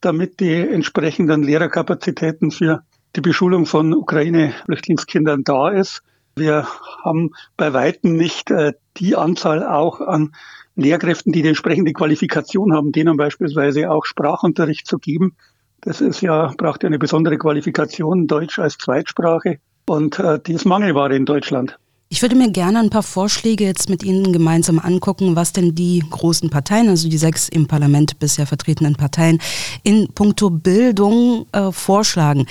damit 0.00 0.40
die 0.40 0.54
entsprechenden 0.54 1.42
Lehrerkapazitäten 1.42 2.50
für 2.50 2.82
die 3.14 3.20
Beschulung 3.20 3.66
von 3.66 3.94
Ukraine-Flüchtlingskindern 3.94 5.44
da 5.44 5.70
ist. 5.70 6.02
Wir 6.36 6.66
haben 7.02 7.30
bei 7.56 7.72
weitem 7.72 8.16
nicht 8.16 8.50
äh, 8.50 8.74
die 8.98 9.16
Anzahl 9.16 9.66
auch 9.66 10.00
an 10.00 10.34
Lehrkräften, 10.74 11.32
die 11.32 11.42
die 11.42 11.48
entsprechende 11.48 11.92
Qualifikation 11.92 12.74
haben, 12.74 12.92
denen 12.92 13.16
beispielsweise 13.16 13.90
auch 13.90 14.04
Sprachunterricht 14.04 14.86
zu 14.86 14.98
geben. 14.98 15.34
Das 15.80 16.00
ist 16.00 16.20
ja, 16.20 16.52
braucht 16.58 16.82
ja 16.82 16.88
eine 16.88 16.98
besondere 16.98 17.38
Qualifikation, 17.38 18.26
Deutsch 18.26 18.58
als 18.58 18.76
Zweitsprache. 18.76 19.58
Und 19.86 20.18
äh, 20.18 20.38
die 20.38 20.52
ist 20.52 20.66
Mangelware 20.66 21.16
in 21.16 21.24
Deutschland. 21.24 21.78
Ich 22.08 22.22
würde 22.22 22.36
mir 22.36 22.52
gerne 22.52 22.78
ein 22.78 22.90
paar 22.90 23.02
Vorschläge 23.02 23.64
jetzt 23.64 23.88
mit 23.88 24.04
Ihnen 24.04 24.32
gemeinsam 24.32 24.78
angucken, 24.78 25.34
was 25.34 25.52
denn 25.52 25.74
die 25.74 26.04
großen 26.08 26.50
Parteien, 26.50 26.88
also 26.88 27.08
die 27.08 27.18
sechs 27.18 27.48
im 27.48 27.66
Parlament 27.66 28.20
bisher 28.20 28.46
vertretenen 28.46 28.94
Parteien, 28.94 29.40
in 29.82 30.06
puncto 30.14 30.48
Bildung 30.48 31.46
äh, 31.50 31.72
vorschlagen 31.72 32.46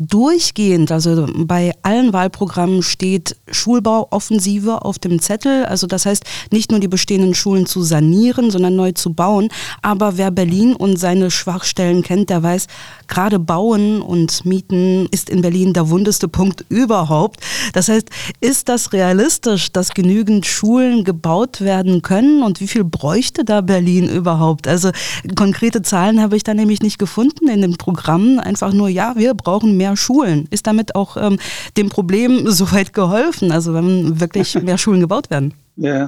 durchgehend, 0.00 0.90
also 0.90 1.26
bei 1.36 1.72
allen 1.82 2.14
Wahlprogrammen 2.14 2.82
steht 2.82 3.36
Schulbauoffensive 3.50 4.82
auf 4.82 4.98
dem 4.98 5.20
Zettel. 5.20 5.66
Also 5.66 5.86
das 5.86 6.06
heißt, 6.06 6.24
nicht 6.50 6.70
nur 6.70 6.80
die 6.80 6.88
bestehenden 6.88 7.34
Schulen 7.34 7.66
zu 7.66 7.82
sanieren, 7.82 8.50
sondern 8.50 8.76
neu 8.76 8.92
zu 8.92 9.12
bauen. 9.12 9.48
Aber 9.82 10.16
wer 10.16 10.30
Berlin 10.30 10.74
und 10.74 10.98
seine 10.98 11.30
Schwachstellen 11.30 12.02
kennt, 12.02 12.30
der 12.30 12.42
weiß, 12.42 12.66
gerade 13.08 13.38
Bauen 13.38 14.00
und 14.00 14.46
Mieten 14.46 15.06
ist 15.10 15.28
in 15.28 15.42
Berlin 15.42 15.74
der 15.74 15.90
wundeste 15.90 16.28
Punkt 16.28 16.64
überhaupt. 16.70 17.40
Das 17.74 17.88
heißt, 17.88 18.08
ist 18.40 18.70
das 18.70 18.94
realistisch, 18.94 19.70
dass 19.70 19.90
genügend 19.92 20.46
Schulen 20.46 21.04
gebaut 21.04 21.60
werden 21.60 22.00
können 22.00 22.42
und 22.42 22.60
wie 22.60 22.68
viel 22.68 22.84
bräuchte 22.84 23.44
da 23.44 23.60
Berlin 23.60 24.08
überhaupt? 24.08 24.66
Also 24.66 24.92
konkrete 25.36 25.82
Zahlen 25.82 26.22
habe 26.22 26.36
ich 26.36 26.42
da 26.42 26.54
nämlich 26.54 26.80
nicht 26.80 26.98
gefunden 26.98 27.48
in 27.48 27.60
dem 27.60 27.76
Programm. 27.76 28.38
Einfach 28.38 28.72
nur, 28.72 28.88
ja, 28.88 29.12
wir 29.16 29.34
brauchen 29.34 29.76
mehr 29.76 29.89
mehr 29.90 29.96
Schulen. 29.96 30.46
Ist 30.50 30.66
damit 30.66 30.94
auch 30.94 31.16
ähm, 31.16 31.38
dem 31.76 31.88
Problem 31.88 32.44
soweit 32.46 32.92
geholfen, 32.92 33.52
also 33.52 33.74
wenn 33.74 34.20
wirklich 34.20 34.54
mehr 34.62 34.78
Schulen 34.78 35.00
gebaut 35.00 35.30
werden? 35.30 35.54
Ja. 35.76 36.06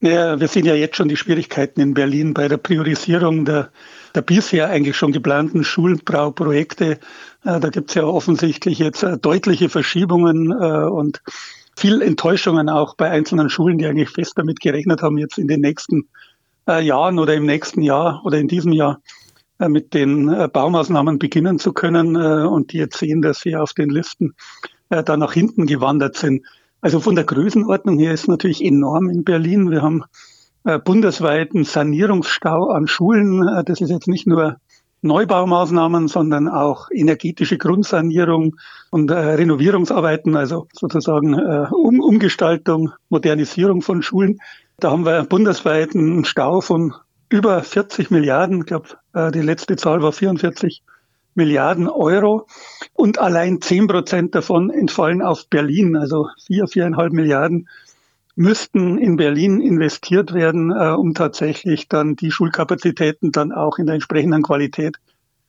ja, 0.00 0.38
wir 0.38 0.48
sehen 0.48 0.66
ja 0.66 0.74
jetzt 0.74 0.96
schon 0.96 1.08
die 1.08 1.16
Schwierigkeiten 1.16 1.80
in 1.80 1.94
Berlin 1.94 2.34
bei 2.34 2.48
der 2.48 2.56
Priorisierung 2.56 3.44
der, 3.44 3.70
der 4.14 4.22
bisher 4.22 4.68
eigentlich 4.68 4.96
schon 4.96 5.12
geplanten 5.12 5.64
Schulbauprojekte. 5.64 6.98
Äh, 7.44 7.60
da 7.60 7.68
gibt 7.68 7.90
es 7.90 7.94
ja 7.94 8.04
offensichtlich 8.04 8.78
jetzt 8.78 9.02
äh, 9.02 9.16
deutliche 9.16 9.68
Verschiebungen 9.68 10.50
äh, 10.52 10.86
und 10.88 11.22
viel 11.76 12.02
Enttäuschungen 12.02 12.68
auch 12.68 12.96
bei 12.96 13.10
einzelnen 13.10 13.48
Schulen, 13.48 13.78
die 13.78 13.86
eigentlich 13.86 14.10
fest 14.10 14.34
damit 14.36 14.60
gerechnet 14.60 15.00
haben, 15.00 15.16
jetzt 15.16 15.38
in 15.38 15.48
den 15.48 15.60
nächsten 15.60 16.08
Jahren 16.64 17.18
oder 17.18 17.34
im 17.34 17.44
nächsten 17.44 17.82
Jahr 17.82 18.22
oder 18.24 18.38
in 18.38 18.46
diesem 18.46 18.72
Jahr 18.72 19.00
äh, 19.00 19.21
mit 19.68 19.94
den 19.94 20.28
äh, 20.28 20.48
Baumaßnahmen 20.48 21.18
beginnen 21.18 21.58
zu 21.58 21.72
können 21.72 22.16
äh, 22.16 22.46
und 22.46 22.72
die 22.72 22.78
jetzt 22.78 22.98
sehen, 22.98 23.22
dass 23.22 23.40
sie 23.40 23.56
auf 23.56 23.72
den 23.72 23.90
Listen 23.90 24.34
da 24.88 25.16
nach 25.16 25.32
hinten 25.32 25.64
gewandert 25.64 26.16
sind. 26.16 26.44
Also 26.82 27.00
von 27.00 27.14
der 27.14 27.24
Größenordnung 27.24 27.98
her 27.98 28.12
ist 28.12 28.28
natürlich 28.28 28.62
enorm 28.62 29.08
in 29.08 29.24
Berlin. 29.24 29.70
Wir 29.70 29.80
haben 29.80 30.04
bundesweit 30.84 31.54
einen 31.54 31.64
Sanierungsstau 31.64 32.68
an 32.68 32.86
Schulen. 32.86 33.40
Das 33.64 33.80
ist 33.80 33.88
jetzt 33.88 34.06
nicht 34.06 34.26
nur 34.26 34.56
Neubaumaßnahmen, 35.00 36.08
sondern 36.08 36.46
auch 36.46 36.90
energetische 36.92 37.56
Grundsanierung 37.56 38.56
und 38.90 39.10
Renovierungsarbeiten, 39.10 40.36
also 40.36 40.68
sozusagen 40.74 41.40
um 41.70 42.00
Umgestaltung, 42.00 42.90
Modernisierung 43.08 43.80
von 43.80 44.02
Schulen. 44.02 44.40
Da 44.78 44.90
haben 44.90 45.06
wir 45.06 45.24
bundesweit 45.24 45.94
einen 45.94 46.26
Stau 46.26 46.60
von 46.60 46.92
über 47.32 47.62
40 47.62 48.10
Milliarden, 48.10 48.60
ich 48.60 48.66
glaube, 48.66 48.90
äh, 49.14 49.30
die 49.32 49.40
letzte 49.40 49.76
Zahl 49.76 50.02
war 50.02 50.12
44 50.12 50.82
Milliarden 51.34 51.88
Euro 51.88 52.46
und 52.92 53.18
allein 53.18 53.62
10 53.62 53.86
Prozent 53.86 54.34
davon 54.34 54.68
entfallen 54.68 55.22
auf 55.22 55.48
Berlin, 55.48 55.96
also 55.96 56.28
vier, 56.46 56.66
viereinhalb 56.66 57.12
Milliarden 57.12 57.68
müssten 58.34 58.98
in 58.98 59.16
Berlin 59.16 59.60
investiert 59.60 60.34
werden, 60.34 60.70
äh, 60.70 60.90
um 60.90 61.14
tatsächlich 61.14 61.88
dann 61.88 62.16
die 62.16 62.30
Schulkapazitäten 62.30 63.32
dann 63.32 63.50
auch 63.52 63.78
in 63.78 63.86
der 63.86 63.94
entsprechenden 63.94 64.42
Qualität 64.42 64.98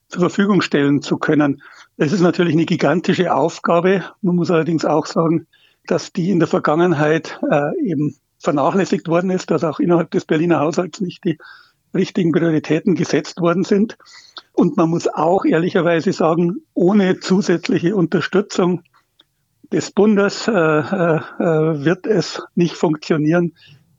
zur 0.07 0.21
Verfügung 0.21 0.61
stellen 0.61 1.01
zu 1.01 1.17
können. 1.17 1.61
Es 1.97 2.13
ist 2.13 2.21
natürlich 2.21 2.53
eine 2.53 2.65
gigantische 2.65 3.33
Aufgabe. 3.33 4.05
Man 4.21 4.35
muss 4.35 4.51
allerdings 4.51 4.85
auch 4.85 5.05
sagen, 5.05 5.47
dass 5.87 6.13
die 6.13 6.29
in 6.29 6.39
der 6.39 6.47
Vergangenheit 6.47 7.39
äh, 7.49 7.71
eben 7.83 8.15
vernachlässigt 8.39 9.07
worden 9.07 9.31
ist, 9.31 9.51
dass 9.51 9.63
auch 9.63 9.79
innerhalb 9.79 10.11
des 10.11 10.25
Berliner 10.25 10.59
Haushalts 10.59 11.01
nicht 11.01 11.23
die 11.23 11.37
richtigen 11.93 12.31
Prioritäten 12.31 12.95
gesetzt 12.95 13.41
worden 13.41 13.63
sind. 13.63 13.97
Und 14.53 14.77
man 14.77 14.89
muss 14.89 15.07
auch 15.07 15.45
ehrlicherweise 15.45 16.13
sagen, 16.13 16.57
ohne 16.73 17.19
zusätzliche 17.19 17.95
Unterstützung 17.95 18.83
des 19.71 19.91
Bundes 19.91 20.47
äh, 20.47 20.51
äh, 20.51 21.21
wird 21.85 22.05
es 22.05 22.43
nicht 22.55 22.75
funktionieren, 22.75 23.53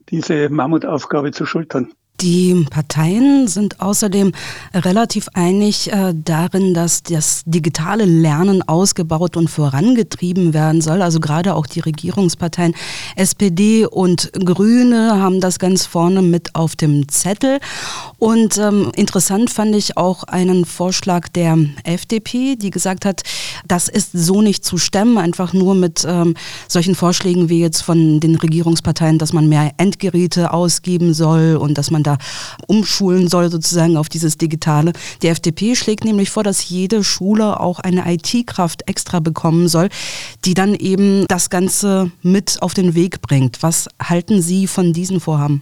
diese 0.09 0.49
Mammutaufgabe 0.49 1.31
zu 1.31 1.45
schultern. 1.45 1.93
Die 2.21 2.65
Parteien 2.69 3.49
sind 3.49 3.81
außerdem 3.81 4.31
relativ 4.73 5.27
einig 5.33 5.91
äh, 5.91 6.13
darin, 6.15 6.73
dass 6.73 7.03
das 7.03 7.43
digitale 7.45 8.05
Lernen 8.05 8.61
ausgebaut 8.61 9.35
und 9.35 9.49
vorangetrieben 9.49 10.53
werden 10.53 10.79
soll. 10.79 11.01
Also 11.01 11.19
gerade 11.19 11.55
auch 11.55 11.67
die 11.67 11.81
Regierungsparteien 11.81 12.73
SPD 13.17 13.85
und 13.85 14.31
Grüne 14.33 15.21
haben 15.21 15.41
das 15.41 15.59
ganz 15.59 15.85
vorne 15.85 16.21
mit 16.21 16.55
auf 16.55 16.77
dem 16.77 17.09
Zettel. 17.09 17.59
Und 18.17 18.57
ähm, 18.59 18.91
interessant 18.95 19.49
fand 19.49 19.75
ich 19.75 19.97
auch 19.97 20.23
einen 20.23 20.63
Vorschlag 20.63 21.27
der 21.27 21.57
FDP, 21.83 22.55
die 22.55 22.69
gesagt 22.69 23.03
hat, 23.03 23.23
das 23.67 23.89
ist 23.89 24.11
so 24.13 24.41
nicht 24.41 24.63
zu 24.63 24.77
stemmen, 24.77 25.17
einfach 25.17 25.51
nur 25.51 25.75
mit 25.75 26.05
ähm, 26.07 26.35
solchen 26.69 26.95
Vorschlägen 26.95 27.49
wie 27.49 27.59
jetzt 27.59 27.81
von 27.81 28.21
den 28.21 28.35
Regierungsparteien, 28.35 29.17
dass 29.17 29.33
man 29.33 29.49
mehr 29.49 29.71
Endgeräte 29.77 30.53
ausgeben 30.53 31.13
soll 31.13 31.57
und 31.57 31.77
dass 31.77 31.91
man 31.91 32.04
da 32.05 32.17
umschulen 32.67 33.27
soll 33.27 33.49
sozusagen 33.49 33.97
auf 33.97 34.09
dieses 34.09 34.37
Digitale. 34.37 34.93
Die 35.21 35.27
FDP 35.27 35.75
schlägt 35.75 36.05
nämlich 36.05 36.29
vor, 36.29 36.43
dass 36.43 36.69
jede 36.69 37.03
Schule 37.03 37.59
auch 37.59 37.79
eine 37.79 38.11
IT-Kraft 38.11 38.87
extra 38.87 39.19
bekommen 39.19 39.67
soll, 39.67 39.89
die 40.45 40.53
dann 40.53 40.75
eben 40.75 41.25
das 41.27 41.49
Ganze 41.49 42.11
mit 42.21 42.61
auf 42.61 42.73
den 42.73 42.95
Weg 42.95 43.21
bringt. 43.21 43.63
Was 43.63 43.87
halten 44.01 44.41
Sie 44.41 44.67
von 44.67 44.93
diesen 44.93 45.19
Vorhaben? 45.19 45.61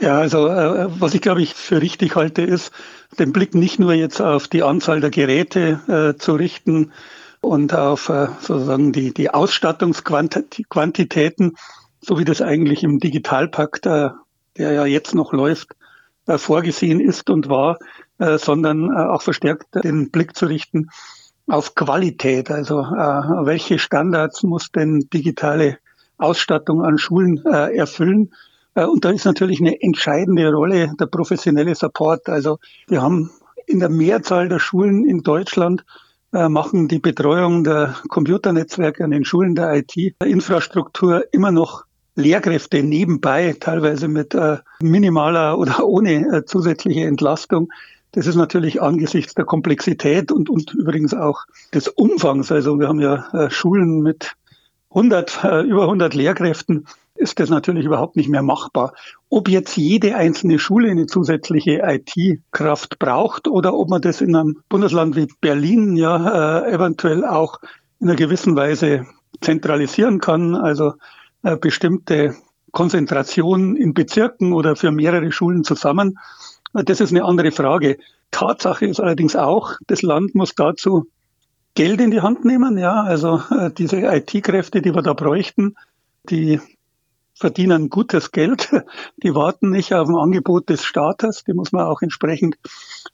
Ja, 0.00 0.18
also 0.18 0.48
äh, 0.48 0.88
was 1.00 1.14
ich 1.14 1.20
glaube 1.20 1.42
ich 1.42 1.54
für 1.54 1.80
richtig 1.80 2.16
halte, 2.16 2.42
ist, 2.42 2.72
den 3.18 3.32
Blick 3.32 3.54
nicht 3.54 3.78
nur 3.78 3.94
jetzt 3.94 4.20
auf 4.20 4.48
die 4.48 4.64
Anzahl 4.64 5.00
der 5.00 5.10
Geräte 5.10 5.80
äh, 5.86 6.18
zu 6.18 6.34
richten 6.34 6.90
und 7.40 7.72
auf 7.74 8.08
äh, 8.08 8.26
sozusagen 8.40 8.92
die, 8.92 9.14
die 9.14 9.30
Ausstattungsquantitäten, 9.30 11.52
so 12.00 12.18
wie 12.18 12.24
das 12.24 12.42
eigentlich 12.42 12.82
im 12.82 12.98
Digitalpakt, 12.98 13.86
äh, 13.86 14.10
der 14.56 14.72
ja 14.72 14.86
jetzt 14.86 15.14
noch 15.14 15.32
läuft, 15.32 15.74
äh, 16.26 16.38
vorgesehen 16.38 17.00
ist 17.00 17.28
und 17.28 17.50
war, 17.50 17.78
äh, 18.18 18.38
sondern 18.38 18.90
äh, 18.90 18.94
auch 18.94 19.20
verstärkt 19.20 19.66
den 19.74 20.10
Blick 20.10 20.34
zu 20.34 20.46
richten 20.46 20.88
auf 21.46 21.74
Qualität. 21.74 22.50
Also 22.50 22.76
welche 22.76 23.78
Standards 23.78 24.42
muss 24.44 24.72
denn 24.72 25.06
digitale 25.12 25.76
Ausstattung 26.16 26.82
an 26.82 26.96
Schulen 26.96 27.44
erfüllen? 27.44 28.32
Und 28.72 29.04
da 29.04 29.10
ist 29.10 29.26
natürlich 29.26 29.60
eine 29.60 29.78
entscheidende 29.82 30.50
Rolle 30.50 30.94
der 30.98 31.04
professionelle 31.04 31.74
Support. 31.74 32.30
Also 32.30 32.60
wir 32.88 33.02
haben 33.02 33.30
in 33.66 33.78
der 33.78 33.90
Mehrzahl 33.90 34.48
der 34.48 34.58
Schulen 34.58 35.04
in 35.04 35.18
Deutschland 35.18 35.84
machen 36.30 36.88
die 36.88 36.98
Betreuung 36.98 37.62
der 37.62 37.94
Computernetzwerke 38.08 39.04
an 39.04 39.10
den 39.10 39.26
Schulen 39.26 39.54
der 39.54 39.74
IT-Infrastruktur 39.74 41.26
immer 41.30 41.50
noch 41.50 41.83
Lehrkräfte 42.16 42.82
nebenbei, 42.82 43.56
teilweise 43.58 44.08
mit 44.08 44.34
äh, 44.34 44.58
minimaler 44.80 45.58
oder 45.58 45.84
ohne 45.86 46.38
äh, 46.38 46.44
zusätzliche 46.44 47.04
Entlastung. 47.04 47.72
Das 48.12 48.26
ist 48.26 48.36
natürlich 48.36 48.80
angesichts 48.80 49.34
der 49.34 49.44
Komplexität 49.44 50.30
und, 50.30 50.48
und 50.48 50.72
übrigens 50.74 51.14
auch 51.14 51.44
des 51.72 51.88
Umfangs. 51.88 52.52
Also 52.52 52.78
wir 52.78 52.88
haben 52.88 53.00
ja 53.00 53.28
äh, 53.32 53.50
Schulen 53.50 54.02
mit 54.02 54.36
100, 54.90 55.40
äh, 55.42 55.60
über 55.62 55.82
100 55.82 56.14
Lehrkräften 56.14 56.86
ist 57.16 57.38
das 57.38 57.48
natürlich 57.48 57.84
überhaupt 57.84 58.16
nicht 58.16 58.28
mehr 58.28 58.42
machbar. 58.42 58.92
Ob 59.30 59.48
jetzt 59.48 59.76
jede 59.76 60.16
einzelne 60.16 60.58
Schule 60.58 60.90
eine 60.90 61.06
zusätzliche 61.06 61.80
IT-Kraft 61.84 62.98
braucht 62.98 63.46
oder 63.46 63.74
ob 63.74 63.88
man 63.88 64.02
das 64.02 64.20
in 64.20 64.34
einem 64.34 64.62
Bundesland 64.68 65.14
wie 65.14 65.28
Berlin 65.40 65.96
ja 65.96 66.66
eventuell 66.66 67.24
auch 67.24 67.60
in 68.00 68.08
einer 68.08 68.16
gewissen 68.16 68.56
Weise 68.56 69.06
zentralisieren 69.40 70.18
kann. 70.18 70.56
Also 70.56 70.94
bestimmte 71.60 72.34
Konzentration 72.74 73.76
in 73.76 73.94
Bezirken 73.94 74.52
oder 74.52 74.76
für 74.76 74.90
mehrere 74.90 75.32
Schulen 75.32 75.64
zusammen. 75.64 76.18
Äh, 76.74 76.84
das 76.84 77.00
ist 77.00 77.12
eine 77.12 77.24
andere 77.24 77.52
Frage. 77.52 77.96
Tatsache 78.30 78.84
ist 78.84 79.00
allerdings 79.00 79.36
auch, 79.36 79.76
das 79.86 80.02
Land 80.02 80.34
muss 80.34 80.54
dazu 80.54 81.06
Geld 81.74 82.00
in 82.00 82.10
die 82.10 82.20
Hand 82.20 82.44
nehmen. 82.44 82.76
Ja, 82.76 83.02
also 83.02 83.42
äh, 83.50 83.70
diese 83.70 83.98
IT-Kräfte, 83.98 84.82
die 84.82 84.94
wir 84.94 85.02
da 85.02 85.12
bräuchten, 85.12 85.76
die 86.28 86.60
verdienen 87.36 87.90
gutes 87.90 88.30
Geld. 88.30 88.70
Die 89.22 89.34
warten 89.34 89.70
nicht 89.70 89.92
auf 89.92 90.08
ein 90.08 90.14
Angebot 90.14 90.68
des 90.68 90.84
Staates. 90.84 91.42
Die 91.42 91.52
muss 91.52 91.72
man 91.72 91.84
auch 91.84 92.00
entsprechend 92.00 92.56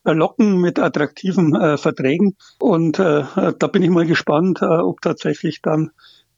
locken 0.04 0.60
mit 0.60 0.78
attraktiven 0.78 1.54
äh, 1.54 1.78
Verträgen. 1.78 2.36
Und 2.58 2.98
äh, 2.98 3.24
da 3.58 3.66
bin 3.66 3.82
ich 3.82 3.88
mal 3.88 4.04
gespannt, 4.04 4.60
äh, 4.60 4.66
ob 4.66 5.00
tatsächlich 5.00 5.62
dann 5.62 5.90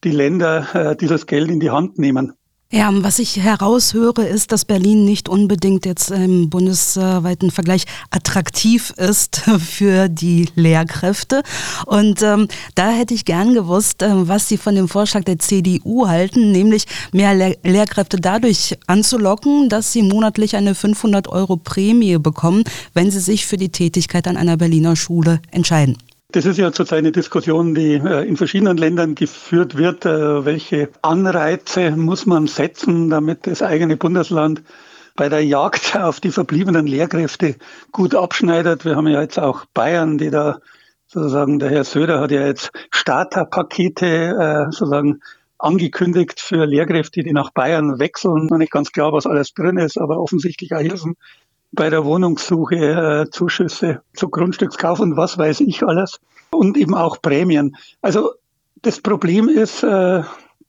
die 0.05 0.11
Länder 0.11 0.67
äh, 0.75 0.97
dieses 0.97 1.27
Geld 1.27 1.51
in 1.51 1.61
die 1.61 1.71
Hand 1.71 1.99
nehmen. 1.99 2.33
Ja, 2.75 2.89
was 2.91 3.19
ich 3.19 3.37
heraushöre, 3.37 4.25
ist, 4.25 4.51
dass 4.51 4.65
Berlin 4.65 5.05
nicht 5.05 5.29
unbedingt 5.29 5.85
jetzt 5.85 6.11
im 6.11 6.49
bundesweiten 6.49 7.51
Vergleich 7.51 7.85
attraktiv 8.09 8.95
ist 8.97 9.43
für 9.59 10.09
die 10.09 10.49
Lehrkräfte. 10.55 11.43
Und 11.85 12.23
ähm, 12.23 12.49
da 12.75 12.89
hätte 12.89 13.13
ich 13.13 13.27
gern 13.27 13.53
gewusst, 13.53 14.01
äh, 14.01 14.27
was 14.27 14.49
Sie 14.49 14.57
von 14.57 14.75
dem 14.75 14.89
Vorschlag 14.89 15.25
der 15.25 15.39
CDU 15.39 16.09
halten, 16.09 16.51
nämlich 16.51 16.87
mehr 17.13 17.35
Le 17.35 17.59
Lehrkräfte 17.63 18.17
dadurch 18.17 18.79
anzulocken, 18.87 19.69
dass 19.69 19.93
sie 19.93 20.01
monatlich 20.01 20.57
eine 20.57 20.75
500 20.75 21.29
Euro 21.29 21.59
Prämie 21.59 22.17
bekommen, 22.17 22.65
wenn 22.95 23.11
sie 23.11 23.21
sich 23.21 23.45
für 23.45 23.59
die 23.59 23.69
Tätigkeit 23.69 24.27
an 24.27 24.39
einer 24.39 24.57
Berliner 24.57 24.97
Schule 24.97 25.43
entscheiden. 25.51 25.99
Das 26.33 26.47
ist 26.47 26.57
ja 26.57 26.73
zurzeit 26.73 27.01
eine 27.01 27.13
Diskussion, 27.13 27.75
die 27.75 27.95
äh, 27.95 28.27
in 28.27 28.39
verschiedenen 28.39 28.79
Ländern 28.79 29.15
geführt 29.15 29.77
wird. 29.77 30.07
Äh, 30.07 30.47
welche 30.47 30.89
Anreize 31.03 31.91
muss 31.91 32.25
man 32.25 32.47
setzen, 32.47 33.11
damit 33.11 33.47
das 33.47 33.61
eigene 33.61 33.99
Bundesland 33.99 34.63
bei 35.15 35.29
der 35.29 35.45
Jagd 35.45 35.95
auf 35.95 36.21
die 36.21 36.31
verbliebenen 36.31 36.87
Lehrkräfte 36.87 37.57
gut 37.91 38.15
abschneidet? 38.15 38.87
Wir 38.87 38.97
haben 38.97 39.09
ja 39.09 39.21
jetzt 39.21 39.39
auch 39.39 39.67
Bayern, 39.75 40.17
die 40.17 40.31
da 40.31 40.61
sozusagen, 41.07 41.59
der 41.59 41.69
Herr 41.69 41.85
Söder 41.85 42.21
hat 42.21 42.31
ja 42.31 42.47
jetzt 42.47 42.71
Starterpakete 42.91 44.07
äh, 44.07 44.65
sozusagen 44.73 45.21
angekündigt 45.59 46.41
für 46.41 46.65
Lehrkräfte, 46.65 47.23
die 47.23 47.33
nach 47.33 47.51
Bayern 47.51 47.99
wechseln. 47.99 48.47
Noch 48.47 48.57
nicht 48.57 48.73
ganz 48.73 48.91
klar, 48.91 49.13
was 49.13 49.27
alles 49.27 49.53
drin 49.53 49.77
ist, 49.77 49.99
aber 49.99 50.19
offensichtlich 50.19 50.75
auch 50.75 50.81
Hilfen 50.81 51.17
bei 51.73 51.91
der 51.91 52.05
Wohnungssuche 52.05 52.77
äh, 52.77 53.31
Zuschüsse 53.31 54.03
zu 54.15 54.29
Grundstückskauf 54.29 55.01
und 55.01 55.17
was 55.17 55.39
weiß 55.39 55.61
ich 55.61 55.83
alles 55.83 56.21
und 56.51 56.77
eben 56.77 56.95
auch 56.95 57.21
Prämien. 57.21 57.77
Also 58.01 58.33
das 58.83 59.01
Problem 59.01 59.49
ist, 59.49 59.83
äh, 59.83 60.23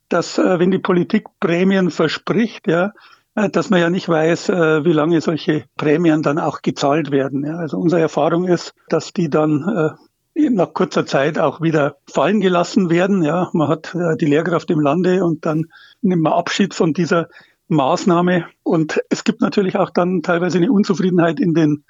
dass 0.10 0.38
äh, 0.38 0.60
wenn 0.60 0.72
die 0.72 0.80
Politik 0.80 1.26
Prämien 1.40 1.92
verspricht, 1.92 2.68
ja, 2.68 2.94
äh, 3.36 3.50
dass 3.50 3.70
man 3.70 3.82
ja 3.82 3.90
nicht 3.90 4.08
weiß, 4.08 4.50
äh, 4.50 4.86
wie 4.86 4.94
lange 4.94 5.20
solche 5.22 5.66
Prämien 5.76 6.24
dann 6.24 6.40
auch 6.40 6.62
gezahlt 6.62 7.12
werden. 7.12 7.46
Ja. 7.46 7.58
Also 7.58 7.78
unsere 7.78 8.02
Erfahrung 8.02 8.48
ist, 8.48 8.74
dass 8.90 9.12
die 9.12 9.30
dann 9.30 9.98
äh, 10.36 10.50
nach 10.50 10.74
kurzer 10.74 11.06
Zeit 11.06 11.38
auch 11.38 11.62
wieder 11.62 11.98
fallen 12.08 12.42
gelassen 12.42 12.90
werden. 12.90 13.24
Ja, 13.24 13.50
man 13.54 13.68
hat 13.68 13.94
äh, 13.96 14.16
die 14.18 14.26
Lehrkraft 14.26 14.70
im 14.72 14.80
Lande 14.80 15.24
und 15.24 15.46
dann 15.46 15.66
nimmt 16.02 16.24
man 16.24 16.34
Abschied 16.34 16.74
von 16.74 16.94
dieser 16.94 17.28
Maßnahme. 17.74 18.46
Und 18.64 19.02
es 19.10 19.24
gibt 19.24 19.42
natürlich 19.42 19.78
auch 19.78 19.90
dann 19.90 20.22
teilweise 20.22 20.58
eine 20.58 20.72
Unzufriedenheit 20.72 21.40
in 21.40 21.54
den 21.54 21.84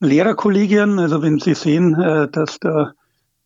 Lehrerkollegien. 0.00 0.98
Also 0.98 1.22
wenn 1.22 1.38
Sie 1.38 1.54
sehen, 1.54 2.00
äh, 2.00 2.28
dass 2.28 2.58
der, 2.58 2.94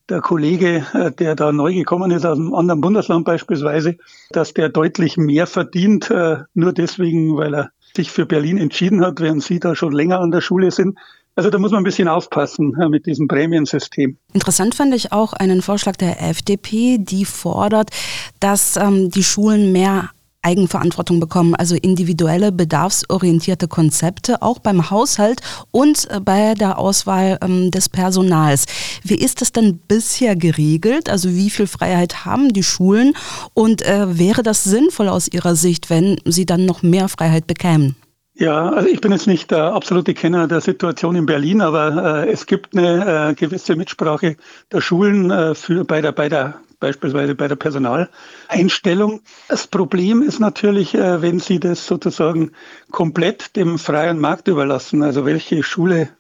der 0.08 0.20
Kollege, 0.20 0.86
äh, 0.94 1.12
der 1.12 1.34
da 1.34 1.52
neu 1.52 1.74
gekommen 1.74 2.10
ist 2.10 2.24
aus 2.24 2.38
einem 2.38 2.54
anderen 2.54 2.80
Bundesland 2.80 3.24
beispielsweise, 3.24 3.96
dass 4.30 4.54
der 4.54 4.68
deutlich 4.68 5.16
mehr 5.16 5.46
verdient, 5.46 6.10
äh, 6.10 6.38
nur 6.54 6.72
deswegen, 6.72 7.36
weil 7.36 7.54
er 7.54 7.70
sich 7.94 8.10
für 8.10 8.26
Berlin 8.26 8.58
entschieden 8.58 9.04
hat, 9.04 9.20
während 9.20 9.42
Sie 9.42 9.60
da 9.60 9.74
schon 9.74 9.92
länger 9.92 10.20
an 10.20 10.30
der 10.30 10.40
Schule 10.40 10.70
sind. 10.70 10.98
Also 11.36 11.50
da 11.50 11.58
muss 11.58 11.72
man 11.72 11.80
ein 11.80 11.84
bisschen 11.84 12.06
aufpassen 12.06 12.76
mit 12.90 13.06
diesem 13.06 13.26
Prämiensystem. 13.26 14.16
Interessant 14.32 14.76
fand 14.76 14.94
ich 14.94 15.10
auch 15.10 15.32
einen 15.32 15.62
Vorschlag 15.62 15.96
der 15.96 16.22
FDP, 16.22 16.98
die 16.98 17.24
fordert, 17.24 17.90
dass 18.38 18.76
ähm, 18.76 19.10
die 19.10 19.24
Schulen 19.24 19.72
mehr 19.72 20.10
Eigenverantwortung 20.44 21.20
bekommen, 21.20 21.54
also 21.54 21.74
individuelle 21.74 22.52
bedarfsorientierte 22.52 23.68
Konzepte, 23.68 24.42
auch 24.42 24.58
beim 24.58 24.90
Haushalt 24.90 25.40
und 25.70 26.08
äh, 26.10 26.20
bei 26.20 26.54
der 26.54 26.78
Auswahl 26.78 27.38
ähm, 27.42 27.70
des 27.70 27.88
Personals. 27.88 28.66
Wie 29.02 29.16
ist 29.16 29.40
das 29.40 29.52
denn 29.52 29.78
bisher 29.88 30.36
geregelt? 30.36 31.08
Also 31.08 31.30
wie 31.30 31.50
viel 31.50 31.66
Freiheit 31.66 32.24
haben 32.24 32.52
die 32.52 32.62
Schulen 32.62 33.14
und 33.54 33.82
äh, 33.82 34.18
wäre 34.18 34.42
das 34.42 34.64
sinnvoll 34.64 35.08
aus 35.08 35.28
Ihrer 35.28 35.56
Sicht, 35.56 35.90
wenn 35.90 36.18
sie 36.24 36.46
dann 36.46 36.66
noch 36.66 36.82
mehr 36.82 37.08
Freiheit 37.08 37.46
bekämen? 37.46 37.96
Ja, 38.36 38.70
also 38.70 38.88
ich 38.88 39.00
bin 39.00 39.12
jetzt 39.12 39.28
nicht 39.28 39.52
der 39.52 39.72
absolute 39.74 40.12
Kenner 40.12 40.48
der 40.48 40.60
Situation 40.60 41.14
in 41.14 41.24
Berlin, 41.24 41.60
aber 41.60 42.24
äh, 42.24 42.32
es 42.32 42.46
gibt 42.46 42.76
eine 42.76 43.30
äh, 43.30 43.34
gewisse 43.34 43.76
Mitsprache 43.76 44.36
der 44.72 44.80
Schulen 44.80 45.30
äh, 45.30 45.54
für 45.54 45.84
bei 45.84 46.00
der 46.00 46.10
bei 46.10 46.28
der 46.28 46.54
beispielsweise 46.84 47.34
bei 47.34 47.48
der 47.48 47.56
Personaleinstellung. 47.56 49.22
Das 49.48 49.66
Problem 49.66 50.20
ist 50.20 50.38
natürlich, 50.38 50.94
äh, 50.94 51.22
wenn 51.22 51.40
Sie 51.40 51.58
das 51.58 51.86
sozusagen 51.86 52.50
komplett 52.90 53.56
dem 53.56 53.78
freien 53.78 54.20
Markt 54.20 54.48
überlassen. 54.48 55.02
Also 55.02 55.24
welche 55.24 55.62
Schule, 55.62 56.10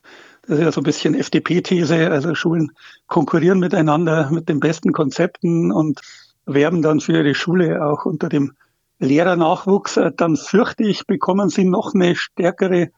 das 0.46 0.56
ist 0.58 0.64
ja 0.64 0.72
so 0.72 0.80
ein 0.80 0.84
bisschen 0.84 1.14
FDP-These, 1.14 2.10
also 2.10 2.34
Schulen 2.34 2.72
konkurrieren 3.08 3.58
miteinander 3.58 4.30
mit 4.30 4.48
den 4.48 4.58
besten 4.58 4.94
Konzepten 4.94 5.70
und 5.70 6.00
werben 6.46 6.80
dann 6.80 7.00
für 7.00 7.12
ihre 7.12 7.34
Schule 7.34 7.84
auch 7.84 8.06
unter 8.06 8.30
dem 8.30 8.54
Lehrernachwuchs, 9.00 9.98
äh, 9.98 10.12
dann 10.16 10.36
fürchte 10.36 10.84
ich, 10.84 11.06
bekommen 11.06 11.50
sie 11.50 11.66
noch 11.66 11.92
eine 11.94 12.16
stärkere 12.16 12.88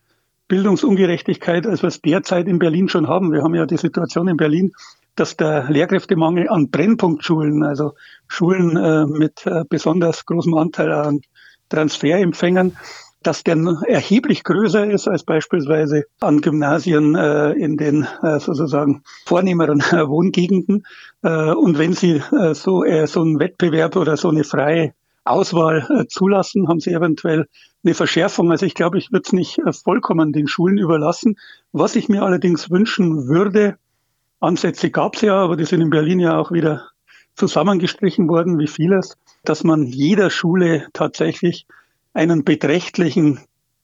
Bildungsungerechtigkeit, 0.47 1.67
als 1.67 1.83
wir 1.83 1.89
es 1.89 2.01
derzeit 2.01 2.47
in 2.47 2.61
Berlin 2.61 2.89
schon 2.89 3.09
haben. 3.09 3.33
Wir 3.33 3.43
haben 3.43 3.57
ja 3.57 3.67
die 3.67 3.77
Situation 3.77 4.29
in 4.29 4.37
Berlin, 4.37 4.71
dass 5.17 5.37
der 5.37 5.65
Lehrkräftemangel 5.71 6.49
an 6.49 6.71
Brennpunktschulen, 6.71 7.65
also 7.65 7.93
Schulen 8.29 8.77
äh, 8.77 9.07
mit 9.07 9.47
äh, 9.47 9.65
besonders 9.69 10.25
großem 10.27 10.55
Anteil 10.55 10.93
an 10.93 11.21
Transferempfängern, 11.69 12.77
dass 13.23 13.43
der 13.43 13.57
erheblich 13.89 14.45
größer 14.45 14.89
ist 14.89 15.09
als 15.09 15.25
beispielsweise 15.25 16.05
an 16.21 16.41
Gymnasien 16.41 17.17
äh, 17.17 17.53
in 17.53 17.77
den 17.77 18.07
äh, 18.23 18.39
sozusagen 18.39 19.03
vornehmeren 19.25 19.81
äh, 19.81 20.09
Wohngegenden. 20.09 20.87
und 21.23 21.79
wenn 21.79 21.93
Sie 21.93 22.23
so, 22.53 22.85
so 23.07 23.21
einen 23.21 23.41
Wettbewerb 23.41 23.97
oder 23.97 24.17
so 24.17 24.29
eine 24.29 24.45
freie 24.45 24.93
Auswahl 25.27 25.87
äh, 25.91 26.07
zulassen, 26.07 26.69
haben 26.69 26.81
sie 26.81 26.93
eventuell 26.93 27.49
eine 27.85 27.95
Verschärfung. 27.95 28.51
Also 28.51 28.65
ich 28.65 28.75
glaube, 28.75 28.99
ich 28.99 29.13
würde 29.13 29.25
es 29.27 29.33
nicht 29.33 29.59
äh, 29.59 29.73
vollkommen 29.73 30.33
den 30.33 30.49
Schulen 30.49 30.79
überlassen. 30.79 31.37
Was 31.73 31.97
ich 31.97 32.09
mir 32.09 32.23
allerdings 32.23 32.71
wünschen 32.71 33.29
würde, 33.29 33.77
Ansätze 34.41 34.91
gab 34.91 35.17
es 35.17 35.23
ja, 35.23 35.37
aber 35.37 35.57
die 35.57 35.65
sind 35.65 35.81
in 35.81 35.91
Berlin 35.91 36.21
ja 36.21 36.39
auch 36.39 36.53
wieder 36.53 36.89
zusammengestrichen 37.35 38.29
worden, 38.29 38.59
wie 38.59 38.67
vieles, 38.67 39.17
dass 39.45 39.65
man 39.65 39.85
jeder 39.85 40.31
Schule 40.31 40.89
tatsächlich 40.93 41.67
einen 42.15 42.45
beträchtlichen 42.45 43.41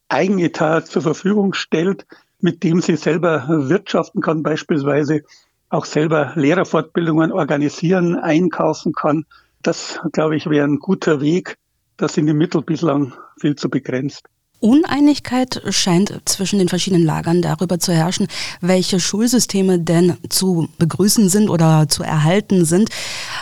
Eigenetat 0.09 0.87
zur 0.87 1.03
Verfügung 1.03 1.53
stellt, 1.55 2.07
mit 2.41 2.63
dem 2.63 2.81
sie 2.81 2.97
selber 2.97 3.47
wirtschaften 3.49 4.21
kann, 4.21 4.43
beispielsweise 4.43 5.23
auch 5.69 5.85
selber 5.85 6.33
Lehrerfortbildungen 6.35 7.33
organisieren, 7.33 8.17
einkaufen 8.17 8.93
kann 8.93 9.27
das, 9.63 10.01
glaube 10.13 10.37
ich, 10.37 10.49
wäre 10.49 10.67
ein 10.67 10.79
guter 10.79 11.21
Weg. 11.21 11.57
Das 11.97 12.15
sind 12.15 12.27
die 12.27 12.35
Mittel 12.35 12.63
bislang 12.63 13.15
viel 13.41 13.55
zu 13.55 13.71
begrenzt. 13.71 14.29
Uneinigkeit 14.63 15.61
scheint 15.71 16.21
zwischen 16.25 16.61
den 16.61 16.69
verschiedenen 16.69 17.05
Lagern 17.05 17.43
darüber 17.43 17.81
zu 17.81 17.93
herrschen, 17.93 18.29
welche 18.61 19.01
Schulsysteme 19.01 19.81
denn 19.81 20.17
zu 20.29 20.69
begrüßen 20.79 21.29
sind 21.29 21.51
oder 21.51 21.89
zu 21.89 22.05
erhalten 22.05 22.65
sind, 22.65 22.89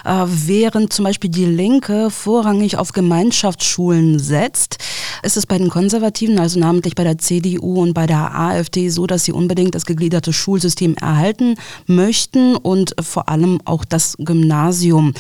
äh, 0.06 0.24
während 0.26 0.94
zum 0.94 1.04
Beispiel 1.04 1.28
die 1.28 1.44
Linke 1.44 2.10
vorrangig 2.10 2.78
auf 2.78 2.92
Gemeinschaftsschulen 2.92 4.18
setzt. 4.18 4.78
Ist 5.22 5.36
es 5.36 5.44
bei 5.44 5.58
den 5.58 5.68
Konservativen, 5.68 6.38
also 6.38 6.58
namentlich 6.58 6.94
bei 6.94 7.04
der 7.04 7.18
CDU 7.18 7.82
und 7.82 7.92
bei 7.92 8.06
der 8.06 8.34
AfD, 8.34 8.88
so, 8.88 9.06
dass 9.06 9.24
sie 9.24 9.32
unbedingt 9.32 9.74
das 9.74 9.84
gegliederte 9.84 10.32
Schulsystem 10.32 10.94
erhalten 10.94 11.56
möchten 11.86 12.56
und 12.56 12.94
vor 12.98 13.28
allem 13.28 13.60
auch 13.66 13.84
das 13.84 14.16
Gymnasium? 14.18 15.12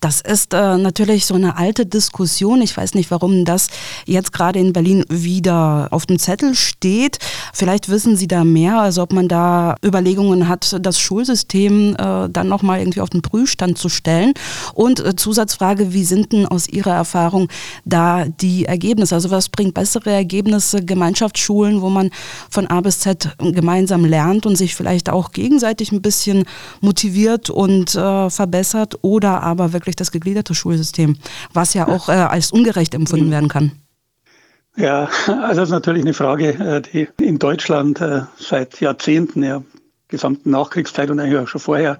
Das 0.00 0.20
ist 0.20 0.52
äh, 0.52 0.76
natürlich 0.76 1.24
so 1.24 1.34
eine 1.34 1.56
alte 1.56 1.86
Diskussion. 1.86 2.60
Ich 2.60 2.76
weiß 2.76 2.92
nicht, 2.92 3.10
warum 3.10 3.46
das 3.46 3.68
jetzt 4.04 4.34
gerade 4.34 4.58
in 4.58 4.74
Berlin 4.74 5.02
wieder 5.08 5.45
wieder 5.46 5.86
auf 5.92 6.06
dem 6.06 6.18
Zettel 6.18 6.56
steht. 6.56 7.18
Vielleicht 7.52 7.88
wissen 7.88 8.16
Sie 8.16 8.26
da 8.26 8.42
mehr, 8.42 8.80
also 8.80 9.00
ob 9.02 9.12
man 9.12 9.28
da 9.28 9.76
Überlegungen 9.84 10.48
hat, 10.48 10.76
das 10.80 10.98
Schulsystem 10.98 11.94
äh, 11.94 12.28
dann 12.28 12.48
nochmal 12.48 12.80
irgendwie 12.80 13.00
auf 13.00 13.10
den 13.10 13.22
Prüfstand 13.22 13.78
zu 13.78 13.88
stellen. 13.88 14.34
Und 14.74 14.98
äh, 14.98 15.14
Zusatzfrage, 15.14 15.92
wie 15.92 16.02
sind 16.02 16.32
denn 16.32 16.46
aus 16.46 16.68
Ihrer 16.68 16.94
Erfahrung 16.94 17.46
da 17.84 18.24
die 18.24 18.64
Ergebnisse? 18.64 19.14
Also 19.14 19.30
was 19.30 19.48
bringt 19.48 19.74
bessere 19.74 20.10
Ergebnisse, 20.10 20.84
Gemeinschaftsschulen, 20.84 21.80
wo 21.80 21.90
man 21.90 22.10
von 22.50 22.66
A 22.66 22.80
bis 22.80 22.98
Z 22.98 23.36
gemeinsam 23.38 24.04
lernt 24.04 24.46
und 24.46 24.56
sich 24.56 24.74
vielleicht 24.74 25.10
auch 25.10 25.30
gegenseitig 25.30 25.92
ein 25.92 26.02
bisschen 26.02 26.42
motiviert 26.80 27.50
und 27.50 27.94
äh, 27.94 28.30
verbessert 28.30 28.98
oder 29.02 29.44
aber 29.44 29.72
wirklich 29.72 29.94
das 29.94 30.10
gegliederte 30.10 30.56
Schulsystem, 30.56 31.16
was 31.52 31.72
ja 31.74 31.86
auch 31.86 32.08
äh, 32.08 32.14
als 32.14 32.50
ungerecht 32.50 32.94
empfunden 32.94 33.30
werden 33.30 33.48
kann? 33.48 33.85
Ja, 34.76 35.08
also 35.26 35.60
das 35.60 35.68
ist 35.68 35.72
natürlich 35.72 36.02
eine 36.02 36.12
Frage, 36.12 36.48
äh, 36.48 36.82
die 36.82 37.08
in 37.24 37.38
Deutschland 37.38 38.00
äh, 38.02 38.22
seit 38.36 38.78
Jahrzehnten, 38.80 39.42
ja, 39.42 39.62
gesamten 40.08 40.50
Nachkriegszeit 40.50 41.10
und 41.10 41.18
eigentlich 41.18 41.38
auch 41.38 41.48
schon 41.48 41.62
vorher 41.62 41.98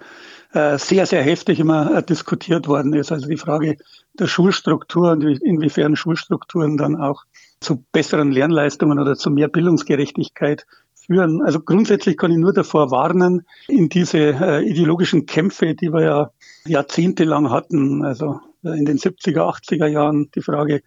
äh, 0.53 0.77
sehr, 0.79 1.07
sehr 1.07 1.22
heftig 1.22 1.59
immer 1.59 2.03
diskutiert 2.03 2.68
worden 2.68 2.93
ist. 2.93 3.11
Also 3.11 3.29
die 3.29 3.39
Frage 3.39 3.79
der 4.18 4.27
Schulstruktur 4.27 5.12
und 5.12 5.22
inwiefern 5.22 5.97
Schulstrukturen 5.97 6.77
dann 6.77 6.97
auch 6.97 7.24
zu 7.61 7.83
besseren 7.93 8.31
Lernleistungen 8.31 8.99
oder 8.99 9.16
zu 9.16 9.31
mehr 9.31 9.49
Bildungsgerechtigkeit 9.49 10.66
führen. 10.95 11.43
Also 11.43 11.61
grundsätzlich 11.61 12.18
kann 12.18 12.31
ich 12.31 12.39
nur 12.39 12.53
davor 12.53 12.91
warnen, 12.91 13.47
in 13.68 13.89
diese 13.89 14.62
ideologischen 14.64 15.24
Kämpfe, 15.27 15.74
die 15.74 15.93
wir 15.93 16.03
ja 16.03 16.31
jahrzehntelang 16.66 17.51
hatten, 17.51 18.05
also 18.05 18.41
in 18.62 18.85
den 18.85 18.99
70er, 18.99 19.41
80er 19.41 19.87
Jahren 19.87 20.31
die 20.35 20.43
Frage, 20.43 20.83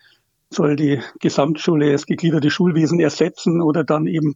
soll 0.49 0.75
die 0.75 0.99
Gesamtschule 1.19 1.91
das 1.91 2.05
gegliederte 2.05 2.49
Schulwesen 2.49 2.99
ersetzen 2.99 3.61
oder 3.61 3.83
dann 3.83 4.07
eben 4.07 4.35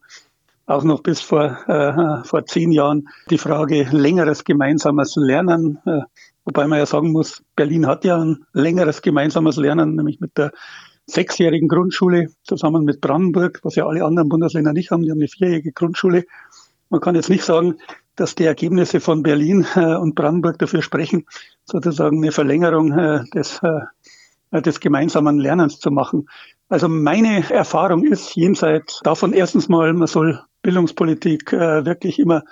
auch 0.65 0.83
noch 0.83 1.01
bis 1.01 1.21
vor, 1.21 1.57
äh, 1.67 2.23
vor 2.23 2.45
zehn 2.45 2.71
Jahren 2.71 3.09
die 3.29 3.37
Frage 3.37 3.87
längeres 3.91 4.43
gemeinsames 4.43 5.15
Lernen. 5.15 5.79
Äh, 5.85 6.01
wobei 6.45 6.67
man 6.67 6.79
ja 6.79 6.85
sagen 6.85 7.11
muss, 7.11 7.43
Berlin 7.55 7.87
hat 7.87 8.05
ja 8.05 8.21
ein 8.21 8.45
längeres 8.53 9.01
gemeinsames 9.01 9.57
Lernen, 9.57 9.95
nämlich 9.95 10.19
mit 10.19 10.37
der 10.37 10.51
sechsjährigen 11.05 11.67
Grundschule 11.67 12.29
zusammen 12.43 12.85
mit 12.85 13.01
Brandenburg, 13.01 13.59
was 13.63 13.75
ja 13.75 13.85
alle 13.85 14.05
anderen 14.05 14.29
Bundesländer 14.29 14.71
nicht 14.71 14.91
haben. 14.91 15.03
Die 15.03 15.11
haben 15.11 15.19
eine 15.19 15.27
vierjährige 15.27 15.73
Grundschule. 15.73 16.25
Man 16.89 17.01
kann 17.01 17.15
jetzt 17.15 17.29
nicht 17.29 17.43
sagen, 17.43 17.75
dass 18.15 18.35
die 18.35 18.45
Ergebnisse 18.45 18.99
von 18.99 19.23
Berlin 19.23 19.65
äh, 19.75 19.95
und 19.95 20.15
Brandenburg 20.15 20.59
dafür 20.59 20.81
sprechen, 20.81 21.25
sozusagen 21.65 22.17
eine 22.17 22.31
Verlängerung 22.31 22.91
äh, 22.91 23.23
des 23.33 23.61
äh, 23.63 23.81
des 24.61 24.79
gemeinsamen 24.79 25.39
Lernens 25.39 25.79
zu 25.79 25.91
machen. 25.91 26.27
Also 26.69 26.87
meine 26.87 27.49
Erfahrung 27.49 28.03
ist 28.03 28.35
jenseits 28.35 29.01
davon 29.03 29.33
erstens 29.33 29.69
mal, 29.69 29.93
man 29.93 30.07
soll 30.07 30.41
Bildungspolitik 30.61 31.53
äh, 31.53 31.85
wirklich 31.85 32.19
immer 32.19 32.43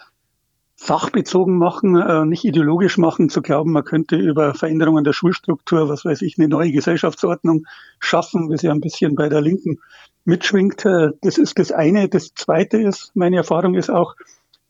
sachbezogen 0.76 1.58
machen, 1.58 1.95
äh, 1.95 2.26
nicht 2.26 2.43
ideologisch 2.43 2.97
machen, 2.97 3.30
zu 3.30 3.41
glauben, 3.41 3.72
man 3.72 3.84
könnte 3.84 4.16
über 4.16 4.56
Veränderungen 4.56 5.04
der 5.04 5.14
Schulstruktur, 5.14 5.89
was 5.89 6.06
weiß 6.06 6.24
ich, 6.24 6.38
eine 6.38 6.47
neue 6.47 6.72
Gesellschaftsordnung 6.72 7.66
schaffen, 7.99 8.49
wie 8.49 8.58
sie 8.58 8.70
ein 8.70 8.82
bisschen 8.82 9.16
bei 9.16 9.30
der 9.30 9.41
Linken 9.41 9.80
mitschwingt. 10.26 10.86
Äh, 10.86 11.10
das 11.22 11.38
ist 11.38 11.60
das 11.60 11.72
eine. 11.72 12.10
Das 12.10 12.34
zweite 12.34 12.82
ist, 12.82 13.12
meine 13.16 13.38
Erfahrung 13.38 13.76
ist 13.76 13.89
auch, 13.89 14.16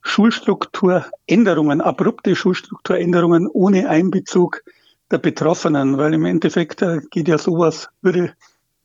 Schulstrukturänderungen, 0.04 1.80
abrupte 1.80 2.36
Schulstrukturänderungen 2.36 3.48
ohne 3.48 3.88
Einbezug 3.88 4.64
der 5.12 5.18
Betroffenen, 5.18 5.98
weil 5.98 6.14
im 6.14 6.26
Endeffekt 6.26 6.82
äh, 6.82 7.02
geht 7.10 7.28
ja 7.28 7.38
sowas, 7.38 7.90
würde 8.02 8.34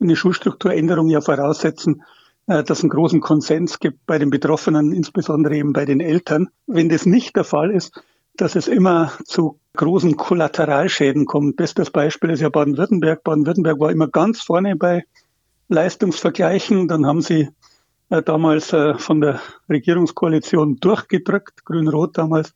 eine 0.01 0.17
Schulstrukturänderung 0.17 1.09
ja 1.09 1.21
voraussetzen, 1.21 2.03
äh, 2.47 2.63
dass 2.65 2.79
es 2.79 2.85
einen 2.85 2.91
großen 2.91 3.21
Konsens 3.21 3.79
gibt 3.79 4.05
bei 4.07 4.19
den 4.19 4.31
Betroffenen, 4.31 4.93
insbesondere 4.93 5.57
eben 5.57 5.73
bei 5.73 5.85
den 5.85 6.01
Eltern. 6.01 6.49
Wenn 6.67 6.89
das 6.89 7.07
nicht 7.07 7.37
der 7.37 7.45
Fall 7.45 7.71
ist, 7.71 8.03
dass 8.37 8.57
es 8.57 8.69
immer 8.69 9.13
zu 9.25 9.59
großen 9.77 10.17
Kollateralschäden 10.17 11.25
kommt. 11.25 11.57
Bestes 11.57 11.91
Beispiel 11.91 12.31
ist 12.31 12.41
ja 12.41 12.51
Baden-Württemberg. 12.51 13.25
Baden-Württemberg 13.25 13.81
war 13.81 13.91
immer 13.91 14.09
ganz 14.09 14.43
vorne 14.43 14.77
bei 14.77 15.05
Leistungsvergleichen. 15.69 16.89
Dann 16.89 17.07
haben 17.07 17.23
sie 17.23 17.49
äh, 18.11 18.23
damals 18.23 18.75
von 18.99 19.21
der 19.21 19.41
Regierungskoalition 19.71 20.77
durchgedrückt, 20.77 21.65
Grün-Rot 21.65 22.19
damals, 22.19 22.55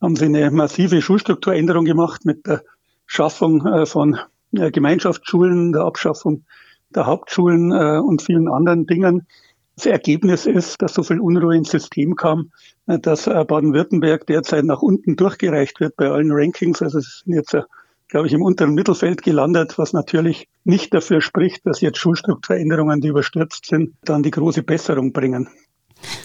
haben 0.00 0.16
sie 0.16 0.24
eine 0.24 0.50
massive 0.50 1.00
Schulstrukturänderung 1.00 1.84
gemacht 1.84 2.24
mit 2.24 2.46
der 2.46 2.62
Schaffung 3.06 3.66
äh, 3.66 3.86
von 3.86 4.18
äh, 4.52 4.70
Gemeinschaftsschulen, 4.70 5.72
der 5.72 5.82
Abschaffung 5.82 6.44
der 6.90 7.06
Hauptschulen 7.06 7.72
äh, 7.72 7.98
und 7.98 8.22
vielen 8.22 8.48
anderen 8.48 8.86
Dingen. 8.86 9.26
Das 9.76 9.86
Ergebnis 9.86 10.46
ist, 10.46 10.82
dass 10.82 10.94
so 10.94 11.02
viel 11.02 11.18
Unruhe 11.18 11.56
ins 11.56 11.70
System 11.70 12.14
kam, 12.14 12.52
dass 12.84 13.24
Baden-Württemberg 13.24 14.26
derzeit 14.26 14.66
nach 14.66 14.82
unten 14.82 15.16
durchgereicht 15.16 15.80
wird 15.80 15.96
bei 15.96 16.10
allen 16.10 16.30
Rankings. 16.30 16.82
Also 16.82 16.98
es 16.98 17.22
sind 17.24 17.34
jetzt 17.34 17.56
glaube 18.12 18.26
ich, 18.26 18.34
im 18.34 18.42
unteren 18.42 18.74
Mittelfeld 18.74 19.22
gelandet, 19.22 19.78
was 19.78 19.94
natürlich 19.94 20.46
nicht 20.64 20.92
dafür 20.92 21.22
spricht, 21.22 21.64
dass 21.64 21.80
jetzt 21.80 21.96
Schulstrukturänderungen, 21.96 23.00
die 23.00 23.08
überstürzt 23.08 23.64
sind, 23.64 23.94
dann 24.04 24.22
die 24.22 24.30
große 24.30 24.62
Besserung 24.62 25.14
bringen. 25.14 25.48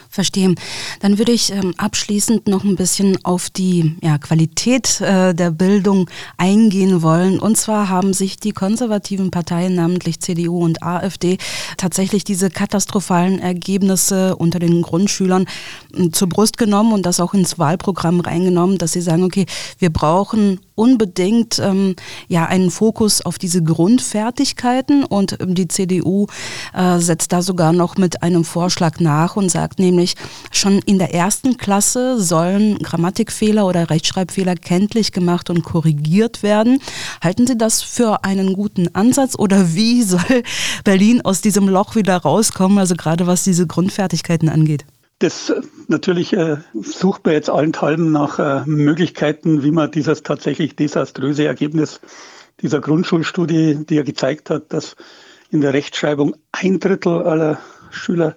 Verstehe. 0.10 0.56
Dann 1.00 1.20
würde 1.20 1.32
ich 1.32 1.52
ähm, 1.52 1.74
abschließend 1.78 2.48
noch 2.48 2.64
ein 2.64 2.76
bisschen 2.76 3.24
auf 3.24 3.50
die 3.50 3.96
ja, 4.02 4.18
Qualität 4.18 5.00
äh, 5.02 5.36
der 5.36 5.52
Bildung 5.52 6.10
eingehen 6.38 7.02
wollen. 7.02 7.40
Und 7.40 7.56
zwar 7.58 7.90
haben 7.90 8.14
sich 8.14 8.38
die 8.38 8.52
konservativen 8.52 9.30
Parteien, 9.30 9.76
namentlich 9.76 10.20
CDU 10.20 10.64
und 10.64 10.82
AfD, 10.82 11.38
tatsächlich 11.78 12.24
diese 12.24 12.50
katastrophalen 12.50 13.40
Ergebnisse 13.40 14.36
unter 14.36 14.60
den 14.60 14.82
Grundschülern 14.82 15.46
äh, 15.94 16.10
zur 16.10 16.30
Brust 16.30 16.58
genommen 16.58 16.94
und 16.94 17.06
das 17.06 17.20
auch 17.20 17.34
ins 17.34 17.60
Wahlprogramm 17.60 18.20
reingenommen, 18.20 18.78
dass 18.78 18.94
sie 18.94 19.02
sagen, 19.02 19.24
okay, 19.24 19.46
wir 19.78 19.92
brauchen 19.92 20.60
unbedingt 20.78 21.60
ähm, 21.60 21.96
ja 22.28 22.46
einen 22.46 22.70
Fokus 22.70 23.22
auf 23.22 23.40
diese 23.40 23.64
Grundfertigkeiten 23.64 25.04
und 25.04 25.40
ähm, 25.42 25.56
die 25.56 25.68
CDU 25.68 26.28
äh, 26.74 27.00
setzt 27.00 27.34
da 27.34 27.42
sogar 27.42 27.74
noch 27.74 27.98
mit 27.98 28.22
einem 28.22 28.44
Vorschlag 28.44 29.00
nach 29.00 29.36
und 29.36 29.50
sagt 29.50 29.67
nämlich, 29.78 30.16
schon 30.52 30.80
in 30.86 31.00
der 31.00 31.14
ersten 31.14 31.58
Klasse 31.58 32.20
sollen 32.20 32.80
Grammatikfehler 32.80 33.66
oder 33.66 33.90
Rechtschreibfehler 33.90 34.56
kenntlich 34.56 35.12
gemacht 35.12 35.50
und 35.50 35.64
korrigiert 35.64 36.44
werden. 36.44 36.82
Halten 37.24 37.48
Sie 37.48 37.58
das 37.58 37.82
für 37.82 38.24
einen 38.24 38.54
guten 38.54 38.94
Ansatz 38.96 39.38
oder 39.38 39.74
wie 39.74 40.04
soll 40.08 40.44
Berlin 40.84 41.22
aus 41.24 41.42
diesem 41.42 41.68
Loch 41.68 41.96
wieder 41.96 42.18
rauskommen, 42.18 42.78
also 42.78 42.96
gerade 42.96 43.28
was 43.28 43.44
diese 43.44 43.68
Grundfertigkeiten 43.68 44.50
angeht? 44.50 44.86
Das 45.20 45.50
äh, 45.50 45.62
natürlich 45.88 46.34
äh, 46.34 46.58
sucht 46.74 47.26
man 47.26 47.34
jetzt 47.34 47.50
allenthalben 47.50 48.12
nach 48.12 48.40
äh, 48.40 48.64
Möglichkeiten, 48.66 49.64
wie 49.64 49.72
man 49.72 49.92
dieses 49.92 50.24
tatsächlich 50.24 50.76
desaströse 50.76 51.46
Ergebnis 51.46 52.02
dieser 52.62 52.82
Grundschulstudie, 52.82 53.86
die 53.88 53.96
ja 53.96 54.04
gezeigt 54.04 54.50
hat, 54.50 54.72
dass 54.74 54.96
in 55.50 55.62
der 55.62 55.74
Rechtschreibung 55.74 56.36
ein 56.52 56.80
Drittel 56.80 57.24
aller 57.24 57.60
Schüler 57.92 58.36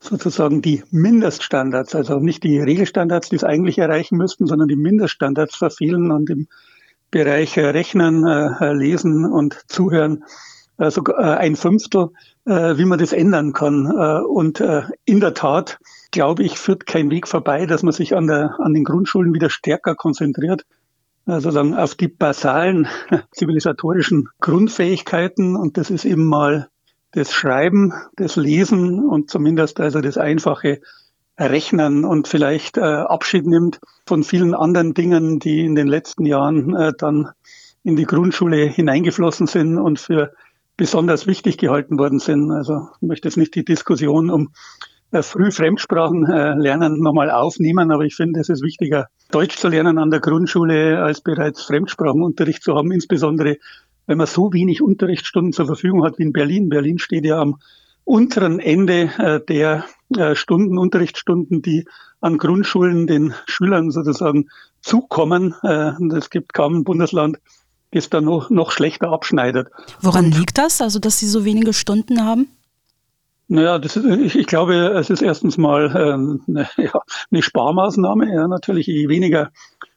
sozusagen 0.00 0.62
die 0.62 0.82
Mindeststandards, 0.90 1.94
also 1.94 2.18
nicht 2.18 2.44
die 2.44 2.58
Regelstandards, 2.60 3.28
die 3.28 3.36
es 3.36 3.44
eigentlich 3.44 3.78
erreichen 3.78 4.16
müssten, 4.16 4.46
sondern 4.46 4.68
die 4.68 4.76
Mindeststandards 4.76 5.56
verfehlen 5.56 6.10
und 6.10 6.30
im 6.30 6.48
Bereich 7.10 7.56
äh, 7.56 7.66
Rechnen, 7.66 8.24
äh, 8.26 8.72
Lesen 8.72 9.24
und 9.24 9.64
Zuhören 9.66 10.24
also 10.76 11.02
ein 11.16 11.56
Fünftel, 11.56 12.10
wie 12.44 12.84
man 12.84 13.00
das 13.00 13.12
ändern 13.12 13.52
kann. 13.52 13.90
Und 13.90 14.62
in 15.04 15.18
der 15.18 15.34
Tat 15.34 15.80
glaube 16.10 16.42
ich, 16.42 16.58
führt 16.58 16.86
kein 16.86 17.10
Weg 17.10 17.28
vorbei, 17.28 17.66
dass 17.66 17.82
man 17.82 17.92
sich 17.92 18.14
an, 18.16 18.26
der, 18.26 18.54
an 18.60 18.74
den 18.74 18.84
Grundschulen 18.84 19.34
wieder 19.34 19.50
stärker 19.50 19.94
konzentriert, 19.94 20.64
sozusagen 21.26 21.74
auf 21.74 21.94
die 21.94 22.08
basalen 22.08 22.86
zivilisatorischen 23.32 24.28
Grundfähigkeiten. 24.40 25.56
Und 25.56 25.76
das 25.76 25.90
ist 25.90 26.04
eben 26.04 26.24
mal 26.24 26.68
das 27.12 27.32
Schreiben, 27.32 27.92
das 28.16 28.36
Lesen 28.36 29.04
und 29.04 29.30
zumindest 29.30 29.80
also 29.80 30.00
das 30.00 30.18
einfache 30.18 30.80
Rechnen 31.38 32.04
und 32.04 32.28
vielleicht 32.28 32.76
äh, 32.76 32.80
Abschied 32.80 33.46
nimmt 33.46 33.80
von 34.06 34.24
vielen 34.24 34.54
anderen 34.54 34.94
Dingen, 34.94 35.38
die 35.38 35.64
in 35.64 35.74
den 35.74 35.86
letzten 35.86 36.26
Jahren 36.26 36.74
äh, 36.74 36.92
dann 36.98 37.30
in 37.84 37.96
die 37.96 38.06
Grundschule 38.06 38.66
hineingeflossen 38.66 39.46
sind 39.46 39.78
und 39.78 40.00
für 40.00 40.32
besonders 40.76 41.26
wichtig 41.26 41.58
gehalten 41.58 41.98
worden 41.98 42.18
sind. 42.18 42.50
Also 42.50 42.88
ich 43.00 43.08
möchte 43.08 43.28
jetzt 43.28 43.36
nicht 43.36 43.54
die 43.54 43.64
Diskussion 43.64 44.30
um 44.30 44.50
äh, 45.10 45.22
früh 45.22 45.50
Fremdsprachen 45.50 46.26
äh, 46.26 46.54
lernen 46.54 47.00
nochmal 47.00 47.30
aufnehmen, 47.30 47.90
aber 47.92 48.04
ich 48.04 48.14
finde, 48.14 48.40
es 48.40 48.48
ist 48.48 48.62
wichtiger, 48.62 49.06
Deutsch 49.30 49.56
zu 49.56 49.68
lernen 49.68 49.98
an 49.98 50.10
der 50.10 50.20
Grundschule, 50.20 51.02
als 51.02 51.20
bereits 51.20 51.62
Fremdsprachenunterricht 51.62 52.62
zu 52.62 52.74
haben, 52.74 52.92
insbesondere 52.92 53.56
wenn 54.08 54.18
man 54.18 54.26
so 54.26 54.52
wenig 54.52 54.82
Unterrichtsstunden 54.82 55.52
zur 55.52 55.66
Verfügung 55.66 56.04
hat 56.04 56.18
wie 56.18 56.24
in 56.24 56.32
Berlin. 56.32 56.68
Berlin 56.68 56.98
steht 56.98 57.24
ja 57.24 57.40
am 57.40 57.60
unteren 58.04 58.58
Ende 58.58 59.10
äh, 59.18 59.40
der 59.46 59.84
Stunden, 60.34 60.78
Unterrichtsstunden, 60.78 61.62
die 61.62 61.86
an 62.20 62.38
Grundschulen 62.38 63.06
den 63.06 63.34
Schülern 63.46 63.90
sozusagen 63.90 64.48
zukommen. 64.80 65.54
Es 66.16 66.30
gibt 66.30 66.54
kaum 66.54 66.76
ein 66.76 66.84
Bundesland, 66.84 67.38
das 67.90 68.08
da 68.08 68.20
noch, 68.20 68.50
noch 68.50 68.70
schlechter 68.70 69.10
abschneidet. 69.10 69.68
Woran 70.00 70.26
Und 70.26 70.38
liegt 70.38 70.58
das, 70.58 70.80
also 70.80 70.98
dass 70.98 71.18
Sie 71.18 71.26
so 71.26 71.44
wenige 71.44 71.72
Stunden 71.74 72.24
haben? 72.24 72.48
Naja, 73.48 73.78
das 73.78 73.96
ist, 73.96 74.04
ich, 74.04 74.36
ich 74.36 74.46
glaube, 74.46 74.74
es 74.74 75.08
ist 75.08 75.22
erstens 75.22 75.56
mal 75.56 75.94
ähm, 75.96 76.42
eine, 76.46 76.68
ja, 76.76 77.00
eine 77.30 77.42
Sparmaßnahme. 77.42 78.32
Ja, 78.32 78.46
natürlich, 78.46 78.86
je 78.86 79.08
weniger 79.08 79.50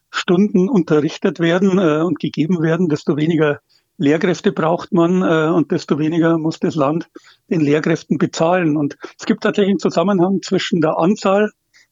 Stunden 0.10 0.70
unterrichtet 0.70 1.40
werden 1.40 1.78
äh, 1.78 2.02
und 2.02 2.20
gegeben 2.20 2.62
werden, 2.62 2.88
desto 2.88 3.18
weniger 3.18 3.60
Lehrkräfte 4.02 4.52
braucht 4.52 4.92
man 4.94 5.22
äh, 5.22 5.54
und 5.54 5.72
desto 5.72 6.00
weniger 6.00 6.40
muss 6.40 6.60
das 6.60 6.74
Land 6.74 7.08
den 7.52 7.62
Lehrkräften 7.62 8.18
bezahlen. 8.18 8.76
Und 8.76 8.98
es 9.20 9.28
gibt 9.28 9.44
tatsächlich 9.44 9.74
einen 9.74 9.80
Zusammenhang 9.80 10.42
zwischen 10.42 10.82
der 10.82 10.98
Anzahl, 10.98 11.52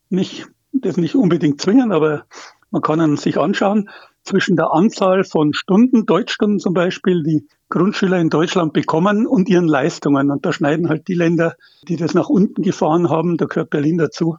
nicht, 0.09 0.47
das 0.71 0.97
nicht 0.97 1.13
unbedingt 1.13 1.61
zwingen, 1.61 1.91
aber 1.91 2.23
man 2.71 2.81
kann 2.81 2.99
ihn 2.99 3.15
sich 3.15 3.37
anschauen, 3.37 3.89
zwischen 4.23 4.55
der 4.55 4.73
Anzahl 4.73 5.23
von 5.23 5.53
Stunden, 5.53 6.07
Deutschstunden 6.07 6.59
zum 6.59 6.73
Beispiel, 6.73 7.21
die 7.21 7.47
Grundschüler 7.69 8.19
in 8.19 8.29
Deutschland 8.29 8.73
bekommen 8.73 9.27
und 9.27 9.47
ihren 9.47 9.67
Leistungen. 9.67 10.31
Und 10.31 10.45
da 10.45 10.51
schneiden 10.51 10.89
halt 10.89 11.07
die 11.07 11.13
Länder, 11.13 11.55
die 11.87 11.95
das 11.95 12.15
nach 12.15 12.29
unten 12.29 12.63
gefahren 12.63 13.09
haben, 13.09 13.37
da 13.37 13.45
gehört 13.45 13.69
Berlin 13.69 13.99
dazu, 13.99 14.37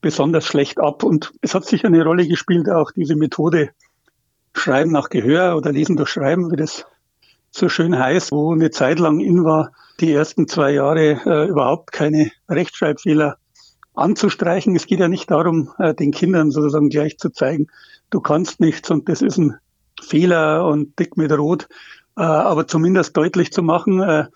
besonders 0.00 0.46
schlecht 0.46 0.80
ab. 0.80 1.04
Und 1.04 1.32
es 1.42 1.54
hat 1.54 1.64
sicher 1.64 1.86
eine 1.86 2.02
Rolle 2.02 2.26
gespielt, 2.26 2.68
auch 2.68 2.90
diese 2.90 3.14
Methode 3.14 3.70
Schreiben 4.56 4.90
nach 4.90 5.10
Gehör 5.10 5.56
oder 5.56 5.72
Lesen 5.72 5.96
durch 5.96 6.10
Schreiben, 6.10 6.50
wie 6.50 6.56
das 6.56 6.84
so 7.54 7.68
schön 7.68 7.98
heißt, 7.98 8.32
wo 8.32 8.52
eine 8.52 8.70
Zeit 8.70 8.98
lang 8.98 9.20
in 9.20 9.44
war, 9.44 9.70
die 10.00 10.12
ersten 10.12 10.48
zwei 10.48 10.72
Jahre 10.72 11.20
äh, 11.24 11.48
überhaupt 11.48 11.92
keine 11.92 12.30
Rechtschreibfehler 12.48 13.36
anzustreichen. 13.94 14.74
Es 14.74 14.86
geht 14.86 14.98
ja 14.98 15.08
nicht 15.08 15.30
darum, 15.30 15.70
äh, 15.78 15.94
den 15.94 16.10
Kindern 16.10 16.50
sozusagen 16.50 16.88
gleich 16.88 17.16
zu 17.16 17.30
zeigen, 17.30 17.68
du 18.10 18.20
kannst 18.20 18.60
nichts 18.60 18.90
und 18.90 19.08
das 19.08 19.22
ist 19.22 19.38
ein 19.38 19.56
Fehler 20.02 20.66
und 20.66 20.98
dick 20.98 21.16
mit 21.16 21.30
Rot, 21.32 21.68
äh, 22.16 22.22
aber 22.22 22.66
zumindest 22.66 23.16
deutlich 23.16 23.52
zu 23.52 23.62
machen, 23.62 24.02
äh, 24.02 24.26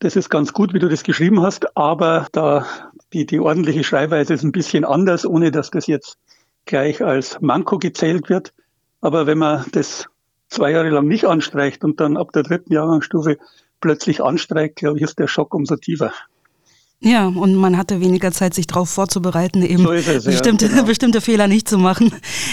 das 0.00 0.16
ist 0.16 0.28
ganz 0.28 0.52
gut, 0.52 0.74
wie 0.74 0.78
du 0.78 0.88
das 0.88 1.04
geschrieben 1.04 1.42
hast, 1.42 1.76
aber 1.76 2.26
da 2.32 2.66
die, 3.12 3.26
die 3.26 3.40
ordentliche 3.40 3.84
Schreibweise 3.84 4.34
ist 4.34 4.42
ein 4.42 4.52
bisschen 4.52 4.84
anders, 4.84 5.24
ohne 5.24 5.50
dass 5.50 5.70
das 5.70 5.86
jetzt 5.86 6.18
gleich 6.64 7.02
als 7.02 7.40
Manko 7.40 7.78
gezählt 7.78 8.28
wird. 8.28 8.52
Aber 9.00 9.26
wenn 9.26 9.38
man 9.38 9.64
das 9.72 10.08
zwei 10.48 10.70
Jahre 10.72 10.90
lang 10.90 11.06
nicht 11.06 11.24
anstreicht 11.24 11.84
und 11.84 12.00
dann 12.00 12.16
ab 12.16 12.32
der 12.32 12.42
dritten 12.42 12.72
Jahrgangsstufe 12.72 13.38
plötzlich 13.80 14.22
anstreicht, 14.22 14.76
glaube 14.76 14.98
ich, 14.98 15.04
ist 15.04 15.18
der 15.18 15.26
Schock 15.26 15.54
umso 15.54 15.76
tiefer. 15.76 16.12
Ja, 17.00 17.26
und 17.26 17.54
man 17.54 17.76
hatte 17.76 18.00
weniger 18.00 18.32
Zeit, 18.32 18.54
sich 18.54 18.66
darauf 18.66 18.88
vorzubereiten, 18.88 19.62
eben 19.62 19.82
so 19.82 19.92
es, 19.92 20.24
bestimmte, 20.24 20.64
ja, 20.64 20.72
genau. 20.72 20.84
bestimmte 20.86 21.20
Fehler 21.20 21.46
nicht 21.46 21.68
zu 21.68 21.76
machen. 21.76 22.10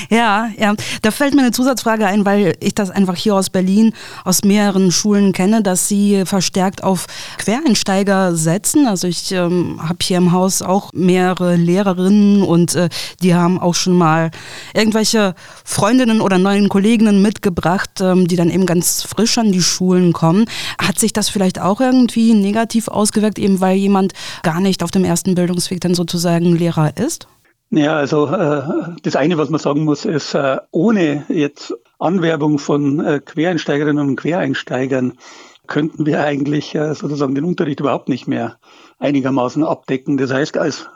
Ja, 0.09 0.49
ja. 0.57 0.75
Da 1.01 1.11
fällt 1.11 1.33
mir 1.33 1.41
eine 1.41 1.51
Zusatzfrage 1.51 2.05
ein, 2.05 2.25
weil 2.25 2.53
ich 2.59 2.75
das 2.75 2.91
einfach 2.91 3.15
hier 3.15 3.35
aus 3.35 3.49
Berlin 3.49 3.93
aus 4.25 4.43
mehreren 4.43 4.91
Schulen 4.91 5.31
kenne, 5.31 5.63
dass 5.63 5.87
sie 5.87 6.25
verstärkt 6.25 6.83
auf 6.83 7.07
Quereinsteiger 7.37 8.35
setzen. 8.35 8.85
Also 8.85 9.07
ich 9.07 9.31
ähm, 9.31 9.79
habe 9.81 9.99
hier 10.01 10.17
im 10.17 10.33
Haus 10.33 10.61
auch 10.61 10.91
mehrere 10.93 11.55
Lehrerinnen 11.55 12.43
und 12.43 12.75
äh, 12.75 12.89
die 13.21 13.35
haben 13.35 13.61
auch 13.61 13.75
schon 13.75 13.97
mal 13.97 14.29
irgendwelche 14.73 15.35
Freundinnen 15.63 16.19
oder 16.19 16.37
neuen 16.37 16.67
Kolleginnen 16.67 17.21
mitgebracht, 17.21 18.01
ähm, 18.01 18.27
die 18.27 18.35
dann 18.35 18.49
eben 18.49 18.65
ganz 18.65 19.03
frisch 19.03 19.37
an 19.37 19.53
die 19.53 19.61
Schulen 19.61 20.11
kommen. 20.11 20.45
Hat 20.79 20.99
sich 20.99 21.13
das 21.13 21.29
vielleicht 21.29 21.61
auch 21.61 21.79
irgendwie 21.79 22.33
negativ 22.33 22.89
ausgewirkt, 22.89 23.39
eben 23.39 23.61
weil 23.61 23.77
jemand 23.77 24.11
gar 24.41 24.59
nicht 24.59 24.83
auf 24.83 24.91
dem 24.91 25.03
ersten 25.03 25.35
Bildungsweg 25.35 25.81
dann 25.81 25.93
sozusagen 25.93 26.55
Lehrer 26.55 26.97
ist? 26.97 27.27
Ja, 27.75 27.95
also 27.95 28.27
äh, 28.27 28.61
das 29.01 29.15
eine, 29.15 29.39
was 29.39 29.49
man 29.49 29.59
sagen 29.59 29.83
muss, 29.83 30.05
ist, 30.05 30.35
äh, 30.35 30.57
ohne 30.69 31.25
jetzt 31.27 31.73
Anwerbung 31.97 32.59
von 32.59 32.99
äh, 32.99 33.19
Quereinsteigerinnen 33.19 34.09
und 34.09 34.15
Quereinsteigern 34.15 35.13
könnten 35.65 36.05
wir 36.05 36.23
eigentlich 36.23 36.77
sozusagen 36.93 37.35
den 37.35 37.45
Unterricht 37.45 37.79
überhaupt 37.79 38.09
nicht 38.09 38.27
mehr 38.27 38.57
einigermaßen 38.99 39.63
abdecken. 39.63 40.17
Das 40.17 40.31
heißt, 40.33 40.57
als 40.57 40.89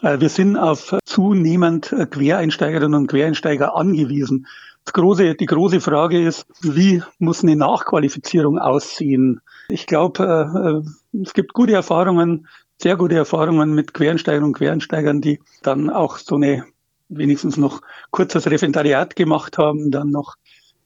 wir 0.00 0.30
sind 0.30 0.56
auf 0.56 0.96
zunehmend 1.04 1.94
Quereinsteigerinnen 2.10 2.94
und 2.94 3.08
Quereinsteiger 3.08 3.76
angewiesen. 3.76 4.46
Große, 4.90 5.34
die 5.34 5.44
große 5.44 5.82
Frage 5.82 6.26
ist, 6.26 6.46
wie 6.62 7.02
muss 7.18 7.42
eine 7.42 7.56
Nachqualifizierung 7.56 8.58
aussehen? 8.58 9.42
Ich 9.68 9.86
glaube, 9.86 10.82
es 11.12 11.34
gibt 11.34 11.52
gute 11.52 11.74
Erfahrungen 11.74 12.46
sehr 12.80 12.96
gute 12.96 13.16
Erfahrungen 13.16 13.74
mit 13.74 13.94
Quereinsteigern 13.94 14.44
und 14.44 14.52
Quereinsteigern, 14.54 15.20
die 15.20 15.40
dann 15.62 15.90
auch 15.90 16.18
so 16.18 16.36
eine 16.36 16.64
wenigstens 17.08 17.56
noch 17.56 17.82
kurzes 18.10 18.50
Referendariat 18.50 19.16
gemacht 19.16 19.58
haben, 19.58 19.90
dann 19.90 20.10
noch 20.10 20.36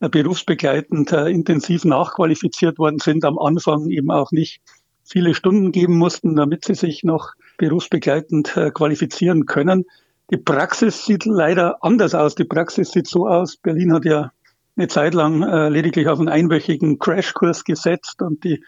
berufsbegleitend 0.00 1.12
äh, 1.12 1.28
intensiv 1.28 1.84
nachqualifiziert 1.84 2.78
worden 2.78 2.98
sind, 3.00 3.24
am 3.24 3.38
Anfang 3.38 3.90
eben 3.90 4.10
auch 4.10 4.32
nicht 4.32 4.60
viele 5.04 5.34
Stunden 5.34 5.72
geben 5.72 5.98
mussten, 5.98 6.36
damit 6.36 6.64
sie 6.64 6.74
sich 6.74 7.04
noch 7.04 7.32
berufsbegleitend 7.58 8.56
äh, 8.56 8.70
qualifizieren 8.70 9.44
können. 9.44 9.84
Die 10.30 10.38
Praxis 10.38 11.04
sieht 11.04 11.26
leider 11.26 11.82
anders 11.82 12.14
aus. 12.14 12.34
Die 12.34 12.44
Praxis 12.44 12.92
sieht 12.92 13.08
so 13.08 13.26
aus. 13.26 13.56
Berlin 13.56 13.92
hat 13.92 14.04
ja 14.04 14.32
eine 14.76 14.88
Zeit 14.88 15.12
lang 15.12 15.42
äh, 15.42 15.68
lediglich 15.68 16.08
auf 16.08 16.18
einen 16.18 16.28
einwöchigen 16.28 16.98
Crashkurs 16.98 17.64
gesetzt 17.64 18.22
und 18.22 18.44
die 18.44 18.64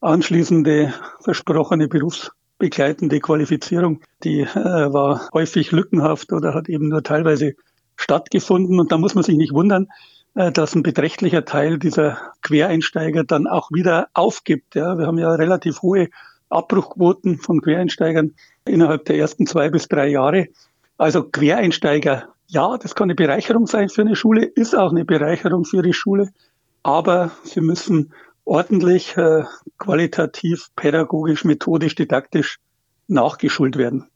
anschließende 0.00 0.92
versprochene 1.20 1.88
berufsbegleitende 2.64 3.20
Qualifizierung, 3.20 4.00
die 4.22 4.40
äh, 4.40 4.54
war 4.54 5.28
häufig 5.32 5.70
lückenhaft 5.72 6.32
oder 6.32 6.54
hat 6.54 6.68
eben 6.68 6.88
nur 6.88 7.02
teilweise 7.02 7.54
stattgefunden. 7.96 8.80
Und 8.80 8.90
da 8.90 8.98
muss 8.98 9.14
man 9.14 9.24
sich 9.24 9.36
nicht 9.36 9.52
wundern, 9.52 9.88
äh, 10.34 10.50
dass 10.50 10.74
ein 10.74 10.82
beträchtlicher 10.82 11.44
Teil 11.44 11.78
dieser 11.78 12.32
Quereinsteiger 12.42 13.24
dann 13.24 13.46
auch 13.46 13.70
wieder 13.70 14.08
aufgibt. 14.14 14.74
Ja, 14.74 14.98
wir 14.98 15.06
haben 15.06 15.18
ja 15.18 15.34
relativ 15.34 15.82
hohe 15.82 16.08
Abbruchquoten 16.48 17.38
von 17.38 17.60
Quereinsteigern 17.60 18.34
innerhalb 18.66 19.04
der 19.04 19.18
ersten 19.18 19.46
zwei 19.46 19.68
bis 19.68 19.88
drei 19.88 20.08
Jahre. 20.08 20.48
Also 20.96 21.24
Quereinsteiger, 21.24 22.28
ja, 22.46 22.78
das 22.78 22.94
kann 22.94 23.06
eine 23.06 23.14
Bereicherung 23.14 23.66
sein 23.66 23.88
für 23.88 24.02
eine 24.02 24.16
Schule, 24.16 24.44
ist 24.44 24.74
auch 24.74 24.90
eine 24.90 25.04
Bereicherung 25.04 25.64
für 25.64 25.82
die 25.82 25.92
Schule, 25.92 26.30
aber 26.82 27.32
sie 27.42 27.60
müssen 27.60 28.12
ordentlich, 28.44 29.16
äh, 29.16 29.44
qualitativ, 29.78 30.68
pädagogisch, 30.76 31.44
methodisch, 31.44 31.94
didaktisch 31.94 32.58
nachgeschult 33.08 33.76
werden. 33.76 34.08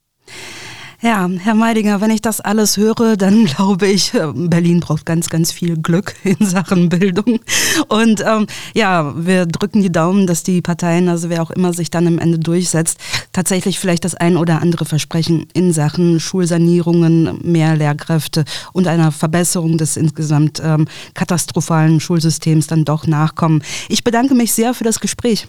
Ja, 1.01 1.31
Herr 1.39 1.55
Meidinger, 1.55 2.01
wenn 2.01 2.11
ich 2.11 2.23
das 2.23 2.41
alles 2.41 2.77
höre, 2.77 3.17
dann 3.17 3.45
glaube 3.57 3.87
ich, 3.87 4.15
äh, 4.15 4.33
Berlin 4.35 4.81
braucht 4.81 5.07
ganz, 5.07 5.29
ganz 5.29 5.53
viel 5.53 5.77
Glück 5.77 6.15
in 6.25 6.45
Sachen 6.45 6.89
Bildung. 6.89 7.39
Und 7.87 8.21
ähm, 8.27 8.49
ja, 8.75 9.15
wir 9.17 9.47
drücken 9.47 9.81
die 9.81 9.93
Daumen, 9.93 10.27
dass 10.27 10.43
die 10.43 10.61
Parteien, 10.61 11.09
also 11.09 11.31
wer 11.31 11.43
auch 11.43 11.53
immer 11.53 11.73
sich 11.73 11.91
dann 11.91 12.09
am 12.09 12.19
Ende 12.19 12.41
durchsetzt, 12.41 12.99
tatsächlich 13.33 13.79
vielleicht 13.79 14.05
das 14.05 14.17
ein 14.17 14.37
oder 14.37 14.61
andere 14.61 14.87
Versprechen 14.87 15.47
in 15.53 15.73
Sachen 15.73 16.19
Schulsanierungen, 16.19 17.39
mehr 17.45 17.77
Lehrkräfte 17.77 18.45
und 18.73 18.89
einer 18.89 19.13
Verbesserung 19.13 19.79
des 19.79 19.97
insgesamt 19.97 20.61
ähm, 20.65 20.89
katastrophalen 21.15 22.01
Schulsystems 22.01 22.67
dann 22.67 22.85
doch 22.85 23.07
nachkommen. 23.07 23.63
Ich 23.89 24.03
bedanke 24.03 24.35
mich 24.35 24.53
sehr 24.53 24.75
für 24.75 24.85
das 24.85 24.99
Gespräch. 24.99 25.47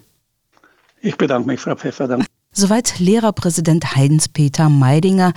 Ich 1.02 1.18
bedanke 1.18 1.48
mich, 1.48 1.60
Frau 1.60 1.76
Pfeffer. 1.76 2.20
Soweit 2.52 2.98
Lehrerpräsident 2.98 3.96
Heidens-Peter 3.96 4.70
Meidinger. 4.70 5.34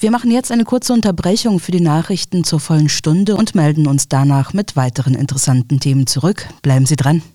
Wir 0.00 0.10
machen 0.10 0.32
jetzt 0.32 0.50
eine 0.50 0.64
kurze 0.64 0.92
Unterbrechung 0.92 1.60
für 1.60 1.70
die 1.70 1.80
Nachrichten 1.80 2.42
zur 2.42 2.58
vollen 2.58 2.88
Stunde 2.88 3.36
und 3.36 3.54
melden 3.54 3.86
uns 3.86 4.08
danach 4.08 4.52
mit 4.52 4.74
weiteren 4.74 5.14
interessanten 5.14 5.78
Themen 5.78 6.08
zurück. 6.08 6.48
Bleiben 6.62 6.84
Sie 6.84 6.96
dran. 6.96 7.22